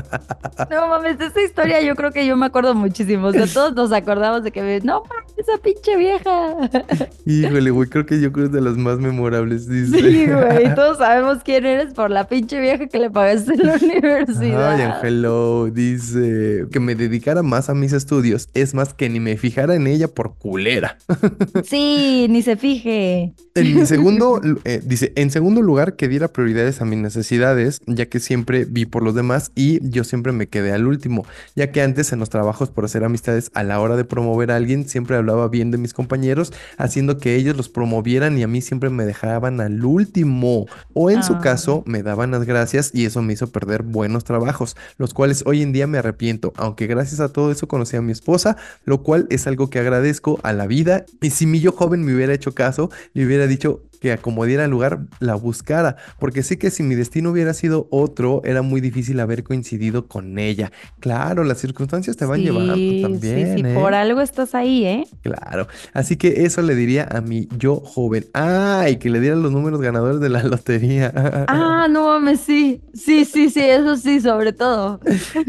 No 0.69 0.87
mames, 0.87 1.19
esta 1.19 1.41
historia 1.41 1.81
yo 1.81 1.95
creo 1.95 2.11
que 2.11 2.25
yo 2.25 2.37
me 2.37 2.45
acuerdo 2.45 2.73
muchísimo. 2.75 3.27
O 3.27 3.33
sea, 3.33 3.47
todos 3.47 3.73
nos 3.73 3.91
acordamos 3.97 4.43
de 4.43 4.51
que, 4.51 4.81
no 4.83 5.03
mames, 5.03 5.33
esa 5.37 5.57
pinche 5.57 5.95
vieja. 5.97 6.69
Híjole, 7.25 7.71
güey, 7.71 7.89
creo 7.89 8.05
que 8.05 8.19
yo 8.19 8.31
creo 8.31 8.45
que 8.45 8.47
es 8.47 8.51
de 8.51 8.61
las 8.61 8.77
más 8.77 8.99
memorables, 8.99 9.67
dice. 9.67 9.99
Sí, 9.99 10.27
güey, 10.27 10.75
todos 10.75 10.97
sabemos 10.97 11.39
quién 11.43 11.65
eres 11.65 11.93
por 11.93 12.09
la 12.09 12.27
pinche 12.27 12.59
vieja 12.59 12.87
que 12.87 12.99
le 12.99 13.09
pagaste 13.09 13.53
en 13.53 13.65
la 13.65 13.75
universidad. 13.75 14.73
Ay, 14.73 14.81
Angelo 14.81 15.69
dice 15.71 16.65
que 16.71 16.79
me 16.79 16.95
dedicara 16.95 17.43
más 17.43 17.69
a 17.69 17.73
mis 17.73 17.93
estudios. 17.93 18.49
Es 18.53 18.73
más, 18.73 18.93
que 18.93 19.09
ni 19.09 19.19
me 19.19 19.37
fijara 19.37 19.75
en 19.75 19.87
ella 19.87 20.07
por 20.07 20.35
culera. 20.35 20.97
Sí, 21.63 22.27
ni 22.29 22.41
se 22.43 22.55
fije. 22.55 23.33
En 23.55 23.75
mi 23.75 23.85
segundo, 23.85 24.39
eh, 24.63 24.81
dice, 24.83 25.11
en 25.15 25.31
segundo 25.31 25.61
lugar, 25.61 25.95
que 25.95 26.07
diera 26.07 26.27
prioridades 26.27 26.81
a 26.81 26.85
mis 26.85 26.99
necesidades, 26.99 27.81
ya 27.87 28.05
que 28.05 28.19
siempre 28.19 28.65
vi 28.65 28.85
por 28.85 29.03
los 29.03 29.15
demás 29.15 29.51
y 29.55 29.79
yo 29.89 30.03
siempre 30.03 30.31
me 30.31 30.47
quedé 30.47 30.71
al 30.71 30.85
último, 30.85 31.25
ya 31.55 31.71
que 31.71 31.81
antes 31.81 32.13
en 32.13 32.19
los 32.19 32.29
trabajos 32.29 32.69
por 32.69 32.85
hacer 32.85 33.03
amistades 33.03 33.51
a 33.53 33.63
la 33.63 33.79
hora 33.79 33.86
de 33.95 34.03
promover 34.05 34.51
a 34.51 34.55
alguien 34.55 34.87
siempre 34.87 35.15
hablaba 35.15 35.47
bien 35.47 35.71
de 35.71 35.77
mis 35.77 35.93
compañeros, 35.93 36.51
haciendo 36.77 37.17
que 37.17 37.35
ellos 37.35 37.55
los 37.55 37.69
promovieran 37.69 38.37
y 38.37 38.43
a 38.43 38.47
mí 38.47 38.61
siempre 38.61 38.89
me 38.89 39.05
dejaban 39.05 39.61
al 39.61 39.83
último. 39.85 40.65
O 40.93 41.09
en 41.09 41.23
su 41.23 41.35
Ah. 41.35 41.39
caso, 41.41 41.83
me 41.85 42.03
daban 42.03 42.31
las 42.31 42.43
gracias 42.45 42.91
y 42.93 43.05
eso 43.05 43.21
me 43.21 43.33
hizo 43.33 43.47
perder 43.47 43.83
buenos 43.83 44.23
trabajos, 44.23 44.75
los 44.97 45.13
cuales 45.13 45.43
hoy 45.45 45.61
en 45.61 45.71
día 45.71 45.87
me 45.87 45.97
arrepiento, 45.99 46.53
aunque 46.57 46.87
gracias 46.87 47.19
a 47.19 47.29
todo 47.31 47.51
eso 47.51 47.67
conocí 47.67 47.95
a 47.95 48.01
mi 48.01 48.11
esposa, 48.11 48.57
lo 48.85 49.03
cual 49.03 49.27
es 49.29 49.47
algo 49.47 49.69
que 49.69 49.79
agradezco 49.79 50.39
a 50.43 50.53
la 50.53 50.67
vida. 50.67 51.05
Y 51.21 51.29
si 51.29 51.45
mi 51.45 51.59
yo 51.59 51.71
joven 51.71 52.03
me 52.03 52.13
hubiera 52.15 52.33
hecho 52.33 52.53
caso, 52.53 52.89
le 53.13 53.25
hubiera 53.25 53.47
dicho 53.47 53.81
que 53.97 54.11
a 54.13 54.17
como 54.17 54.45
diera 54.45 54.67
lugar 54.67 54.99
la 55.19 55.35
buscara, 55.35 55.95
porque 56.19 56.43
sé 56.43 56.57
que 56.57 56.69
si 56.71 56.83
mi 56.83 56.95
destino 56.95 57.31
hubiera 57.31 57.53
sido 57.53 57.87
otro, 57.91 58.41
era 58.45 58.61
muy 58.61 58.81
difícil 58.81 59.19
haber 59.19 59.43
coincidido 59.43 60.07
con 60.07 60.37
ella. 60.39 60.71
Claro, 60.99 61.43
las 61.43 61.59
circunstancias 61.59 62.15
te 62.17 62.25
van 62.25 62.41
llevando 62.41 62.73
también, 62.73 63.57
Sí, 63.57 63.61
sí, 63.63 63.67
¿eh? 63.67 63.73
por 63.73 63.93
algo 63.93 64.21
estás 64.21 64.55
ahí, 64.55 64.85
¿eh? 64.85 65.05
Claro, 65.21 65.67
así 65.93 66.15
que 66.15 66.45
eso 66.45 66.61
le 66.61 66.75
diría 66.75 67.07
a 67.09 67.21
mi 67.21 67.47
yo 67.57 67.77
joven. 67.77 68.25
Ay, 68.33 68.97
que 68.97 69.09
le 69.09 69.19
diera 69.19 69.35
los 69.35 69.51
números 69.51 69.81
ganadores 69.81 70.19
de 70.21 70.29
la 70.29 70.43
lotería. 70.43 71.13
Ah, 71.49 71.87
no 71.89 72.07
mames, 72.07 72.41
sí. 72.41 72.81
Sí, 72.93 73.23
sí, 73.25 73.49
sí, 73.49 73.61
eso 73.61 73.95
sí, 73.95 74.19
sobre 74.19 74.53
todo. 74.53 74.99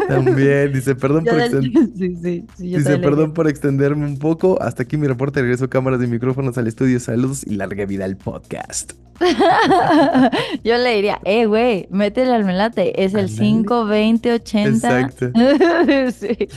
También, 0.08 0.72
dice, 0.72 0.94
perdón 0.94 1.24
Yo 1.24 1.32
por 1.32 1.40
del- 1.40 1.66
extender. 1.66 1.88
Sí, 1.98 2.16
sí, 2.22 2.44
sí, 2.56 2.70
yo 2.70 2.78
Dice, 2.78 2.98
perdón 2.98 3.32
por 3.32 3.48
extenderme 3.48 4.06
un 4.06 4.18
poco. 4.18 4.60
Hasta 4.62 4.82
aquí 4.84 4.96
mi 4.96 5.06
reporte. 5.06 5.40
Regreso 5.40 5.68
cámaras 5.68 6.02
y 6.02 6.06
micrófonos 6.06 6.56
al 6.58 6.66
estudio. 6.68 7.00
Saludos 7.00 7.44
y 7.46 7.54
larga 7.56 7.84
vida 7.86 8.04
al 8.04 8.16
podcast. 8.16 8.37
Yo 10.64 10.76
le 10.76 10.94
diría, 10.94 11.20
eh, 11.24 11.46
güey, 11.46 11.88
métele 11.90 12.32
al 12.32 12.44
melate. 12.44 13.04
Es 13.04 13.14
el 13.14 13.26
Ándale. 13.26 13.38
5, 13.38 13.84
20, 13.84 14.32
80. 14.32 14.68
Exacto. 14.68 15.30
sí. 16.12 16.48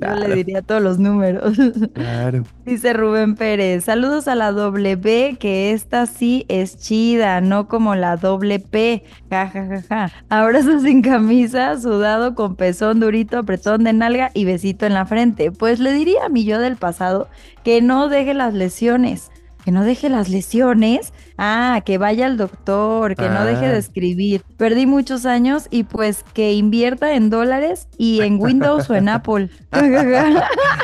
Yo 0.00 0.14
le 0.14 0.34
diría 0.34 0.62
todos 0.62 0.82
los 0.82 0.98
números. 0.98 1.56
Claro. 1.94 2.44
Dice 2.64 2.92
Rubén 2.92 3.34
Pérez, 3.34 3.84
saludos 3.84 4.28
a 4.28 4.34
la 4.34 4.52
doble 4.52 4.96
B, 4.96 5.36
que 5.38 5.72
esta 5.72 6.06
sí 6.06 6.46
es 6.48 6.78
chida, 6.78 7.40
no 7.40 7.68
como 7.68 7.94
la 7.94 8.16
doble 8.16 8.58
P. 8.58 9.04
Ja, 9.28 9.48
ja, 9.48 9.66
ja, 9.66 9.82
ja. 9.88 10.12
Abrazo 10.28 10.80
sin 10.80 11.02
camisa, 11.02 11.78
sudado 11.80 12.34
con 12.34 12.56
pezón 12.56 13.00
durito, 13.00 13.38
apretón 13.38 13.84
de 13.84 13.92
nalga 13.92 14.30
y 14.34 14.44
besito 14.44 14.86
en 14.86 14.94
la 14.94 15.04
frente. 15.04 15.52
Pues 15.52 15.80
le 15.80 15.92
diría 15.92 16.26
a 16.26 16.28
mi 16.28 16.44
yo 16.44 16.58
del 16.58 16.76
pasado 16.76 17.28
que 17.64 17.82
no 17.82 18.08
deje 18.08 18.34
las 18.34 18.54
lesiones. 18.54 19.30
Que 19.64 19.72
no 19.72 19.84
deje 19.84 20.08
las 20.08 20.28
lesiones. 20.28 21.12
Ah, 21.36 21.82
que 21.84 21.98
vaya 21.98 22.26
al 22.26 22.36
doctor, 22.36 23.14
que 23.14 23.28
no 23.28 23.44
deje 23.44 23.66
Ah. 23.66 23.72
de 23.72 23.78
escribir. 23.78 24.42
Perdí 24.56 24.86
muchos 24.86 25.26
años 25.26 25.66
y 25.70 25.84
pues 25.84 26.24
que 26.34 26.52
invierta 26.54 27.14
en 27.14 27.30
dólares 27.30 27.88
y 27.98 28.20
en 28.22 28.40
Windows 28.40 28.88
o 28.90 28.94
en 28.94 29.08
Apple. 29.10 29.50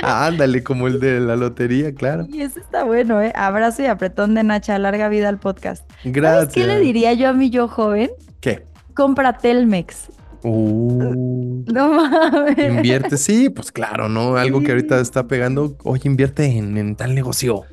Ah, 0.02 0.26
ándale, 0.26 0.62
como 0.62 0.86
el 0.86 1.00
de 1.00 1.20
la 1.20 1.36
lotería, 1.36 1.94
claro. 1.94 2.26
Y 2.30 2.42
eso 2.42 2.60
está 2.60 2.84
bueno, 2.84 3.20
¿eh? 3.22 3.32
Abrazo 3.34 3.82
y 3.82 3.86
apretón 3.86 4.34
de 4.34 4.44
Nacha, 4.44 4.78
larga 4.78 5.08
vida 5.08 5.28
al 5.28 5.38
podcast. 5.38 5.84
¿Sabes 6.02 6.12
Gracias. 6.12 6.52
qué 6.54 6.66
le 6.66 6.78
diría 6.80 7.12
yo 7.14 7.28
a 7.28 7.32
mi 7.32 7.50
yo 7.50 7.68
joven? 7.68 8.10
¿Qué? 8.40 8.64
Compra 8.94 9.36
Telmex. 9.38 10.08
Uh, 10.42 11.64
No 11.66 11.88
mames. 11.92 12.58
invierte, 12.58 13.16
sí, 13.16 13.48
pues 13.50 13.72
claro, 13.72 14.08
¿no? 14.08 14.36
Algo 14.36 14.60
que 14.62 14.70
ahorita 14.72 15.00
está 15.00 15.26
pegando, 15.26 15.76
oye, 15.82 16.02
invierte 16.08 16.44
en, 16.44 16.76
en 16.78 16.94
tal 16.94 17.14
negocio. 17.14 17.64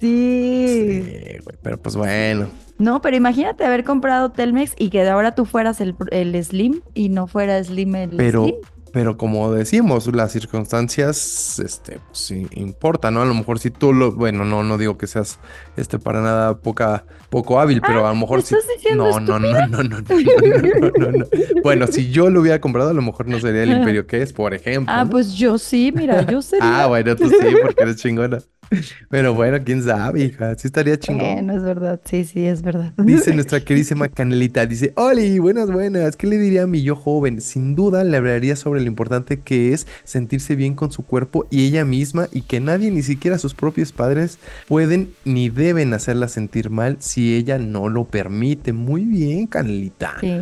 Sí. 0.00 1.02
sí 1.04 1.38
pero 1.62 1.78
pues 1.78 1.96
bueno. 1.96 2.48
No, 2.78 3.00
pero 3.00 3.16
imagínate 3.16 3.64
haber 3.64 3.84
comprado 3.84 4.30
Telmex 4.32 4.74
y 4.78 4.90
que 4.90 5.02
de 5.02 5.10
ahora 5.10 5.34
tú 5.34 5.44
fueras 5.44 5.80
el, 5.80 5.94
el 6.10 6.42
Slim 6.44 6.80
y 6.92 7.08
no 7.08 7.26
fuera 7.26 7.62
Slim 7.62 7.94
el 7.94 8.10
pero, 8.16 8.44
Slim. 8.44 8.56
Pero 8.94 9.16
como 9.16 9.52
decimos, 9.52 10.06
las 10.14 10.30
circunstancias 10.30 11.58
este, 11.58 11.98
pues 11.98 12.16
sí, 12.16 12.46
importan, 12.52 13.14
¿no? 13.14 13.22
A 13.22 13.24
lo 13.24 13.34
mejor 13.34 13.58
si 13.58 13.70
tú 13.70 13.92
lo... 13.92 14.12
Bueno, 14.12 14.44
no, 14.44 14.62
no 14.62 14.78
digo 14.78 14.96
que 14.96 15.08
seas 15.08 15.40
este, 15.76 15.98
para 15.98 16.20
nada 16.20 16.58
poca, 16.58 17.04
poco 17.28 17.58
hábil, 17.58 17.80
pero 17.80 17.98
a 17.98 18.02
lo 18.02 18.06
ah, 18.06 18.14
mejor 18.14 18.42
si... 18.42 18.54
No 18.94 19.18
no, 19.18 19.38
no, 19.38 19.38
no, 19.40 19.66
no, 19.66 19.82
no, 19.82 20.00
no, 20.00 21.10
no, 21.10 21.26
Bueno, 21.64 21.88
si 21.88 22.12
yo 22.12 22.30
lo 22.30 22.40
hubiera 22.40 22.60
comprado, 22.60 22.90
a 22.90 22.94
lo 22.94 23.02
mejor 23.02 23.26
no 23.26 23.40
sería 23.40 23.64
el 23.64 23.72
imperio 23.72 24.06
que 24.06 24.22
es, 24.22 24.32
por 24.32 24.54
ejemplo. 24.54 24.94
Ah, 24.96 25.04
pues 25.10 25.34
yo 25.34 25.58
sí, 25.58 25.92
mira, 25.92 26.24
yo 26.24 26.40
sería... 26.42 26.84
ah, 26.84 26.86
bueno, 26.86 27.16
tú 27.16 27.28
sí, 27.28 27.36
porque 27.62 27.82
eres 27.82 27.96
chingona. 27.96 28.38
Pero 29.08 29.34
bueno, 29.34 29.58
quién 29.64 29.82
sabe, 29.82 30.24
hija, 30.24 30.54
sí 30.56 30.68
estaría 30.68 30.98
chingón. 30.98 31.34
Bueno, 31.34 31.56
es 31.56 31.62
verdad, 31.62 32.00
sí, 32.04 32.24
sí, 32.24 32.46
es 32.46 32.62
verdad. 32.62 32.92
Dice 32.96 33.32
nuestra 33.34 33.60
queridísima 33.60 34.08
Canelita, 34.08 34.66
dice, 34.66 34.92
Oli, 34.96 35.38
buenas, 35.38 35.70
buenas, 35.70 36.16
¿qué 36.16 36.26
le 36.26 36.38
diría 36.38 36.64
a 36.64 36.66
mi 36.66 36.82
yo 36.82 36.96
joven? 36.96 37.40
Sin 37.40 37.74
duda 37.74 38.04
le 38.04 38.16
hablaría 38.16 38.56
sobre 38.56 38.80
lo 38.80 38.86
importante 38.86 39.40
que 39.40 39.72
es 39.72 39.86
sentirse 40.04 40.56
bien 40.56 40.74
con 40.74 40.92
su 40.92 41.02
cuerpo 41.02 41.46
y 41.50 41.66
ella 41.66 41.84
misma 41.84 42.28
y 42.32 42.42
que 42.42 42.60
nadie, 42.60 42.90
ni 42.90 43.02
siquiera 43.02 43.38
sus 43.38 43.54
propios 43.54 43.92
padres, 43.92 44.38
pueden 44.68 45.10
ni 45.24 45.48
deben 45.48 45.94
hacerla 45.94 46.28
sentir 46.28 46.70
mal 46.70 46.96
si 47.00 47.34
ella 47.36 47.58
no 47.58 47.88
lo 47.88 48.04
permite. 48.04 48.72
Muy 48.72 49.04
bien, 49.04 49.46
Canelita. 49.46 50.16
Sí, 50.20 50.32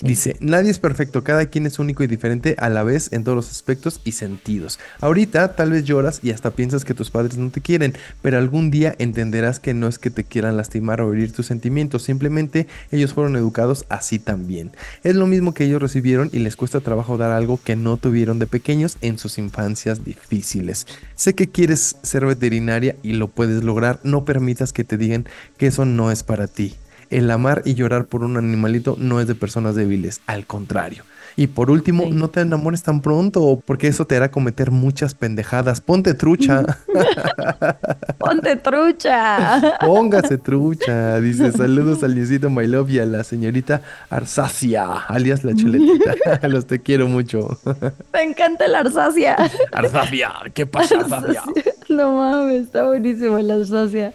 Dice, 0.00 0.36
nadie 0.40 0.70
es 0.70 0.78
perfecto, 0.78 1.24
cada 1.24 1.46
quien 1.46 1.66
es 1.66 1.78
único 1.78 2.04
y 2.04 2.06
diferente 2.06 2.54
a 2.58 2.68
la 2.68 2.84
vez 2.84 3.12
en 3.12 3.24
todos 3.24 3.34
los 3.34 3.50
aspectos 3.50 4.00
y 4.04 4.12
sentidos. 4.12 4.78
Ahorita 5.00 5.56
tal 5.56 5.72
vez 5.72 5.84
lloras 5.84 6.20
y 6.22 6.30
hasta 6.30 6.52
piensas 6.52 6.84
que 6.84 6.94
tus 6.94 7.10
padres 7.10 7.36
no 7.36 7.50
te 7.50 7.60
quieren, 7.60 7.94
pero 8.22 8.38
algún 8.38 8.70
día 8.70 8.94
entenderás 8.98 9.58
que 9.58 9.74
no 9.74 9.88
es 9.88 9.98
que 9.98 10.10
te 10.10 10.22
quieran 10.22 10.56
lastimar 10.56 11.00
o 11.00 11.12
herir 11.12 11.32
tus 11.32 11.46
sentimientos, 11.46 12.02
simplemente 12.02 12.68
ellos 12.92 13.12
fueron 13.12 13.34
educados 13.34 13.86
así 13.88 14.18
también. 14.20 14.70
Es 15.02 15.16
lo 15.16 15.26
mismo 15.26 15.52
que 15.52 15.64
ellos 15.64 15.82
recibieron 15.82 16.30
y 16.32 16.38
les 16.38 16.54
cuesta 16.54 16.80
trabajo 16.80 17.16
dar 17.16 17.32
algo 17.32 17.58
que 17.62 17.74
no 17.74 17.96
tuvieron 17.96 18.38
de 18.38 18.46
pequeños 18.46 18.98
en 19.00 19.18
sus 19.18 19.38
infancias 19.38 20.04
difíciles. 20.04 20.86
Sé 21.16 21.34
que 21.34 21.48
quieres 21.48 21.96
ser 22.02 22.24
veterinaria 22.24 22.94
y 23.02 23.14
lo 23.14 23.28
puedes 23.28 23.64
lograr, 23.64 23.98
no 24.04 24.24
permitas 24.24 24.72
que 24.72 24.84
te 24.84 24.96
digan 24.96 25.26
que 25.56 25.66
eso 25.66 25.84
no 25.84 26.12
es 26.12 26.22
para 26.22 26.46
ti. 26.46 26.76
El 27.10 27.30
amar 27.30 27.62
y 27.64 27.74
llorar 27.74 28.06
por 28.06 28.22
un 28.24 28.36
animalito 28.36 28.96
no 28.98 29.20
es 29.20 29.26
de 29.26 29.34
personas 29.34 29.74
débiles, 29.74 30.20
al 30.26 30.46
contrario. 30.46 31.04
Y 31.36 31.46
por 31.46 31.70
último, 31.70 32.02
Sí. 32.04 32.10
no 32.10 32.28
te 32.30 32.40
enamores 32.40 32.82
tan 32.82 33.00
pronto, 33.00 33.62
porque 33.64 33.86
eso 33.86 34.04
te 34.06 34.16
hará 34.16 34.30
cometer 34.32 34.72
muchas 34.72 35.14
pendejadas. 35.14 35.80
Ponte 35.80 36.14
trucha, 36.14 36.64
Ponte 38.18 38.56
trucha. 38.56 39.78
póngase 39.80 40.38
trucha. 40.38 41.20
Dice, 41.20 41.52
saludos 41.52 42.02
al 42.02 42.14
niñito 42.16 42.50
My 42.50 42.66
Love 42.66 42.90
y 42.90 42.98
a 42.98 43.06
la 43.06 43.22
señorita 43.24 43.82
Arsacia, 44.10 44.92
alias 45.08 45.44
la 45.44 45.54
chuletita. 45.54 46.14
Los 46.48 46.66
te 46.66 46.80
quiero 46.80 47.06
mucho. 47.08 47.58
Me 48.12 48.22
encanta 48.22 48.66
la 48.66 48.80
Alsacia. 48.80 49.36
Arsacia, 49.72 50.32
¿qué 50.54 50.66
pasa, 50.66 50.96
Arsacia? 51.00 51.42
No 51.98 52.16
mames, 52.16 52.64
está 52.64 52.84
buenísimo 52.84 53.38
la 53.38 53.54
Alsacia. 53.54 54.12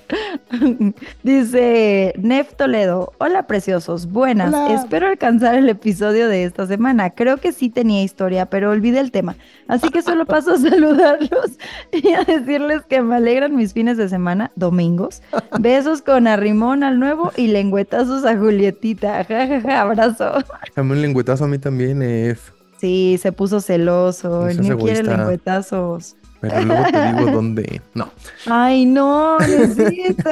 Dice 1.24 2.14
Nef 2.18 2.54
Toledo. 2.56 3.14
Hola 3.18 3.48
preciosos, 3.48 4.08
buenas. 4.08 4.54
Hola. 4.54 4.76
Espero 4.76 5.08
alcanzar 5.08 5.56
el 5.56 5.68
episodio 5.70 6.28
de 6.28 6.44
esta 6.44 6.68
semana. 6.68 7.10
Creo 7.10 7.38
que 7.38 7.52
sí 7.52 7.70
tenía 7.70 8.04
historia, 8.04 8.46
pero 8.46 8.70
olvidé 8.70 9.00
el 9.00 9.12
tema. 9.12 9.36
Así 9.68 9.90
que 9.90 10.02
solo 10.02 10.26
paso 10.28 10.52
a 10.52 10.58
saludarlos 10.58 11.58
y 11.92 12.10
a 12.14 12.24
decirles 12.24 12.84
que 12.88 13.02
me 13.02 13.16
alegran 13.16 13.56
mis 13.56 13.74
fines 13.74 13.98
de 13.98 14.08
semana, 14.08 14.52
domingos. 14.56 15.24
Besos 15.60 16.02
con 16.02 16.28
arrimón 16.28 16.84
al 16.84 17.00
nuevo 17.00 17.32
y 17.36 17.48
lengüetazos 17.48 18.24
a 18.26 18.38
Julietita. 18.38 19.24
Ja, 19.26 19.48
ja, 19.48 19.62
ja, 19.62 19.82
abrazo. 19.82 20.32
Dame 20.76 20.94
un 20.94 21.02
lengüetazo 21.02 21.46
a 21.46 21.48
mí 21.48 21.58
también, 21.58 22.02
Ef. 22.04 22.52
Sí, 22.78 23.18
se 23.20 23.32
puso 23.32 23.62
celoso. 23.62 24.44
Seas 24.44 24.60
niño 24.60 24.78
quiere 24.78 25.04
lengüetazos. 25.04 26.18
Pero 26.44 26.62
luego 26.66 26.84
te 26.92 27.14
digo 27.14 27.32
dónde. 27.32 27.82
No. 27.94 28.12
Ay, 28.48 28.86
no, 28.86 29.40
necesito. 29.40 30.30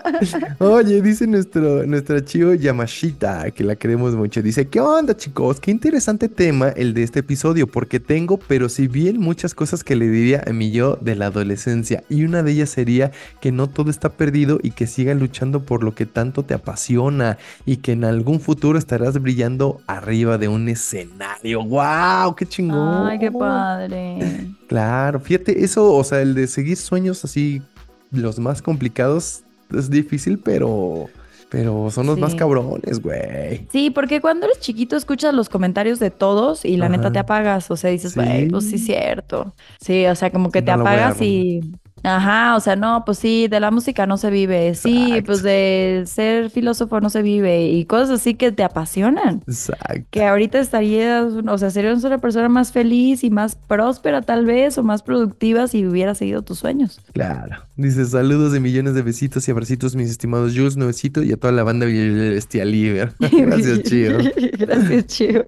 Oye, 0.58 1.00
dice 1.00 1.28
nuestro, 1.28 1.86
nuestra 1.86 2.24
Chio 2.24 2.54
Yamashita, 2.54 3.52
que 3.52 3.62
la 3.62 3.76
queremos 3.76 4.16
mucho. 4.16 4.42
Dice, 4.42 4.66
¿qué 4.66 4.80
onda 4.80 5.16
chicos? 5.16 5.60
Qué 5.60 5.70
interesante 5.70 6.28
tema 6.28 6.70
el 6.70 6.92
de 6.92 7.04
este 7.04 7.20
episodio, 7.20 7.68
porque 7.68 8.00
tengo, 8.00 8.36
pero 8.36 8.68
si 8.68 8.88
bien 8.88 9.20
muchas 9.20 9.54
cosas 9.54 9.84
que 9.84 9.94
le 9.94 10.08
diría 10.08 10.42
a 10.44 10.52
mi 10.52 10.72
yo 10.72 10.98
de 11.00 11.14
la 11.14 11.26
adolescencia. 11.26 12.02
Y 12.08 12.24
una 12.24 12.42
de 12.42 12.50
ellas 12.50 12.70
sería 12.70 13.12
que 13.40 13.52
no 13.52 13.68
todo 13.68 13.90
está 13.90 14.08
perdido 14.08 14.58
y 14.60 14.72
que 14.72 14.88
sigas 14.88 15.16
luchando 15.16 15.62
por 15.62 15.84
lo 15.84 15.94
que 15.94 16.04
tanto 16.04 16.42
te 16.42 16.54
apasiona 16.54 17.38
y 17.64 17.76
que 17.76 17.92
en 17.92 18.02
algún 18.02 18.40
futuro 18.40 18.76
estarás 18.76 19.22
brillando 19.22 19.80
arriba 19.86 20.36
de 20.36 20.48
un 20.48 20.68
escenario. 20.68 21.62
¡Wow! 21.62 22.34
¡Qué 22.34 22.44
chingón! 22.44 23.06
Ay, 23.06 23.20
qué 23.20 23.30
padre. 23.30 24.48
Claro, 24.66 25.20
fíjate, 25.20 25.43
eso, 25.52 25.92
o 25.92 26.04
sea, 26.04 26.20
el 26.22 26.34
de 26.34 26.46
seguir 26.46 26.76
sueños 26.76 27.24
así, 27.24 27.62
los 28.10 28.38
más 28.38 28.62
complicados, 28.62 29.42
es 29.76 29.90
difícil, 29.90 30.38
pero, 30.38 31.08
pero 31.50 31.90
son 31.90 32.06
los 32.06 32.18
más 32.18 32.34
cabrones, 32.34 33.00
güey. 33.00 33.66
Sí, 33.72 33.90
porque 33.90 34.20
cuando 34.20 34.46
eres 34.46 34.60
chiquito 34.60 34.96
escuchas 34.96 35.34
los 35.34 35.48
comentarios 35.48 35.98
de 35.98 36.10
todos 36.10 36.64
y 36.64 36.76
la 36.76 36.88
neta 36.88 37.10
te 37.12 37.18
apagas, 37.18 37.70
o 37.70 37.76
sea, 37.76 37.90
dices, 37.90 38.14
güey, 38.14 38.48
pues 38.48 38.64
sí, 38.64 38.78
Sí. 38.78 38.86
cierto. 38.86 39.54
Sí, 39.80 40.06
o 40.06 40.14
sea, 40.14 40.30
como 40.30 40.50
que 40.50 40.62
te 40.62 40.72
No 40.74 40.80
apagas 40.82 41.20
y... 41.20 41.60
Ajá, 42.04 42.54
o 42.54 42.60
sea, 42.60 42.76
no, 42.76 43.04
pues 43.04 43.18
sí, 43.18 43.48
de 43.48 43.60
la 43.60 43.70
música 43.70 44.06
no 44.06 44.18
se 44.18 44.30
vive, 44.30 44.74
sí, 44.74 45.04
Exacto. 45.04 45.26
pues 45.26 45.42
de 45.42 46.04
ser 46.06 46.50
filósofo 46.50 47.00
no 47.00 47.08
se 47.08 47.22
vive 47.22 47.68
y 47.68 47.86
cosas 47.86 48.20
así 48.20 48.34
que 48.34 48.52
te 48.52 48.62
apasionan. 48.62 49.42
Exacto. 49.46 50.06
Que 50.10 50.24
ahorita 50.24 50.58
estarías, 50.58 51.32
o 51.46 51.58
sea, 51.58 51.70
serías 51.70 52.04
una 52.04 52.18
persona 52.18 52.48
más 52.48 52.72
feliz 52.72 53.24
y 53.24 53.30
más 53.30 53.56
próspera 53.56 54.20
tal 54.22 54.44
vez 54.44 54.76
o 54.76 54.82
más 54.82 55.02
productiva 55.02 55.66
si 55.66 55.86
hubieras 55.86 56.18
seguido 56.18 56.42
tus 56.42 56.58
sueños. 56.58 57.00
Claro. 57.12 57.56
Dice, 57.76 58.04
saludos 58.04 58.52
de 58.52 58.60
millones 58.60 58.94
de 58.94 59.02
besitos 59.02 59.48
y 59.48 59.50
abracitos, 59.50 59.96
mis 59.96 60.10
estimados 60.10 60.52
Jules, 60.54 60.76
Nuevecito 60.76 61.22
y 61.22 61.32
a 61.32 61.36
toda 61.36 61.52
la 61.52 61.64
banda 61.64 61.86
Bestia 61.86 62.64
Liber. 62.64 63.12
Gracias, 63.18 63.82
chido. 63.82 64.18
Gracias, 64.58 65.06
Chío. 65.06 65.44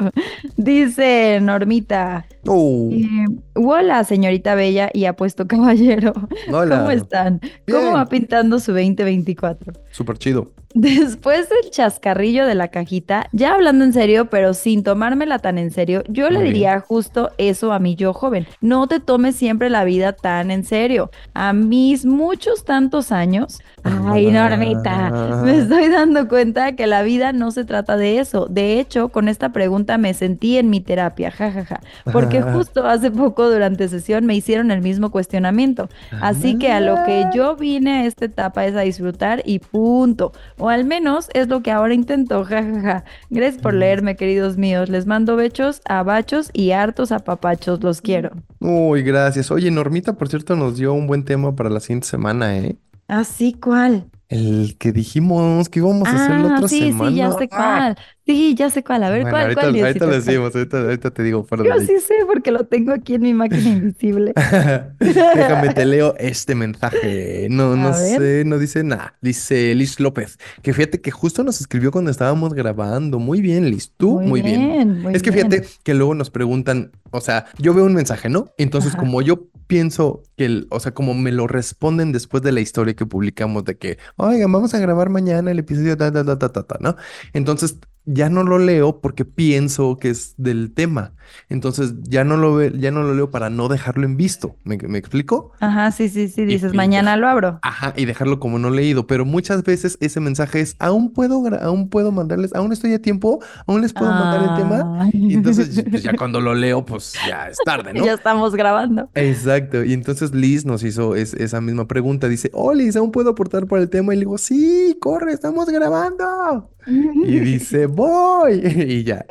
Dice 0.57 1.39
Normita. 1.41 2.27
Oh, 2.47 2.89
eh, 2.93 3.27
hola, 3.55 4.05
señorita 4.05 4.55
Bella 4.55 4.91
y 4.93 5.05
apuesto 5.05 5.47
caballero. 5.47 6.13
Hola. 6.53 6.79
¿Cómo 6.79 6.91
están? 6.91 7.41
Bien. 7.41 7.81
¿Cómo 7.81 7.93
va 7.93 8.07
pintando 8.07 8.59
su 8.59 8.73
2024? 8.73 9.73
Súper 9.91 10.19
chido. 10.19 10.53
Después 10.77 11.49
del 11.49 11.71
chascarrillo 11.71 12.45
de 12.45 12.55
la 12.55 12.69
cajita, 12.69 13.31
ya 13.33 13.55
hablando 13.55 13.83
en 13.83 13.95
serio, 13.95 14.29
pero 14.29 14.53
sin 14.53 14.83
tomármela 14.83 15.39
tan 15.39 15.57
en 15.57 15.71
serio, 15.71 16.03
yo 16.07 16.29
le 16.29 16.41
bien. 16.41 16.53
diría 16.53 16.81
justo 16.81 17.31
eso 17.39 17.73
a 17.73 17.79
mi 17.79 17.95
yo 17.95 18.13
joven. 18.13 18.47
No 18.61 18.87
te 18.87 19.01
tomes 19.01 19.37
siempre 19.37 19.71
la 19.71 19.85
vida 19.85 20.13
tan 20.13 20.51
en 20.51 20.65
serio. 20.65 21.11
A 21.33 21.55
mis 21.55 22.05
muchos 22.05 22.67
tantos 22.67 23.11
años, 23.11 23.61
ay, 23.85 24.27
Normita, 24.27 25.41
me 25.43 25.61
estoy 25.61 25.89
dando 25.89 26.29
cuenta 26.29 26.77
que 26.77 26.87
la 26.87 27.01
vida 27.01 27.33
no 27.33 27.53
se 27.53 27.65
trata 27.65 27.97
de 27.97 28.19
eso. 28.19 28.45
De 28.45 28.79
hecho, 28.79 29.09
con 29.09 29.29
esta 29.29 29.53
pregunta 29.53 29.97
me 29.97 30.13
sentí 30.13 30.59
en 30.59 30.69
mi 30.69 30.83
terapia, 30.83 31.31
jajaja, 31.31 31.81
porque 32.13 32.43
justo 32.43 32.87
hace 32.87 33.11
poco 33.11 33.49
durante 33.49 33.89
sesión 33.89 34.27
me 34.27 34.35
hicieron 34.35 34.71
el 34.71 34.83
mismo 34.83 35.11
cuestionamiento. 35.11 35.89
Así 36.21 36.59
que 36.59 36.71
a 36.71 36.81
lo 36.81 36.97
que 37.07 37.25
yo 37.35 37.57
vine 37.57 38.01
a 38.01 38.05
esta 38.05 38.27
etapa 38.27 38.67
es 38.67 38.77
a 38.77 38.81
disfrutar 38.81 39.41
y 39.47 39.61
punto. 39.61 40.33
O 40.67 40.69
al 40.69 40.85
menos 40.85 41.29
es 41.33 41.47
lo 41.47 41.63
que 41.63 41.71
ahora 41.71 41.95
intento, 41.95 42.45
jajaja. 42.45 43.05
Gracias 43.31 43.63
por 43.63 43.73
leerme, 43.73 44.17
queridos 44.17 44.57
míos. 44.57 44.89
Les 44.89 45.07
mando 45.07 45.37
bechos, 45.37 45.81
abachos 45.85 46.51
y 46.53 46.73
hartos 46.73 47.13
apapachos. 47.13 47.81
Los 47.85 48.01
quiero. 48.03 48.31
Uy, 48.59 49.03
gracias. 49.05 49.53
Oye, 49.53 49.71
Normita, 49.71 50.15
por 50.15 50.29
cierto, 50.29 50.57
nos 50.57 50.77
dio 50.77 50.93
un 50.93 51.07
buen 51.07 51.25
tema 51.25 51.55
para 51.55 51.71
la 51.71 51.79
siguiente 51.79 52.09
semana, 52.09 52.57
¿eh? 52.59 52.77
Así 53.07 53.53
cuál. 53.55 54.11
El 54.29 54.77
que 54.77 54.91
dijimos 54.91 55.69
que 55.69 55.79
íbamos 55.79 56.09
a 56.09 56.25
hacer 56.25 56.41
la 56.41 56.55
Ah, 56.55 56.57
otra 56.57 56.69
sí, 56.69 56.81
semana. 56.81 57.11
sí, 57.11 57.17
ya 57.17 57.31
sé 57.31 57.49
Ah, 57.53 57.95
cuál. 57.95 57.99
Sí, 58.27 58.57
ya 58.57 58.71
sé 58.71 58.83
cuál. 58.83 59.05
A 59.05 59.11
ver, 59.11 59.23
Bueno, 59.23 59.31
¿cuál, 59.31 59.43
ahorita, 59.45 59.61
cuál, 59.61 59.81
ahorita 59.85 60.07
lo 60.07 60.13
decimos, 60.13 60.55
ahorita, 60.55 60.81
ahorita 60.81 61.11
te 61.13 61.23
digo 61.23 61.45
fuera 61.45 61.63
de 61.63 61.69
Yo 61.71 61.79
sí 61.81 62.01
sé 62.01 62.15
porque 62.27 62.51
lo 62.51 62.65
tengo 62.67 62.93
aquí 62.93 63.15
en 63.15 63.23
mi 63.23 63.33
máquina 63.33 63.69
invisible. 63.69 64.33
Déjame, 64.99 65.73
te 65.73 65.87
leo 65.87 66.15
este 66.19 66.57
mensaje. 66.57 67.47
No, 67.51 67.73
A 67.75 67.77
no 67.77 67.91
ver. 67.93 68.19
sé, 68.19 68.43
no 68.45 68.59
dice 68.59 68.83
nada. 68.83 69.15
Dice 69.21 69.73
Liz 69.77 70.01
López, 70.01 70.39
que 70.63 70.75
fíjate 70.75 71.01
que 71.01 71.13
justo 71.13 71.45
nos 71.45 71.61
escribió 71.61 71.93
cuando 71.93 72.11
estábamos 72.11 72.53
grabando. 72.53 73.21
Muy 73.21 73.41
bien, 73.41 73.71
Liz, 73.71 73.93
tú, 73.97 74.21
muy 74.21 74.43
bien. 74.43 75.03
muy 75.03 75.15
Es 75.15 75.23
que 75.23 75.31
bien. 75.31 75.49
fíjate 75.49 75.69
que 75.85 75.95
luego 75.95 76.15
nos 76.17 76.31
preguntan, 76.31 76.91
o 77.13 77.21
sea, 77.21 77.47
yo 77.59 77.75
veo 77.75 77.85
un 77.85 77.95
mensaje, 77.95 78.29
¿no? 78.29 78.47
Entonces, 78.59 78.91
Ajá. 78.93 78.99
como 78.99 79.23
yo 79.23 79.47
pienso 79.69 80.23
que, 80.37 80.47
el, 80.47 80.67
o 80.71 80.81
sea, 80.81 80.93
como 80.95 81.15
me 81.15 81.31
lo 81.31 81.47
responden 81.47 82.11
después 82.11 82.43
de 82.43 82.51
la 82.51 82.61
historia 82.61 82.95
que 82.95 83.07
publicamos 83.07 83.65
de 83.65 83.77
que, 83.79 83.99
oigan, 84.17 84.51
vamos 84.51 84.75
a 84.75 84.79
grabar 84.81 85.11
mañana 85.11 85.53
el 85.53 85.61
episodio, 85.61 85.97
ta, 85.97 86.13
ta, 86.13 86.25
ta, 86.25 86.39
ta, 86.39 86.51
ta, 86.53 86.63
ta", 86.65 86.77
¿no? 86.81 86.97
Entonces, 87.33 87.77
ya 88.07 88.31
no 88.31 88.43
lo 88.45 88.59
leo 88.59 89.01
porque 89.01 89.25
pienso 89.25 89.97
que 89.99 90.11
es 90.11 90.35
del 90.37 90.73
tema. 90.73 91.13
Entonces 91.49 91.95
ya 92.03 92.23
no 92.25 92.37
lo 92.37 92.55
ve, 92.55 92.73
ya 92.79 92.93
no 92.93 93.03
lo 93.03 93.13
leo 93.15 93.31
para 93.33 93.51
no 93.51 93.67
dejarlo 93.69 94.05
en 94.07 94.17
visto. 94.17 94.57
¿Me, 94.65 94.79
me 94.79 94.99
explico? 94.99 95.51
Ajá, 95.61 95.91
sí, 95.91 96.09
sí, 96.09 96.29
sí. 96.29 96.45
Dices, 96.45 96.73
y 96.73 96.77
mañana 96.77 97.17
lo 97.17 97.27
abro. 97.29 97.59
Ajá, 97.63 97.93
y 97.97 98.05
dejarlo 98.05 98.39
como 98.39 98.61
no 98.61 98.71
leído. 98.71 99.07
Pero 99.09 99.25
muchas 99.25 99.65
veces 99.65 99.99
ese 100.01 100.21
mensaje 100.21 100.61
es, 100.61 100.77
aún 100.79 101.13
puedo, 101.13 101.43
aún 101.61 101.89
puedo 101.91 102.13
mandarles, 102.13 102.55
aún 102.55 102.73
estoy 102.73 102.95
a 102.95 103.03
tiempo, 103.03 103.41
aún 103.67 103.83
les 103.83 103.93
puedo 103.93 104.11
mandar 104.11 104.51
el 104.51 104.57
tema. 104.63 105.03
Ay. 105.03 105.11
Y 105.15 105.35
entonces 105.35 105.83
pues, 105.91 106.03
ya 106.05 106.13
cuando 106.17 106.41
lo 106.41 106.55
leo, 106.55 106.85
pues 106.87 107.15
ya 107.29 107.49
es 107.49 107.59
tarde, 107.65 107.93
¿no? 107.93 108.05
Ya 108.05 108.13
estamos 108.15 108.55
grabando. 108.55 109.11
Exacto. 109.15 109.83
Y 109.83 109.93
entonces 109.95 110.33
Liz 110.33 110.65
nos 110.65 110.85
hizo 110.85 111.17
es- 111.17 111.35
esa 111.35 111.61
misma 111.61 111.89
pregunta. 111.89 112.29
Dice, 112.29 112.51
oh 112.55 112.73
Liz, 112.73 112.95
¿aún 112.97 113.11
puedo 113.11 113.31
aportar 113.31 113.67
para 113.67 113.83
el 113.83 113.91
tema? 113.91 114.15
Y 114.15 114.19
le 114.19 114.21
digo, 114.21 114.39
sí, 114.39 114.97
corre, 115.01 115.33
estamos 115.33 115.69
grabando. 115.69 116.71
Y 116.87 117.41
dice, 117.41 117.87
voy. 117.97 118.61
Y 118.89 119.05
ya. 119.05 119.27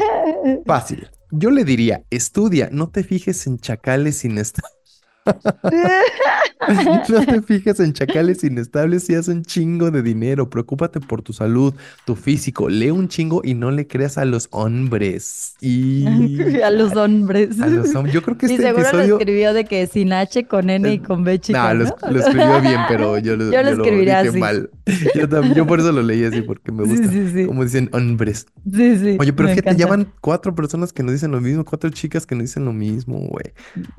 Fácil. 0.66 1.08
Yo 1.30 1.50
le 1.50 1.64
diría, 1.64 2.04
estudia, 2.10 2.70
no 2.72 2.88
te 2.88 3.04
fijes 3.04 3.46
en 3.46 3.58
chacales 3.58 4.24
inestables. 4.24 4.74
No 7.08 7.24
te 7.24 7.40
fijes 7.42 7.80
en 7.80 7.92
chacales 7.92 8.42
inestables 8.44 9.08
y 9.08 9.14
haz 9.14 9.28
un 9.28 9.42
chingo 9.42 9.90
de 9.90 10.02
dinero. 10.02 10.50
Preocúpate 10.50 11.00
por 11.00 11.22
tu 11.22 11.32
salud, 11.32 11.72
tu 12.04 12.14
físico. 12.16 12.68
Lee 12.68 12.90
un 12.90 13.08
chingo 13.08 13.40
y 13.44 13.54
no 13.54 13.70
le 13.70 13.86
creas 13.86 14.18
a 14.18 14.24
los 14.24 14.48
hombres. 14.50 15.54
Y 15.60 16.04
a 16.62 16.70
los 16.70 16.94
hombres. 16.96 17.60
a 17.60 17.68
los 17.68 17.94
hombres. 17.94 18.14
Yo 18.14 18.22
creo 18.22 18.36
que 18.36 18.46
y 18.46 18.52
este 18.52 18.62
seguro 18.64 18.82
episodio. 18.86 19.08
lo 19.14 19.18
escribió 19.18 19.54
de 19.54 19.64
que 19.64 19.86
sin 19.86 20.12
H, 20.12 20.44
con 20.46 20.68
N 20.68 20.92
y 20.92 20.98
con 20.98 21.24
B 21.24 21.38
chica, 21.38 21.72
No, 21.74 21.84
lo, 22.10 22.18
escribió 22.20 22.60
bien, 22.60 22.80
pero 22.88 23.18
yo 23.20 23.36
lo, 23.36 23.44
Yo 23.50 23.62
lo 23.62 23.70
yo 23.70 23.76
lo 23.76 23.82
escribiría 23.84 24.18
dije 24.22 24.30
así. 24.30 24.38
mal. 24.38 24.70
Yo, 25.14 25.28
tam- 25.28 25.54
yo 25.54 25.66
por 25.66 25.78
eso 25.80 25.92
lo 25.92 26.02
leí 26.02 26.24
así, 26.24 26.42
porque 26.42 26.72
me 26.72 26.84
gusta. 26.84 27.08
sí, 27.08 27.30
sí. 27.32 27.46
Como 27.46 27.64
dicen 27.64 27.88
hombres. 27.92 28.46
Sí, 28.70 28.98
sí. 28.98 29.16
Oye, 29.20 29.32
pero 29.32 29.48
fíjate, 29.48 29.76
ya 29.76 29.86
van 29.86 30.12
cuatro 30.20 30.54
personas 30.54 30.92
que 30.92 31.02
nos 31.02 31.12
dicen 31.12 31.30
lo 31.30 31.40
mismo, 31.40 31.64
cuatro 31.64 31.88
chicas 31.90 32.26
que 32.26 32.34
nos 32.34 32.44
dicen 32.44 32.64
lo 32.64 32.72
mismo, 32.72 33.18
güey. 33.18 33.52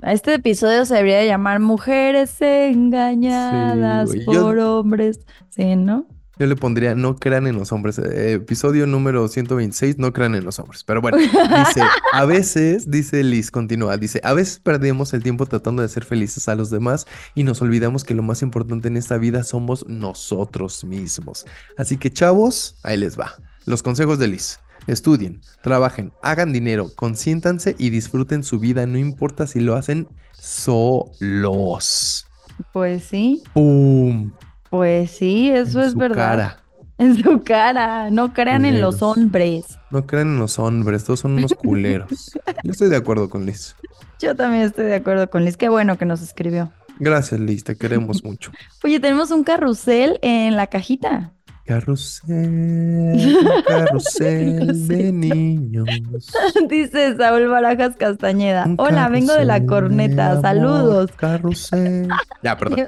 Este 0.03 0.33
episodio 0.33 0.85
se 0.85 1.01
debería 1.19 1.33
llamar 1.33 1.59
Mujeres 1.59 2.35
engañadas 2.41 4.11
Sí, 4.11 4.23
güey. 4.23 4.35
Yo- 4.37 4.43
por 4.43 4.59
hombres. 4.59 5.19
Sí, 5.49 5.75
¿no? 5.75 6.07
Yo 6.37 6.45
le 6.47 6.55
pondría 6.55 6.95
no 6.95 7.17
crean 7.17 7.47
en 7.47 7.57
los 7.57 7.73
hombres. 7.73 7.99
Eh, 7.99 8.35
episodio 8.35 8.87
número 8.87 9.27
126, 9.27 9.97
no 9.97 10.13
crean 10.13 10.35
en 10.35 10.45
los 10.45 10.57
hombres. 10.57 10.85
Pero 10.85 11.01
bueno, 11.01 11.17
dice, 11.17 11.81
a 12.13 12.23
veces, 12.23 12.89
dice 12.89 13.21
Liz, 13.25 13.51
continúa, 13.51 13.97
dice, 13.97 14.21
a 14.23 14.31
veces 14.33 14.59
perdemos 14.59 15.13
el 15.13 15.21
tiempo 15.21 15.45
tratando 15.47 15.81
de 15.81 15.87
hacer 15.87 16.05
felices 16.05 16.47
a 16.47 16.55
los 16.55 16.69
demás 16.69 17.07
y 17.35 17.43
nos 17.43 17.61
olvidamos 17.61 18.05
que 18.05 18.13
lo 18.13 18.23
más 18.23 18.41
importante 18.41 18.87
en 18.87 18.95
esta 18.95 19.17
vida 19.17 19.43
somos 19.43 19.85
nosotros 19.89 20.85
mismos. 20.85 21.45
Así 21.77 21.97
que 21.97 22.09
chavos, 22.09 22.77
ahí 22.83 22.95
les 22.95 23.19
va. 23.19 23.33
Los 23.65 23.83
consejos 23.83 24.17
de 24.17 24.29
Liz. 24.29 24.59
Estudien, 24.87 25.41
trabajen, 25.61 26.13
hagan 26.23 26.53
dinero, 26.53 26.89
consiéntanse 26.95 27.75
y 27.77 27.89
disfruten 27.89 28.43
su 28.43 28.59
vida, 28.59 28.85
no 28.87 28.97
importa 28.97 29.45
si 29.45 29.59
lo 29.59 29.75
hacen 29.75 30.07
solos. 30.49 32.25
Pues 32.73 33.03
sí, 33.05 33.41
¡Pum! 33.53 34.31
pues 34.69 35.11
sí, 35.11 35.49
eso 35.49 35.79
En 35.79 35.85
es 35.85 35.91
su 35.93 35.97
verdad. 35.97 36.15
cara. 36.15 36.59
En 36.97 37.15
su 37.23 37.41
cara. 37.43 38.09
No 38.09 38.33
crean 38.33 38.65
en 38.65 38.81
los 38.81 39.01
hombres. 39.01 39.77
No 39.89 40.05
crean 40.05 40.27
en 40.33 40.39
los 40.39 40.59
hombres, 40.59 41.05
todos 41.05 41.21
son 41.21 41.33
unos 41.33 41.53
culeros. 41.53 42.31
Yo 42.63 42.71
estoy 42.71 42.89
de 42.89 42.97
acuerdo 42.97 43.29
con 43.29 43.45
Liz. 43.45 43.75
Yo 44.19 44.35
también 44.35 44.63
estoy 44.63 44.85
de 44.85 44.95
acuerdo 44.95 45.29
con 45.29 45.45
Liz. 45.45 45.55
Qué 45.55 45.69
bueno 45.69 45.97
que 45.97 46.05
nos 46.05 46.21
escribió. 46.21 46.71
Gracias, 46.99 47.39
Liz, 47.39 47.63
te 47.63 47.77
queremos 47.77 48.23
mucho. 48.25 48.51
Oye, 48.83 48.99
tenemos 48.99 49.31
un 49.31 49.45
carrusel 49.45 50.19
en 50.21 50.57
la 50.57 50.67
cajita. 50.67 51.31
Carrusel, 51.69 53.37
carrusel 53.67 54.87
de 54.87 55.11
niños. 55.11 55.87
Dice 56.67 57.15
Saúl 57.15 57.47
Barajas 57.47 57.95
Castañeda. 57.95 58.65
Un 58.65 58.79
Hola, 58.79 59.07
vengo 59.07 59.33
de 59.33 59.45
la 59.45 59.63
corneta. 59.67 60.41
Saludos. 60.41 61.11
Carrusel. 61.11 62.09
Ya, 62.41 62.57
perdón. 62.57 62.87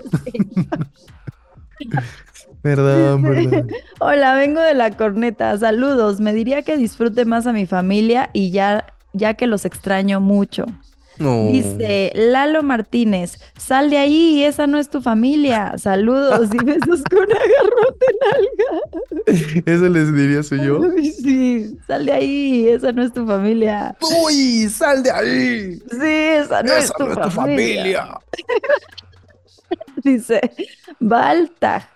Perdón, 2.64 3.22
perdón. 3.22 3.68
Hola, 4.00 4.34
vengo 4.34 4.62
de 4.62 4.74
la 4.74 4.90
corneta. 4.98 5.56
Saludos. 5.60 6.20
Me 6.20 6.34
diría 6.34 6.64
que 6.64 6.76
disfrute 6.76 7.26
más 7.26 7.46
a 7.46 7.54
mi 7.54 7.68
familia 7.68 8.32
y 8.34 8.50
ya, 8.50 8.88
ya 9.14 9.36
que 9.36 9.46
los 9.46 9.66
extraño 9.66 10.22
mucho. 10.22 10.66
No. 11.22 11.52
Dice 11.52 12.12
Lalo 12.16 12.64
Martínez, 12.64 13.40
sal 13.58 13.90
de 13.92 13.98
ahí, 14.00 14.44
esa 14.44 14.66
no 14.68 14.80
es 14.80 14.90
tu 14.90 15.02
familia. 15.02 15.78
Saludos 15.78 16.50
y 16.54 16.58
besos 16.66 17.04
con 17.10 17.28
agarrote 17.32 18.06
en 19.28 19.64
Eso 19.66 19.90
les 19.90 20.14
diría 20.16 20.42
soy 20.44 20.66
yo. 20.66 20.78
alga. 20.78 20.96
Sí, 21.02 21.78
sal 21.88 22.06
de 22.08 22.12
ahí, 22.12 22.68
esa 22.70 22.92
no 22.92 23.04
es 23.04 23.14
tu 23.14 23.26
familia. 23.28 23.96
¡Uy! 24.26 24.68
¡Sal 24.70 25.04
de 25.04 25.12
ahí! 25.12 25.80
Sí, 25.92 25.98
esa 26.02 26.64
no 26.64 26.74
es 26.74 26.86
Esa 26.86 26.94
tu 26.96 27.06
no 27.06 27.12
es 27.12 27.20
tu 27.22 27.30
familia. 27.30 28.20
Dice 30.04 30.42
Baltag, 31.00 31.88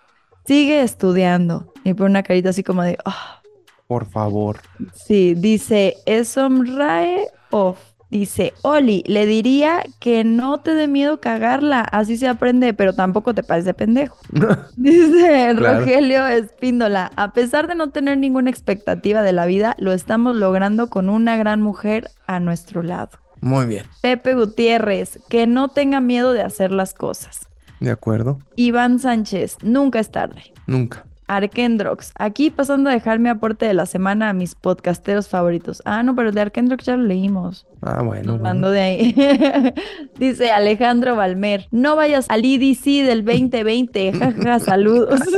sigue 0.45 0.81
estudiando. 0.81 1.73
Y 1.83 1.93
pone 1.93 2.09
una 2.11 2.23
carita 2.23 2.49
así 2.49 2.63
como 2.63 2.83
de, 2.83 2.97
"Ah". 3.05 3.41
Por 3.87 4.05
favor. 4.09 4.59
Sí, 4.93 5.35
dice 5.35 5.95
Esomrae 6.05 7.27
Off. 7.51 7.77
Dice, 8.15 8.53
Oli, 8.61 9.03
le 9.07 9.25
diría 9.25 9.83
que 9.99 10.23
no 10.23 10.61
te 10.61 10.73
dé 10.73 10.87
miedo 10.87 11.19
cagarla, 11.19 11.81
así 11.81 12.15
se 12.15 12.29
aprende, 12.29 12.73
pero 12.73 12.93
tampoco 12.93 13.33
te 13.33 13.43
pases 13.43 13.65
de 13.65 13.73
pendejo. 13.73 14.17
Dice 14.77 15.53
Claro. 15.57 15.79
Rogelio 15.81 16.25
Espíndola, 16.25 17.11
a 17.17 17.33
pesar 17.33 17.67
de 17.67 17.75
no 17.75 17.89
tener 17.89 18.17
ninguna 18.17 18.49
expectativa 18.49 19.21
de 19.21 19.33
la 19.33 19.45
vida, 19.45 19.75
lo 19.79 19.91
estamos 19.91 20.37
logrando 20.37 20.87
con 20.87 21.09
una 21.09 21.35
gran 21.35 21.61
mujer 21.61 22.09
a 22.25 22.39
nuestro 22.39 22.83
lado. 22.83 23.09
Muy 23.41 23.65
bien. 23.65 23.83
Pepe 24.01 24.33
Gutiérrez, 24.33 25.19
que 25.27 25.45
no 25.45 25.67
tenga 25.67 25.99
miedo 25.99 26.31
de 26.31 26.41
hacer 26.41 26.71
las 26.71 26.93
cosas. 26.93 27.49
De 27.81 27.91
acuerdo. 27.91 28.39
Iván 28.55 28.99
Sánchez, 28.99 29.57
nunca 29.61 29.99
es 29.99 30.09
tarde. 30.09 30.53
Nunca. 30.67 31.03
Arkendrox, 31.27 32.11
aquí 32.17 32.49
pasando 32.51 32.89
a 32.89 32.93
dejar 32.93 33.19
mi 33.19 33.29
aporte 33.29 33.65
de 33.65 33.73
la 33.73 33.85
semana 33.85 34.29
a 34.29 34.33
mis 34.33 34.55
podcasteros 34.55 35.27
favoritos. 35.27 35.81
Ah, 35.85 36.03
no, 36.03 36.15
pero 36.15 36.29
el 36.29 36.35
de 36.35 36.41
Arkendrox 36.41 36.85
ya 36.85 36.97
lo 36.97 37.03
leímos. 37.03 37.65
Ah, 37.81 38.01
bueno. 38.03 38.37
Mandó 38.37 38.69
de 38.71 38.79
ahí. 38.81 39.15
Dice 40.19 40.51
Alejandro 40.51 41.15
Valmer, 41.15 41.67
no 41.71 41.95
vayas 41.95 42.25
al 42.29 42.45
IDC 42.45 43.05
del 43.05 43.25
2020. 43.25 44.13
Jaja, 44.13 44.59
saludos. 44.59 45.19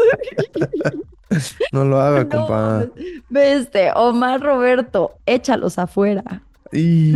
No 1.74 1.84
lo 1.84 2.00
haga, 2.00 2.24
No, 2.24 2.30
compa. 2.30 2.86
ve 3.30 3.54
este, 3.56 3.92
Omar 3.94 4.40
Roberto, 4.40 5.12
échalos 5.26 5.78
afuera. 5.78 6.42
Y 6.72 7.12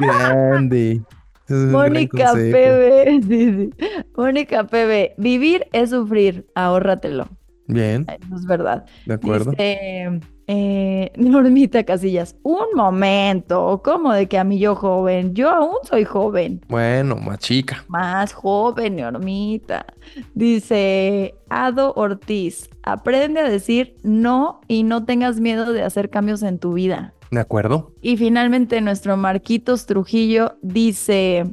grande. 0.00 1.02
Es 1.46 1.54
Mónica. 1.56 2.32
PB, 2.32 3.22
sí, 3.28 3.28
sí. 3.28 3.70
Mónica 4.16 4.64
PB, 4.64 5.12
vivir 5.18 5.66
es 5.72 5.90
sufrir, 5.90 6.46
ahórratelo. 6.54 7.28
Bien, 7.72 8.06
Eso 8.08 8.36
es 8.36 8.46
verdad. 8.46 8.84
de 9.06 9.14
acuerdo. 9.14 9.50
Dice, 9.52 10.20
eh, 10.46 11.12
Normita 11.16 11.84
Casillas, 11.84 12.36
un 12.42 12.66
momento, 12.74 13.80
¿cómo 13.84 14.12
de 14.12 14.26
que 14.28 14.38
a 14.38 14.44
mí 14.44 14.58
yo 14.58 14.74
joven? 14.74 15.34
Yo 15.34 15.48
aún 15.50 15.76
soy 15.84 16.04
joven, 16.04 16.60
Bueno, 16.68 17.16
más 17.16 17.38
chica. 17.38 17.84
más 17.88 18.32
joven, 18.32 18.96
Normita. 18.96 19.86
Dice 20.34 21.34
Ado 21.48 21.92
Ortiz, 21.96 22.70
aprende 22.82 23.40
a 23.40 23.48
decir 23.48 23.94
no 24.02 24.60
y 24.68 24.82
no 24.82 25.04
tengas 25.04 25.38
miedo 25.40 25.72
de 25.72 25.82
hacer 25.82 26.10
cambios 26.10 26.42
en 26.42 26.58
tu 26.58 26.72
vida. 26.72 27.12
De 27.30 27.40
acuerdo. 27.40 27.92
Y 28.00 28.16
finalmente 28.16 28.80
nuestro 28.80 29.16
Marquitos 29.16 29.86
Trujillo 29.86 30.56
dice, 30.62 31.46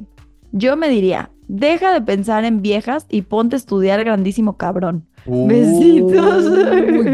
yo 0.52 0.76
me 0.76 0.88
diría, 0.88 1.30
deja 1.46 1.92
de 1.92 2.00
pensar 2.00 2.44
en 2.44 2.62
viejas 2.62 3.06
y 3.08 3.22
ponte 3.22 3.56
a 3.56 3.58
estudiar 3.58 4.02
grandísimo 4.04 4.56
cabrón. 4.56 5.06
Besitos. 5.28 6.50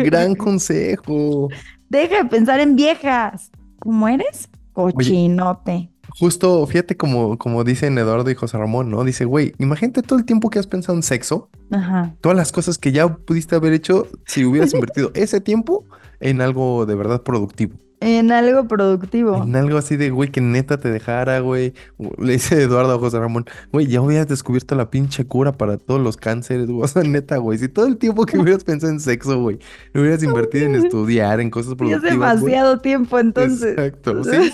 Gran 0.05 0.35
consejo. 0.35 1.49
Deja 1.89 2.23
de 2.23 2.25
pensar 2.29 2.61
en 2.61 2.77
viejas. 2.77 3.51
¿Cómo 3.81 4.09
eres? 4.09 4.49
Cochinote. 4.73 5.91
Justo, 6.19 6.65
fíjate 6.67 6.97
como, 6.97 7.39
como 7.39 7.65
dicen 7.65 7.99
Eduardo 7.99 8.31
y 8.31 8.35
José 8.35 8.57
Ramón, 8.57 8.91
¿no? 8.91 9.03
Dice, 9.05 9.25
güey, 9.25 9.53
imagínate 9.59 10.03
todo 10.03 10.19
el 10.19 10.25
tiempo 10.25 10.49
que 10.49 10.59
has 10.59 10.67
pensado 10.67 10.97
en 10.97 11.03
sexo, 11.03 11.51
Ajá. 11.73 12.15
todas 12.21 12.37
las 12.37 12.53
cosas 12.53 12.79
que 12.79 12.93
ya 12.93 13.09
pudiste 13.09 13.57
haber 13.57 13.73
hecho 13.73 14.07
si 14.27 14.45
hubieras 14.45 14.73
invertido 14.75 15.11
ese 15.15 15.41
tiempo 15.41 15.85
en 16.21 16.41
algo 16.41 16.87
de 16.87 16.95
verdad 16.95 17.23
productivo. 17.23 17.77
En 18.01 18.33
algo 18.33 18.69
productivo. 18.69 19.43
En 19.45 19.57
algo 19.57 19.79
así 19.79 19.97
de, 19.97 20.11
güey, 20.11 20.31
que 20.31 20.43
neta 20.43 20.79
te 20.79 20.91
dejara, 20.91 21.39
güey. 21.41 21.73
Le 22.19 22.33
dice 22.35 22.61
Eduardo 22.63 22.93
a 22.93 22.99
José 22.99 23.19
Ramón, 23.19 23.47
güey, 23.73 23.87
ya 23.87 24.03
hubieras 24.03 24.29
descubierto 24.29 24.75
la 24.75 24.91
pinche 24.91 25.25
cura 25.27 25.53
para 25.53 25.79
todos 25.79 26.01
los 26.01 26.17
cánceres, 26.19 26.67
güey. 26.67 26.81
O 26.85 26.89
sea, 26.89 27.03
neta, 27.03 27.39
güey. 27.39 27.59
Si 27.59 27.69
todo 27.69 27.87
el 27.87 27.97
tiempo 27.97 28.27
que 28.27 28.39
hubieras 28.39 28.63
pensado 28.63 28.93
en 28.93 29.01
sexo, 29.01 29.41
güey, 29.41 29.59
lo 29.95 30.03
hubieras 30.03 30.23
invertido 30.23 30.67
en 30.67 30.75
estudiar, 30.75 31.41
en 31.41 31.51
cosas 31.51 31.71
Y 31.71 31.73
es 31.73 31.77
productivas, 31.79 32.11
güey. 32.11 32.13
demasiado 32.53 32.81
tiempo 32.81 33.19
entonces. 33.19 33.73
Exacto, 33.79 34.23
sí. 34.25 34.53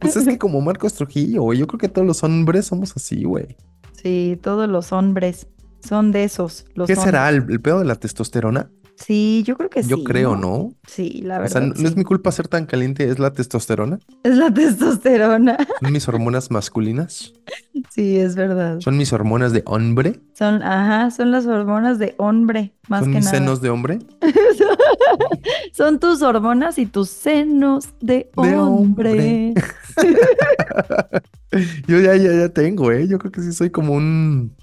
Pues 0.00 0.16
es 0.16 0.26
que 0.26 0.36
como 0.36 0.60
Marcos 0.60 0.92
Trujillo, 0.94 1.42
güey, 1.42 1.58
yo 1.58 1.66
creo 1.66 1.78
que 1.78 1.88
todos 1.88 2.06
los 2.06 2.22
hombres 2.22 2.66
somos 2.66 2.92
así, 2.96 3.24
güey. 3.24 3.56
Sí, 3.92 4.38
todos 4.42 4.68
los 4.68 4.92
hombres 4.92 5.46
son 5.80 6.12
de 6.12 6.24
esos. 6.24 6.66
Los 6.74 6.86
¿Qué 6.86 6.92
hombres. 6.92 7.04
será? 7.04 7.30
¿El, 7.30 7.46
el 7.48 7.60
pedo 7.62 7.78
de 7.78 7.86
la 7.86 7.94
testosterona? 7.94 8.68
Sí, 8.96 9.42
yo 9.44 9.56
creo 9.56 9.68
que 9.70 9.82
sí. 9.82 9.88
Yo 9.88 10.04
creo, 10.04 10.36
¿no? 10.36 10.72
Sí, 10.86 11.20
la 11.24 11.40
O 11.40 11.48
sea, 11.48 11.60
verdad. 11.60 11.74
no, 11.76 11.82
no 11.82 11.88
es 11.88 11.96
mi 11.96 12.04
culpa 12.04 12.30
ser 12.30 12.46
tan 12.48 12.64
caliente, 12.66 13.08
es 13.08 13.18
la 13.18 13.32
testosterona. 13.32 13.98
Es 14.22 14.36
la 14.36 14.52
testosterona. 14.54 15.56
Son 15.80 15.92
mis 15.92 16.06
hormonas 16.08 16.50
masculinas. 16.50 17.32
Sí, 17.90 18.16
es 18.18 18.36
verdad. 18.36 18.78
Son 18.80 18.96
mis 18.96 19.12
hormonas 19.12 19.52
de 19.52 19.62
hombre. 19.66 20.20
Son, 20.32 20.62
ajá, 20.62 21.10
son 21.10 21.30
las 21.32 21.44
hormonas 21.46 21.98
de 21.98 22.14
hombre, 22.18 22.72
más 22.88 23.00
Son 23.00 23.10
que 23.12 23.16
mis 23.18 23.24
nada. 23.26 23.38
senos 23.38 23.60
de 23.60 23.70
hombre. 23.70 23.98
Son 25.72 25.98
tus 25.98 26.22
hormonas 26.22 26.78
y 26.78 26.86
tus 26.86 27.08
senos 27.10 27.88
de 28.00 28.30
De 28.36 28.56
hombre. 28.56 28.56
hombre. 28.56 29.54
Yo 31.86 32.00
ya, 32.00 32.16
ya, 32.16 32.32
ya 32.32 32.48
tengo, 32.48 32.90
¿eh? 32.92 33.06
Yo 33.08 33.18
creo 33.18 33.30
que 33.32 33.40
sí 33.42 33.52
soy 33.52 33.70
como 33.70 33.92
un 33.94 34.54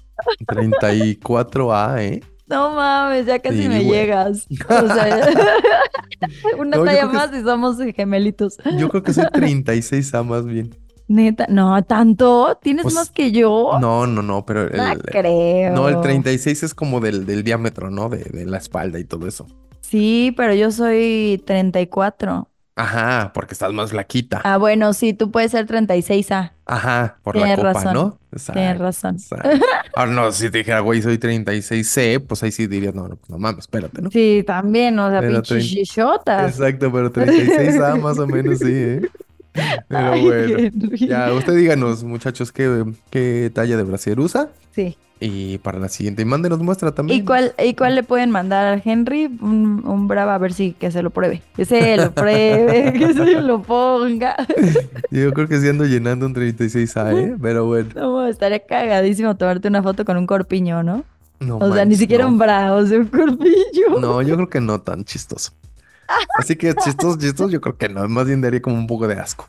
34A, 0.46 2.02
¿eh? 2.02 2.22
No 2.46 2.74
mames, 2.74 3.26
ya 3.26 3.38
casi 3.38 3.62
Sí, 3.62 3.68
me 3.68 3.80
güey. 3.82 4.00
llegas. 4.00 4.46
O 4.68 4.86
sea, 4.86 5.30
una 6.58 6.76
No, 6.78 6.84
talla 6.84 7.00
que 7.02 7.06
más 7.06 7.30
y 7.34 7.42
somos 7.42 7.78
gemelitos. 7.94 8.56
Yo 8.78 8.88
creo 8.88 9.02
que 9.02 9.12
soy 9.12 9.24
36A 9.32 10.22
más 10.24 10.44
bien. 10.46 10.74
Neta, 11.08 11.46
no, 11.48 11.82
tanto. 11.84 12.58
¿Tienes 12.62 12.84
Pues, 12.84 12.94
más 12.94 13.10
que 13.10 13.32
yo? 13.32 13.78
No, 13.80 14.06
no, 14.06 14.22
no, 14.22 14.46
pero 14.46 14.62
el, 14.62 14.76
No 14.76 14.94
creo. 15.04 15.74
no, 15.74 15.88
el 15.88 16.00
36 16.00 16.62
es 16.62 16.74
como 16.74 17.00
del, 17.00 17.26
del 17.26 17.42
diámetro, 17.44 17.90
¿no? 17.90 18.08
De, 18.08 18.18
de 18.24 18.46
la 18.46 18.58
espalda 18.58 18.98
y 18.98 19.04
todo 19.04 19.26
eso. 19.26 19.46
Sí, 19.80 20.32
pero 20.36 20.54
yo 20.54 20.70
soy 20.70 21.42
34. 21.46 22.48
Ajá, 22.74 23.32
porque 23.34 23.52
estás 23.52 23.72
más 23.72 23.90
flaquita. 23.90 24.40
Ah, 24.44 24.56
bueno, 24.56 24.94
sí, 24.94 25.12
tú 25.12 25.30
puedes 25.30 25.50
ser 25.50 25.66
36A. 25.66 26.52
Ajá, 26.64 27.18
por 27.22 27.36
la 27.36 27.42
tienes 27.42 27.56
copa, 27.58 27.72
razón, 27.74 27.94
¿no? 27.94 28.18
Tienes 28.30 28.48
Exacto, 28.48 28.82
razón. 28.82 29.14
exacto. 29.16 29.50
Ahora 29.94 30.12
no, 30.12 30.32
si 30.32 30.50
te 30.50 30.58
dijera, 30.58 30.80
güey, 30.80 31.02
soy 31.02 31.18
36C, 31.18 32.24
pues 32.26 32.42
ahí 32.42 32.50
sí 32.50 32.66
dirías, 32.66 32.94
no, 32.94 33.08
no, 33.08 33.16
pues 33.16 33.28
no 33.28 33.38
mames, 33.38 33.60
espérate, 33.60 34.00
¿no? 34.00 34.10
Sí, 34.10 34.42
también, 34.46 34.98
o 34.98 35.10
sea, 35.10 35.20
Pero 35.20 35.42
pinches 35.42 35.64
trein- 35.64 35.68
chichotas. 35.68 36.52
Exacto, 36.52 36.90
pero 36.90 37.12
36A 37.12 38.00
más 38.00 38.18
o 38.18 38.26
menos 38.26 38.58
sí, 38.58 38.72
¿eh? 38.72 39.02
Pero 39.88 40.12
Ay, 40.12 40.22
bueno. 40.22 40.70
Ya, 40.98 41.30
usted 41.34 41.54
díganos, 41.54 42.02
muchachos, 42.04 42.50
qué, 42.52 42.84
qué 43.10 43.50
talla 43.54 43.76
de 43.76 43.82
brasier 43.82 44.18
usa. 44.18 44.48
Sí. 44.74 44.96
Y 45.24 45.58
para 45.58 45.78
la 45.78 45.88
siguiente, 45.88 46.22
y 46.22 46.24
mándenos 46.24 46.58
muestra 46.58 46.90
también. 46.92 47.20
¿Y 47.20 47.24
cuál, 47.24 47.54
¿Y 47.64 47.74
cuál 47.74 47.94
le 47.94 48.02
pueden 48.02 48.30
mandar 48.30 48.66
al 48.66 48.82
Henry? 48.84 49.26
Un, 49.26 49.84
un 49.86 50.08
brava 50.08 50.34
a 50.34 50.38
ver 50.38 50.52
si 50.52 50.72
que 50.72 50.90
se 50.90 51.00
lo 51.00 51.10
pruebe. 51.10 51.42
Que 51.54 51.64
se 51.64 51.96
lo 51.96 52.10
pruebe, 52.10 52.92
que 52.98 53.14
se 53.14 53.40
lo 53.40 53.62
ponga. 53.62 54.34
Yo 55.12 55.32
creo 55.32 55.46
que 55.46 55.60
sí 55.60 55.68
ando 55.68 55.84
llenando 55.84 56.26
un 56.26 56.34
36A, 56.34 57.16
¿eh? 57.16 57.36
Pero 57.40 57.66
bueno, 57.66 57.90
No, 57.94 58.26
estaría 58.26 58.66
cagadísimo 58.66 59.36
tomarte 59.36 59.68
una 59.68 59.80
foto 59.80 60.04
con 60.04 60.16
un 60.16 60.26
corpiño, 60.26 60.82
¿no? 60.82 61.04
no 61.38 61.58
O 61.58 61.72
sea, 61.72 61.84
ni 61.84 61.94
siquiera 61.94 62.24
no. 62.24 62.30
un 62.30 62.38
bravo, 62.38 62.78
o 62.78 62.86
sea, 62.86 62.98
un 62.98 63.06
corpiño. 63.06 64.00
No, 64.00 64.22
yo 64.22 64.34
creo 64.34 64.48
que 64.50 64.60
no 64.60 64.80
tan 64.80 65.04
chistoso. 65.04 65.52
Así 66.36 66.56
que 66.56 66.74
chistoso, 66.74 67.16
chistoso, 67.16 67.48
yo 67.48 67.60
creo 67.60 67.76
que 67.76 67.88
no. 67.88 68.08
Más 68.08 68.26
bien 68.26 68.40
daría 68.40 68.60
como 68.60 68.74
un 68.76 68.88
poco 68.88 69.06
de 69.06 69.14
asco. 69.14 69.48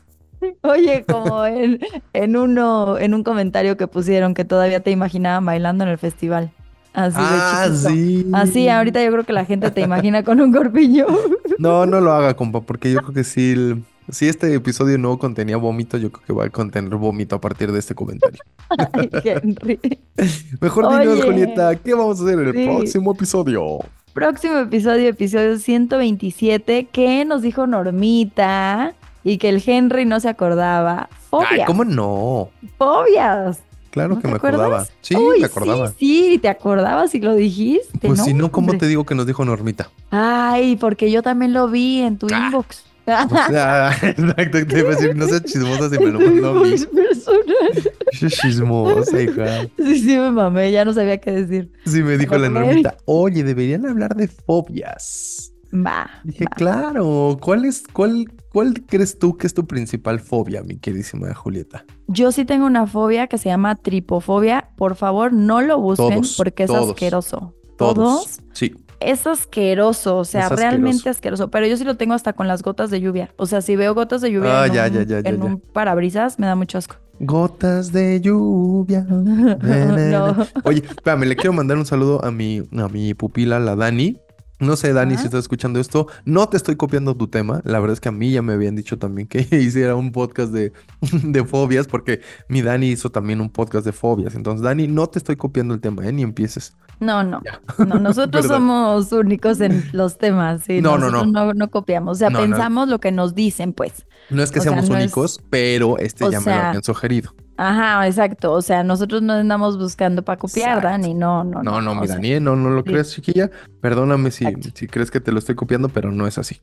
Oye, 0.62 1.04
como 1.08 1.44
en, 1.46 1.80
en 2.12 2.36
uno, 2.36 2.98
en 2.98 3.14
un 3.14 3.22
comentario 3.24 3.76
que 3.76 3.86
pusieron 3.86 4.34
que 4.34 4.44
todavía 4.44 4.80
te 4.80 4.90
imaginaban 4.90 5.44
bailando 5.44 5.84
en 5.84 5.90
el 5.90 5.98
festival. 5.98 6.50
Así 6.92 7.16
de 7.18 7.24
ah, 7.26 7.68
sí. 7.74 8.26
Así, 8.32 8.68
ahorita 8.68 9.02
yo 9.04 9.10
creo 9.10 9.24
que 9.24 9.32
la 9.32 9.44
gente 9.44 9.70
te 9.72 9.80
imagina 9.80 10.22
con 10.22 10.40
un 10.40 10.52
corpiño. 10.52 11.06
No, 11.58 11.86
no 11.86 12.00
lo 12.00 12.12
haga, 12.12 12.34
compa, 12.34 12.62
porque 12.62 12.90
yo 12.90 12.98
creo 13.00 13.12
que 13.14 13.22
sí, 13.22 13.52
el- 13.52 13.84
si 14.10 14.26
este 14.26 14.52
episodio 14.52 14.98
no 14.98 15.18
contenía 15.18 15.56
vómito, 15.56 15.96
yo 15.98 16.10
creo 16.10 16.26
que 16.26 16.32
va 16.32 16.44
a 16.46 16.50
contener 16.50 16.96
vómito 16.96 17.36
a 17.36 17.40
partir 17.40 17.70
de 17.70 17.78
este 17.78 17.94
comentario. 17.94 18.40
Ay, 18.92 19.08
Henry. 19.24 19.78
Mejor 20.60 20.88
dinos, 20.98 21.14
Oye. 21.20 21.22
Julieta, 21.22 21.76
¿qué 21.76 21.94
vamos 21.94 22.20
a 22.20 22.24
hacer 22.24 22.40
en 22.40 22.48
el 22.48 22.54
Sí. 22.54 22.64
próximo 22.66 23.12
episodio? 23.12 23.78
Próximo 24.12 24.58
episodio, 24.58 25.08
episodio 25.08 25.58
127, 25.58 26.88
que 26.90 27.24
nos 27.24 27.42
dijo 27.42 27.66
Normita 27.68 28.94
y 29.24 29.38
que 29.38 29.48
el 29.48 29.62
Henry 29.64 30.04
no 30.04 30.20
se 30.20 30.28
acordaba. 30.28 31.08
Fobias. 31.30 31.50
Ay, 31.52 31.60
¿cómo 31.66 31.84
no? 31.84 32.50
Fobias. 32.78 33.58
Claro 33.90 34.10
¿No 34.10 34.16
que 34.16 34.22
te 34.22 34.28
me 34.28 34.34
acordaba. 34.36 34.86
Sí, 35.02 35.14
Uy, 35.14 35.38
me 35.40 35.46
acordaba. 35.46 35.88
Sí, 35.90 35.94
sí, 36.32 36.38
te 36.38 36.48
acordabas 36.48 37.14
y 37.14 37.20
lo 37.20 37.34
dijiste. 37.34 38.08
Pues 38.08 38.22
si 38.22 38.34
no, 38.34 38.50
¿cómo 38.50 38.66
hombre. 38.68 38.78
te 38.80 38.86
digo 38.88 39.04
que 39.06 39.14
nos 39.14 39.26
dijo 39.26 39.44
Normita? 39.44 39.88
Ay, 40.10 40.76
porque 40.76 41.10
yo 41.12 41.22
también 41.22 41.52
lo 41.52 41.68
vi 41.68 42.00
en 42.00 42.18
tu 42.18 42.26
Ah. 42.32 42.46
inbox. 42.46 42.84
Exacto, 43.06 44.66
te 44.66 44.78
iba 44.78 44.88
a 44.88 44.92
decir, 44.94 45.14
no 45.14 45.26
seas 45.28 45.44
chismosa 45.44 45.90
si 45.90 45.98
me 45.98 46.06
lo 46.06 46.18
mandó 46.20 46.58
a 46.58 46.62
mí. 46.62 46.74
Chismosa, 48.28 49.20
hija. 49.20 49.62
Sí, 49.76 49.98
sí, 50.00 50.16
me 50.16 50.30
mamé, 50.30 50.72
ya 50.72 50.84
no 50.84 50.92
sabía 50.92 51.18
qué 51.18 51.32
decir. 51.32 51.70
Sí, 51.86 52.02
me 52.02 52.16
dijo 52.16 52.36
la. 52.38 52.48
Normita, 52.48 52.96
oye, 53.04 53.42
deberían 53.44 53.86
hablar 53.86 54.14
de 54.16 54.28
fobias. 54.28 55.52
Va. 55.72 56.08
Dije, 56.24 56.44
va. 56.44 56.56
claro, 56.56 57.36
¿cuál 57.40 57.64
es, 57.64 57.82
cuál, 57.92 58.26
cuál 58.54 58.72
crees 58.86 59.18
tú 59.18 59.36
que 59.36 59.46
es 59.46 59.52
tu 59.52 59.66
principal 59.66 60.20
fobia, 60.20 60.62
mi 60.62 60.76
queridísima 60.78 61.34
Julieta? 61.34 61.84
Yo 62.06 62.32
sí 62.32 62.44
tengo 62.46 62.64
una 62.66 62.86
fobia 62.86 63.26
que 63.26 63.36
se 63.36 63.48
llama 63.50 63.74
tripofobia. 63.74 64.70
Por 64.76 64.94
favor, 64.94 65.32
no 65.34 65.60
lo 65.60 65.78
busquen 65.80 66.20
Todos, 66.22 66.36
porque 66.36 66.62
es 66.62 66.70
todos. 66.70 66.88
asqueroso. 66.90 67.52
Todos. 67.76 68.40
Sí. 68.52 68.72
Es 69.00 69.26
asqueroso, 69.26 70.16
o 70.16 70.24
sea, 70.24 70.48
realmente 70.48 71.08
asqueroso. 71.10 71.50
Pero 71.50 71.66
yo 71.66 71.76
sí 71.76 71.84
lo 71.84 71.96
tengo 71.96 72.14
hasta 72.14 72.32
con 72.32 72.48
las 72.48 72.62
gotas 72.62 72.88
de 72.90 73.00
lluvia. 73.00 73.34
O 73.36 73.44
sea, 73.46 73.60
si 73.60 73.76
veo 73.76 73.92
gotas 73.94 74.20
de 74.22 74.30
lluvia 74.32 74.62
Ah, 74.62 74.66
en, 74.68 74.72
ya, 74.72 74.86
un, 74.86 74.92
ya, 74.92 75.02
ya, 75.02 75.20
ya, 75.20 75.28
en 75.30 75.38
ya. 75.38 75.44
un 75.44 75.58
parabrisas, 75.60 76.38
me 76.38 76.46
da 76.46 76.54
mucho 76.54 76.78
asco. 76.78 76.96
Gotas 77.20 77.92
de 77.92 78.20
lluvia. 78.20 79.04
No. 79.10 80.36
Oye, 80.64 80.82
espérame, 80.88 81.24
le 81.24 81.36
quiero 81.36 81.52
mandar 81.52 81.76
un 81.76 81.86
saludo 81.86 82.24
a 82.24 82.30
mi, 82.30 82.62
a 82.76 82.88
mi 82.88 83.14
pupila, 83.14 83.58
la 83.58 83.76
Dani. 83.76 84.16
No 84.60 84.76
sé, 84.76 84.92
Dani, 84.92 85.16
si 85.18 85.24
estás 85.24 85.40
escuchando 85.40 85.80
esto, 85.80 86.06
no 86.24 86.48
te 86.48 86.56
estoy 86.56 86.76
copiando 86.76 87.16
tu 87.16 87.26
tema. 87.26 87.60
La 87.64 87.80
verdad 87.80 87.94
es 87.94 88.00
que 88.00 88.08
a 88.08 88.12
mí 88.12 88.30
ya 88.30 88.40
me 88.40 88.52
habían 88.52 88.76
dicho 88.76 88.98
también 88.98 89.26
que 89.26 89.40
hiciera 89.50 89.96
un 89.96 90.12
podcast 90.12 90.52
de, 90.52 90.72
de 91.12 91.44
fobias, 91.44 91.86
porque 91.88 92.20
mi 92.48 92.62
Dani 92.62 92.86
hizo 92.88 93.10
también 93.10 93.40
un 93.40 93.50
podcast 93.50 93.84
de 93.84 93.92
fobias. 93.92 94.34
Entonces, 94.36 94.62
Dani, 94.62 94.86
no 94.86 95.08
te 95.08 95.18
estoy 95.18 95.36
copiando 95.36 95.74
el 95.74 95.80
tema, 95.80 96.06
¿eh? 96.06 96.12
Ni 96.12 96.22
empieces. 96.22 96.76
No, 97.00 97.24
no. 97.24 97.42
No, 97.78 97.98
nosotros 97.98 98.46
somos 98.48 99.10
únicos 99.10 99.60
en 99.60 99.84
los 99.92 100.18
temas. 100.18 100.62
Sí, 100.64 100.80
No, 100.80 100.98
no, 100.98 101.10
nosotros 101.10 101.32
no. 101.32 101.52
no 101.52 101.70
copiamos. 101.70 102.16
O 102.16 102.18
sea, 102.20 102.30
No, 102.30 102.38
no. 102.40 102.44
pensamos 102.46 102.88
lo 102.88 103.00
que 103.00 103.10
nos 103.10 103.34
dicen, 103.34 103.72
pues. 103.72 104.06
No 104.30 104.42
es 104.42 104.52
que 104.52 104.60
O 104.60 104.62
sea, 104.62 104.70
seamos 104.72 104.88
no 104.88 104.96
es- 104.96 105.02
únicos, 105.04 105.42
pero 105.50 105.98
este 105.98 106.24
o 106.24 106.30
ya 106.30 106.40
me 106.40 106.46
lo 106.46 106.52
habían 106.62 106.84
sugerido. 106.84 107.34
Ajá, 107.56 108.06
exacto. 108.06 108.52
O 108.52 108.62
sea, 108.62 108.82
nosotros 108.82 109.22
no 109.22 109.32
andamos 109.34 109.78
buscando 109.78 110.22
para 110.24 110.38
copiar, 110.38 110.78
Exacto. 110.78 110.88
Dani. 110.88 111.14
No, 111.14 111.44
no, 111.44 111.62
No, 111.62 111.80
no, 111.80 111.92
o 111.92 111.94
mi 111.94 112.06
Dani, 112.06 112.40
no, 112.40 112.56
no 112.56 112.70
lo 112.70 112.82
sí. 112.82 112.90
creas, 112.90 113.12
chiquilla. 113.12 113.50
Perdóname 113.80 114.30
si, 114.30 114.44
si 114.74 114.86
crees 114.88 115.10
que 115.10 115.20
te 115.20 115.30
lo 115.32 115.38
estoy 115.38 115.54
copiando, 115.54 115.88
pero 115.88 116.10
no 116.10 116.26
es 116.26 116.38
así. 116.38 116.60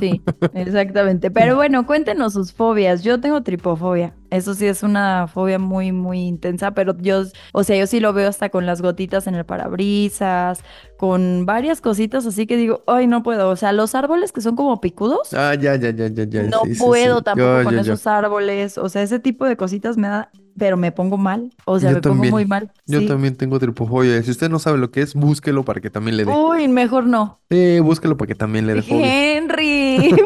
Sí, 0.00 0.22
exactamente. 0.54 1.30
Pero 1.30 1.56
bueno, 1.56 1.86
cuéntenos 1.86 2.32
sus 2.32 2.52
fobias. 2.52 3.02
Yo 3.02 3.20
tengo 3.20 3.42
tripofobia. 3.42 4.14
Eso 4.34 4.54
sí 4.54 4.66
es 4.66 4.82
una 4.82 5.26
fobia 5.28 5.58
muy, 5.58 5.92
muy 5.92 6.20
intensa, 6.22 6.72
pero 6.72 6.96
yo, 6.98 7.22
o 7.52 7.64
sea, 7.64 7.76
yo 7.76 7.86
sí 7.86 8.00
lo 8.00 8.12
veo 8.12 8.28
hasta 8.28 8.48
con 8.50 8.66
las 8.66 8.82
gotitas 8.82 9.26
en 9.26 9.34
el 9.36 9.44
parabrisas, 9.46 10.60
con 10.96 11.46
varias 11.46 11.80
cositas, 11.80 12.26
así 12.26 12.46
que 12.46 12.56
digo, 12.56 12.82
ay, 12.86 13.06
no 13.06 13.22
puedo. 13.22 13.48
O 13.50 13.56
sea, 13.56 13.72
los 13.72 13.94
árboles 13.94 14.32
que 14.32 14.40
son 14.40 14.56
como 14.56 14.80
picudos, 14.80 15.32
Ah, 15.34 15.54
ya, 15.54 15.76
ya, 15.76 15.90
ya, 15.90 16.08
ya, 16.08 16.24
ya. 16.24 16.42
no 16.44 16.62
sí, 16.64 16.74
puedo 16.74 17.18
sí. 17.18 17.24
tampoco 17.24 17.58
Yo, 17.58 17.64
con 17.64 17.74
yo, 17.74 17.82
yo. 17.82 17.94
esos 17.94 18.06
árboles. 18.06 18.78
O 18.78 18.88
sea, 18.88 19.02
ese 19.02 19.18
tipo 19.18 19.44
de 19.46 19.56
cositas 19.56 19.96
me 19.96 20.08
da, 20.08 20.30
pero 20.56 20.76
me 20.76 20.92
pongo 20.92 21.16
mal. 21.16 21.52
O 21.64 21.78
sea, 21.78 21.90
Yo 21.90 21.96
me 21.96 22.00
también. 22.00 22.20
pongo 22.22 22.36
muy 22.36 22.46
mal. 22.46 22.70
Yo 22.86 23.00
sí. 23.00 23.06
también 23.06 23.36
tengo 23.36 23.58
tripofobia. 23.58 24.22
Si 24.22 24.30
usted 24.30 24.48
no 24.48 24.58
sabe 24.58 24.78
lo 24.78 24.90
que 24.90 25.02
es, 25.02 25.14
búsquelo 25.14 25.64
para 25.64 25.80
que 25.80 25.90
también 25.90 26.16
le 26.16 26.24
dé. 26.24 26.32
Uy, 26.32 26.68
mejor 26.68 27.06
no. 27.06 27.40
Sí, 27.50 27.80
búsquelo 27.80 28.16
para 28.16 28.28
que 28.28 28.34
también 28.34 28.66
le 28.66 28.74
dé. 28.74 28.84
Henry. 29.36 30.14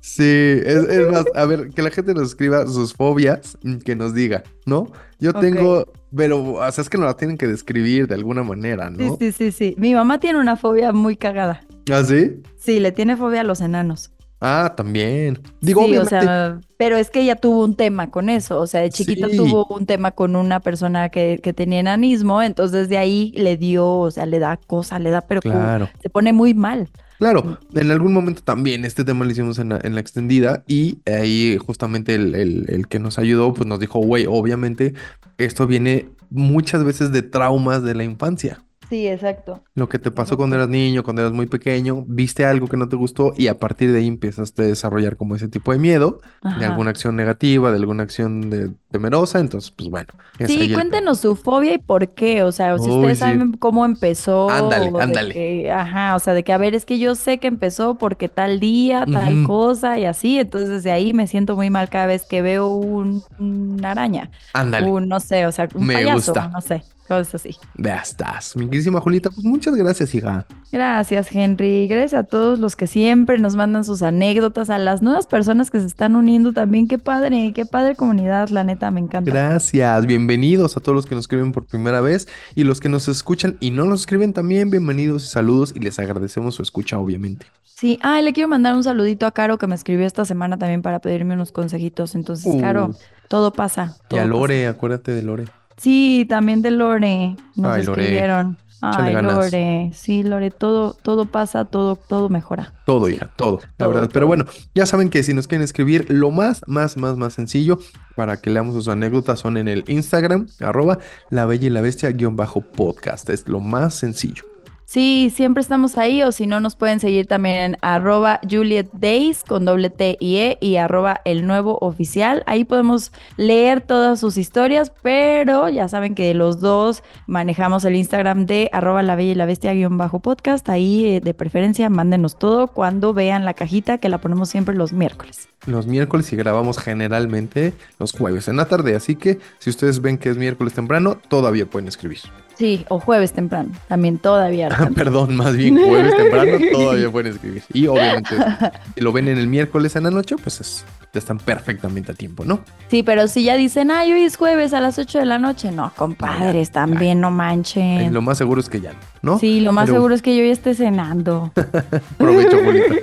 Sí, 0.00 0.22
es, 0.24 0.88
es 0.88 1.10
más, 1.10 1.24
a 1.34 1.44
ver, 1.44 1.70
que 1.70 1.82
la 1.82 1.90
gente 1.90 2.14
nos 2.14 2.28
escriba 2.28 2.66
sus 2.66 2.94
fobias, 2.94 3.58
mm, 3.62 3.76
que 3.78 3.94
nos 3.96 4.14
diga, 4.14 4.42
¿no? 4.64 4.90
Yo 5.18 5.32
tengo, 5.34 5.86
pero, 6.16 6.54
o 6.54 6.72
sea, 6.72 6.82
es 6.82 6.88
que 6.88 6.96
nos 6.98 7.06
la 7.06 7.16
tienen 7.16 7.36
que 7.36 7.46
describir 7.46 8.06
de 8.08 8.14
alguna 8.14 8.42
manera, 8.42 8.88
Sí, 8.96 9.04
¿no? 9.06 9.16
sí, 9.18 9.32
sí, 9.32 9.52
sí. 9.52 9.74
Mi 9.76 9.94
mamá 9.94 10.18
tiene 10.18 10.38
una 10.40 10.56
fobia 10.56 10.92
muy 10.92 11.16
cagada. 11.16 11.62
¿Ah, 11.92 12.02
sí? 12.04 12.40
Sí, 12.58 12.80
le 12.80 12.92
tiene 12.92 13.16
fobia 13.16 13.40
a 13.42 13.44
los 13.44 13.60
enanos. 13.60 14.12
Ah, 14.40 14.72
también. 14.76 15.38
Digo, 15.60 15.84
sí, 15.86 15.96
o 15.98 16.04
sea, 16.06 16.58
pero 16.78 16.96
es 16.96 17.10
que 17.10 17.20
ella 17.20 17.36
tuvo 17.36 17.62
un 17.64 17.74
tema 17.76 18.10
con 18.10 18.30
eso, 18.30 18.58
o 18.58 18.66
sea, 18.66 18.80
de 18.80 18.88
chiquita 18.90 19.28
Sí. 19.28 19.36
tuvo 19.36 19.66
un 19.66 19.84
tema 19.84 20.12
con 20.12 20.34
una 20.34 20.60
persona 20.60 21.10
que, 21.10 21.40
que 21.42 21.52
tenía 21.52 21.80
enanismo, 21.80 22.40
entonces 22.42 22.88
de 22.88 22.96
ahí 22.96 23.32
le 23.36 23.56
dio, 23.58 23.86
o 23.86 24.10
sea, 24.10 24.24
le 24.24 24.38
da 24.38 24.56
cosa, 24.56 24.98
le 24.98 25.10
da, 25.10 25.20
pero 25.20 25.42
como- 25.42 25.54
claro. 25.54 25.90
se 26.02 26.08
pone 26.08 26.32
muy 26.32 26.54
mal. 26.54 26.88
Claro, 27.18 27.58
en 27.74 27.90
algún 27.90 28.14
momento 28.14 28.40
también 28.42 28.86
este 28.86 29.04
tema 29.04 29.26
lo 29.26 29.30
hicimos 29.30 29.58
en 29.58 29.68
la, 29.68 29.80
en 29.82 29.94
la 29.94 30.00
extendida 30.00 30.64
y 30.66 31.00
ahí 31.04 31.58
justamente 31.62 32.14
el, 32.14 32.34
el- 32.34 32.64
el 32.68 32.88
que 32.88 32.98
nos 32.98 33.18
ayudó 33.18 33.52
pues 33.52 33.66
nos 33.66 33.78
dijo, 33.78 33.98
güey, 33.98 34.24
obviamente 34.26 34.94
esto 35.36 35.66
viene 35.66 36.08
muchas 36.30 36.82
veces 36.82 37.12
de 37.12 37.20
traumas 37.20 37.82
de 37.82 37.94
la 37.94 38.04
infancia. 38.04 38.62
Sí, 38.90 39.06
exacto. 39.06 39.62
Lo 39.76 39.88
que 39.88 40.00
te 40.00 40.10
pasó 40.10 40.36
cuando 40.36 40.56
eras 40.56 40.68
niño, 40.68 41.04
cuando 41.04 41.22
eras 41.22 41.32
muy 41.32 41.46
pequeño, 41.46 42.04
viste 42.08 42.44
algo 42.44 42.66
que 42.66 42.76
no 42.76 42.88
te 42.88 42.96
gustó 42.96 43.32
y 43.36 43.46
a 43.46 43.58
partir 43.58 43.92
de 43.92 44.00
ahí 44.00 44.08
empiezas 44.08 44.52
a 44.58 44.62
desarrollar 44.62 45.16
como 45.16 45.36
ese 45.36 45.48
tipo 45.48 45.72
de 45.72 45.78
miedo, 45.78 46.20
de 46.42 46.64
alguna 46.66 46.90
acción 46.90 47.14
negativa, 47.14 47.70
de 47.70 47.76
alguna 47.76 48.02
acción 48.02 48.50
de, 48.50 48.72
temerosa. 48.90 49.38
Entonces, 49.38 49.70
pues 49.70 49.88
bueno. 49.88 50.08
Sí, 50.44 50.62
el 50.64 50.74
cuéntenos 50.74 51.20
su 51.20 51.36
fobia 51.36 51.74
y 51.74 51.78
por 51.78 52.08
qué, 52.14 52.42
o 52.42 52.50
sea, 52.50 52.74
o 52.74 52.78
si 52.78 52.90
Uy, 52.90 52.96
ustedes 52.96 53.18
sí. 53.18 53.20
saben 53.20 53.52
cómo 53.52 53.84
empezó, 53.84 54.50
Ándale, 54.50 54.92
ándale. 55.00 55.32
que- 55.34 55.70
ajá, 55.70 56.16
o 56.16 56.18
sea, 56.18 56.34
de 56.34 56.42
que 56.44 56.52
a 56.52 56.58
ver, 56.58 56.74
es 56.74 56.84
que 56.84 56.98
yo 56.98 57.14
sé 57.14 57.38
que 57.38 57.46
empezó 57.46 57.96
porque 57.96 58.28
tal 58.28 58.58
día, 58.60 59.06
tal 59.06 59.42
cosa 59.46 59.98
y 59.98 60.04
así, 60.04 60.38
entonces 60.40 60.82
de 60.82 60.90
ahí 60.90 61.12
me 61.14 61.26
siento 61.28 61.54
muy 61.56 61.70
mal 61.70 61.88
cada 61.88 62.06
vez 62.06 62.26
que 62.26 62.42
veo 62.42 62.68
un, 62.68 63.22
una 63.38 63.92
araña, 63.92 64.30
Ándale. 64.52 64.86
un, 64.86 65.08
no 65.08 65.20
sé, 65.20 65.46
o 65.46 65.52
sea, 65.52 65.68
un 65.74 65.86
Me 65.86 65.94
payaso, 65.94 66.16
gusta. 66.16 66.48
no 66.48 66.60
sé, 66.60 66.84
cosas 67.10 67.34
así. 67.34 67.56
Ya 67.76 67.96
estás. 67.96 68.56
Mi 68.56 68.66
queridísima 68.66 69.00
Julita, 69.00 69.30
pues 69.30 69.44
muchas 69.44 69.74
gracias, 69.74 70.14
hija. 70.14 70.46
Gracias, 70.70 71.34
Henry. 71.34 71.88
Gracias 71.88 72.14
a 72.14 72.22
todos 72.24 72.60
los 72.60 72.76
que 72.76 72.86
siempre 72.86 73.38
nos 73.38 73.56
mandan 73.56 73.84
sus 73.84 74.02
anécdotas, 74.02 74.70
a 74.70 74.78
las 74.78 75.02
nuevas 75.02 75.26
personas 75.26 75.70
que 75.70 75.80
se 75.80 75.86
están 75.86 76.14
uniendo 76.14 76.52
también. 76.52 76.86
Qué 76.86 76.98
padre, 76.98 77.52
qué 77.52 77.66
padre 77.66 77.96
comunidad, 77.96 78.48
la 78.50 78.62
neta, 78.62 78.90
me 78.92 79.00
encanta. 79.00 79.30
Gracias. 79.30 80.06
Bienvenidos 80.06 80.76
a 80.76 80.80
todos 80.80 80.94
los 80.94 81.06
que 81.06 81.16
nos 81.16 81.24
escriben 81.24 81.50
por 81.50 81.66
primera 81.66 82.00
vez 82.00 82.28
y 82.54 82.62
los 82.64 82.78
que 82.80 82.88
nos 82.88 83.08
escuchan 83.08 83.56
y 83.58 83.72
no 83.72 83.84
nos 83.84 84.00
escriben 84.00 84.32
también. 84.32 84.70
Bienvenidos 84.70 85.24
y 85.24 85.28
saludos 85.28 85.72
y 85.74 85.80
les 85.80 85.98
agradecemos 85.98 86.54
su 86.54 86.62
escucha, 86.62 86.98
obviamente. 86.98 87.46
Sí, 87.64 87.98
ah, 88.02 88.20
le 88.20 88.32
quiero 88.32 88.48
mandar 88.48 88.76
un 88.76 88.84
saludito 88.84 89.26
a 89.26 89.32
Caro 89.32 89.58
que 89.58 89.66
me 89.66 89.74
escribió 89.74 90.06
esta 90.06 90.24
semana 90.24 90.58
también 90.58 90.82
para 90.82 91.00
pedirme 91.00 91.34
unos 91.34 91.50
consejitos. 91.50 92.14
Entonces, 92.14 92.54
Caro, 92.60 92.90
Uh. 92.90 92.96
todo 93.28 93.52
pasa. 93.52 93.96
Y 94.10 94.14
a 94.16 94.18
pasa. 94.18 94.24
Lore, 94.26 94.68
acuérdate 94.68 95.12
de 95.12 95.22
Lore. 95.22 95.59
Sí, 95.80 96.26
también 96.28 96.60
de 96.60 96.70
Lore. 96.72 97.36
Nos 97.56 97.74
Ay, 97.74 97.80
escribieron. 97.80 98.58
Ay. 98.82 99.14
Lore. 99.14 99.90
Sí, 99.94 100.22
Lore, 100.22 100.50
todo, 100.50 100.92
todo 100.92 101.24
pasa, 101.24 101.64
todo, 101.64 101.96
todo 101.96 102.28
mejora. 102.28 102.74
Todo, 102.84 103.08
hija, 103.08 103.30
todo, 103.34 103.60
la 103.78 103.86
verdad. 103.86 104.02
todo. 104.02 104.10
Pero 104.12 104.26
bueno, 104.26 104.44
ya 104.74 104.84
saben 104.84 105.08
que 105.08 105.22
si 105.22 105.32
nos 105.32 105.48
quieren 105.48 105.64
escribir, 105.64 106.04
lo 106.10 106.30
más, 106.30 106.60
más, 106.66 106.98
más, 106.98 107.16
más 107.16 107.32
sencillo 107.32 107.78
para 108.14 108.42
que 108.42 108.50
leamos 108.50 108.74
sus 108.74 108.88
anécdotas 108.88 109.40
son 109.40 109.56
en 109.56 109.68
el 109.68 109.84
Instagram, 109.86 110.48
arroba 110.60 110.98
la 111.30 111.46
bella 111.46 111.68
y 111.68 111.70
la 111.70 111.80
bestia 111.80 112.10
guion 112.10 112.36
bajo 112.36 112.60
podcast. 112.60 113.30
Es 113.30 113.48
lo 113.48 113.60
más 113.60 113.94
sencillo. 113.94 114.44
Sí, 114.90 115.32
siempre 115.32 115.60
estamos 115.60 115.96
ahí, 115.98 116.24
o 116.24 116.32
si 116.32 116.48
no, 116.48 116.58
nos 116.58 116.74
pueden 116.74 116.98
seguir 116.98 117.28
también 117.28 117.54
en 117.54 117.76
arroba 117.80 118.40
Juliet 118.42 118.90
Days 118.92 119.44
con 119.44 119.64
doble 119.64 119.88
T 119.88 120.16
y 120.18 120.38
E 120.38 120.58
y 120.60 120.78
arroba 120.78 121.20
el 121.24 121.46
nuevo 121.46 121.78
oficial. 121.80 122.42
Ahí 122.46 122.64
podemos 122.64 123.12
leer 123.36 123.82
todas 123.82 124.18
sus 124.18 124.36
historias, 124.36 124.90
pero 125.00 125.68
ya 125.68 125.86
saben 125.86 126.16
que 126.16 126.34
los 126.34 126.58
dos 126.58 127.04
manejamos 127.28 127.84
el 127.84 127.94
Instagram 127.94 128.46
de 128.46 128.68
arroba 128.72 129.04
la 129.04 129.14
bella 129.14 129.30
y 129.30 129.34
la 129.36 129.46
bestia 129.46 129.74
guion 129.74 129.96
bajo 129.96 130.18
podcast. 130.18 130.68
Ahí 130.68 131.06
eh, 131.06 131.20
de 131.20 131.34
preferencia 131.34 131.88
mándenos 131.88 132.36
todo 132.36 132.66
cuando 132.66 133.14
vean 133.14 133.44
la 133.44 133.54
cajita 133.54 133.98
que 133.98 134.08
la 134.08 134.18
ponemos 134.18 134.48
siempre 134.48 134.74
los 134.74 134.92
miércoles. 134.92 135.48
Los 135.66 135.86
miércoles 135.86 136.32
y 136.32 136.36
grabamos 136.36 136.78
generalmente 136.78 137.74
los 138.00 138.10
jueves 138.10 138.48
en 138.48 138.56
la 138.56 138.64
tarde. 138.64 138.96
Así 138.96 139.14
que 139.14 139.38
si 139.60 139.70
ustedes 139.70 140.00
ven 140.00 140.18
que 140.18 140.30
es 140.30 140.36
miércoles 140.36 140.72
temprano, 140.74 141.16
todavía 141.28 141.66
pueden 141.66 141.86
escribir. 141.86 142.18
Sí, 142.60 142.84
o 142.90 143.00
jueves 143.00 143.32
temprano, 143.32 143.70
también 143.88 144.18
todavía. 144.18 144.68
Perdón, 144.94 145.36
más 145.36 145.56
bien 145.56 145.76
jueves 145.76 146.16
temprano, 146.16 146.58
todavía 146.72 147.10
pueden 147.10 147.32
escribir. 147.32 147.62
Y 147.72 147.86
obviamente, 147.86 148.34
si 148.94 149.00
lo 149.00 149.12
ven 149.12 149.28
en 149.28 149.38
el 149.38 149.46
miércoles 149.46 149.96
en 149.96 150.04
la 150.04 150.10
noche, 150.10 150.36
pues 150.42 150.60
es- 150.60 150.84
ya 151.12 151.18
están 151.18 151.38
perfectamente 151.38 152.12
a 152.12 152.14
tiempo, 152.14 152.44
¿no? 152.44 152.60
Sí, 152.88 153.02
pero 153.02 153.26
si 153.26 153.42
ya 153.42 153.56
dicen, 153.56 153.90
ay, 153.90 154.12
hoy 154.12 154.22
es 154.22 154.36
jueves 154.36 154.72
a 154.72 154.80
las 154.80 154.96
8 154.96 155.18
de 155.18 155.24
la 155.26 155.38
noche, 155.40 155.72
no, 155.72 155.92
compadres, 155.96 156.70
también 156.70 157.20
no 157.20 157.32
manchen. 157.32 158.00
Eh, 158.00 158.10
Lo 158.12 158.22
más 158.22 158.38
seguro 158.38 158.60
es 158.60 158.68
que 158.68 158.80
ya 158.80 158.92
no. 159.22 159.36
Sí, 159.40 159.60
lo 159.60 159.72
más 159.72 159.86
Pero 159.86 159.96
seguro 159.96 160.14
es 160.14 160.22
que 160.22 160.36
yo 160.36 160.44
ya 160.44 160.52
esté 160.52 160.74
cenando. 160.74 161.52
Provecho, 162.16 162.58
Julita. 162.64 162.94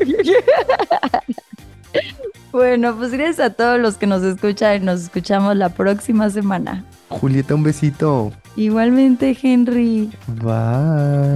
Bueno, 2.52 2.96
pues 2.96 3.12
gracias 3.12 3.40
a 3.40 3.50
todos 3.52 3.80
los 3.80 3.98
que 3.98 4.08
nos 4.08 4.24
escuchan 4.24 4.82
y 4.82 4.86
nos 4.86 5.04
escuchamos 5.04 5.56
la 5.56 5.70
próxima 5.70 6.30
semana. 6.30 6.84
Julieta, 7.10 7.56
un 7.56 7.64
besito. 7.64 8.32
Igualmente, 8.56 9.38
Henry. 9.42 10.12
Bye. 10.28 11.36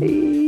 Bye. 0.00 0.47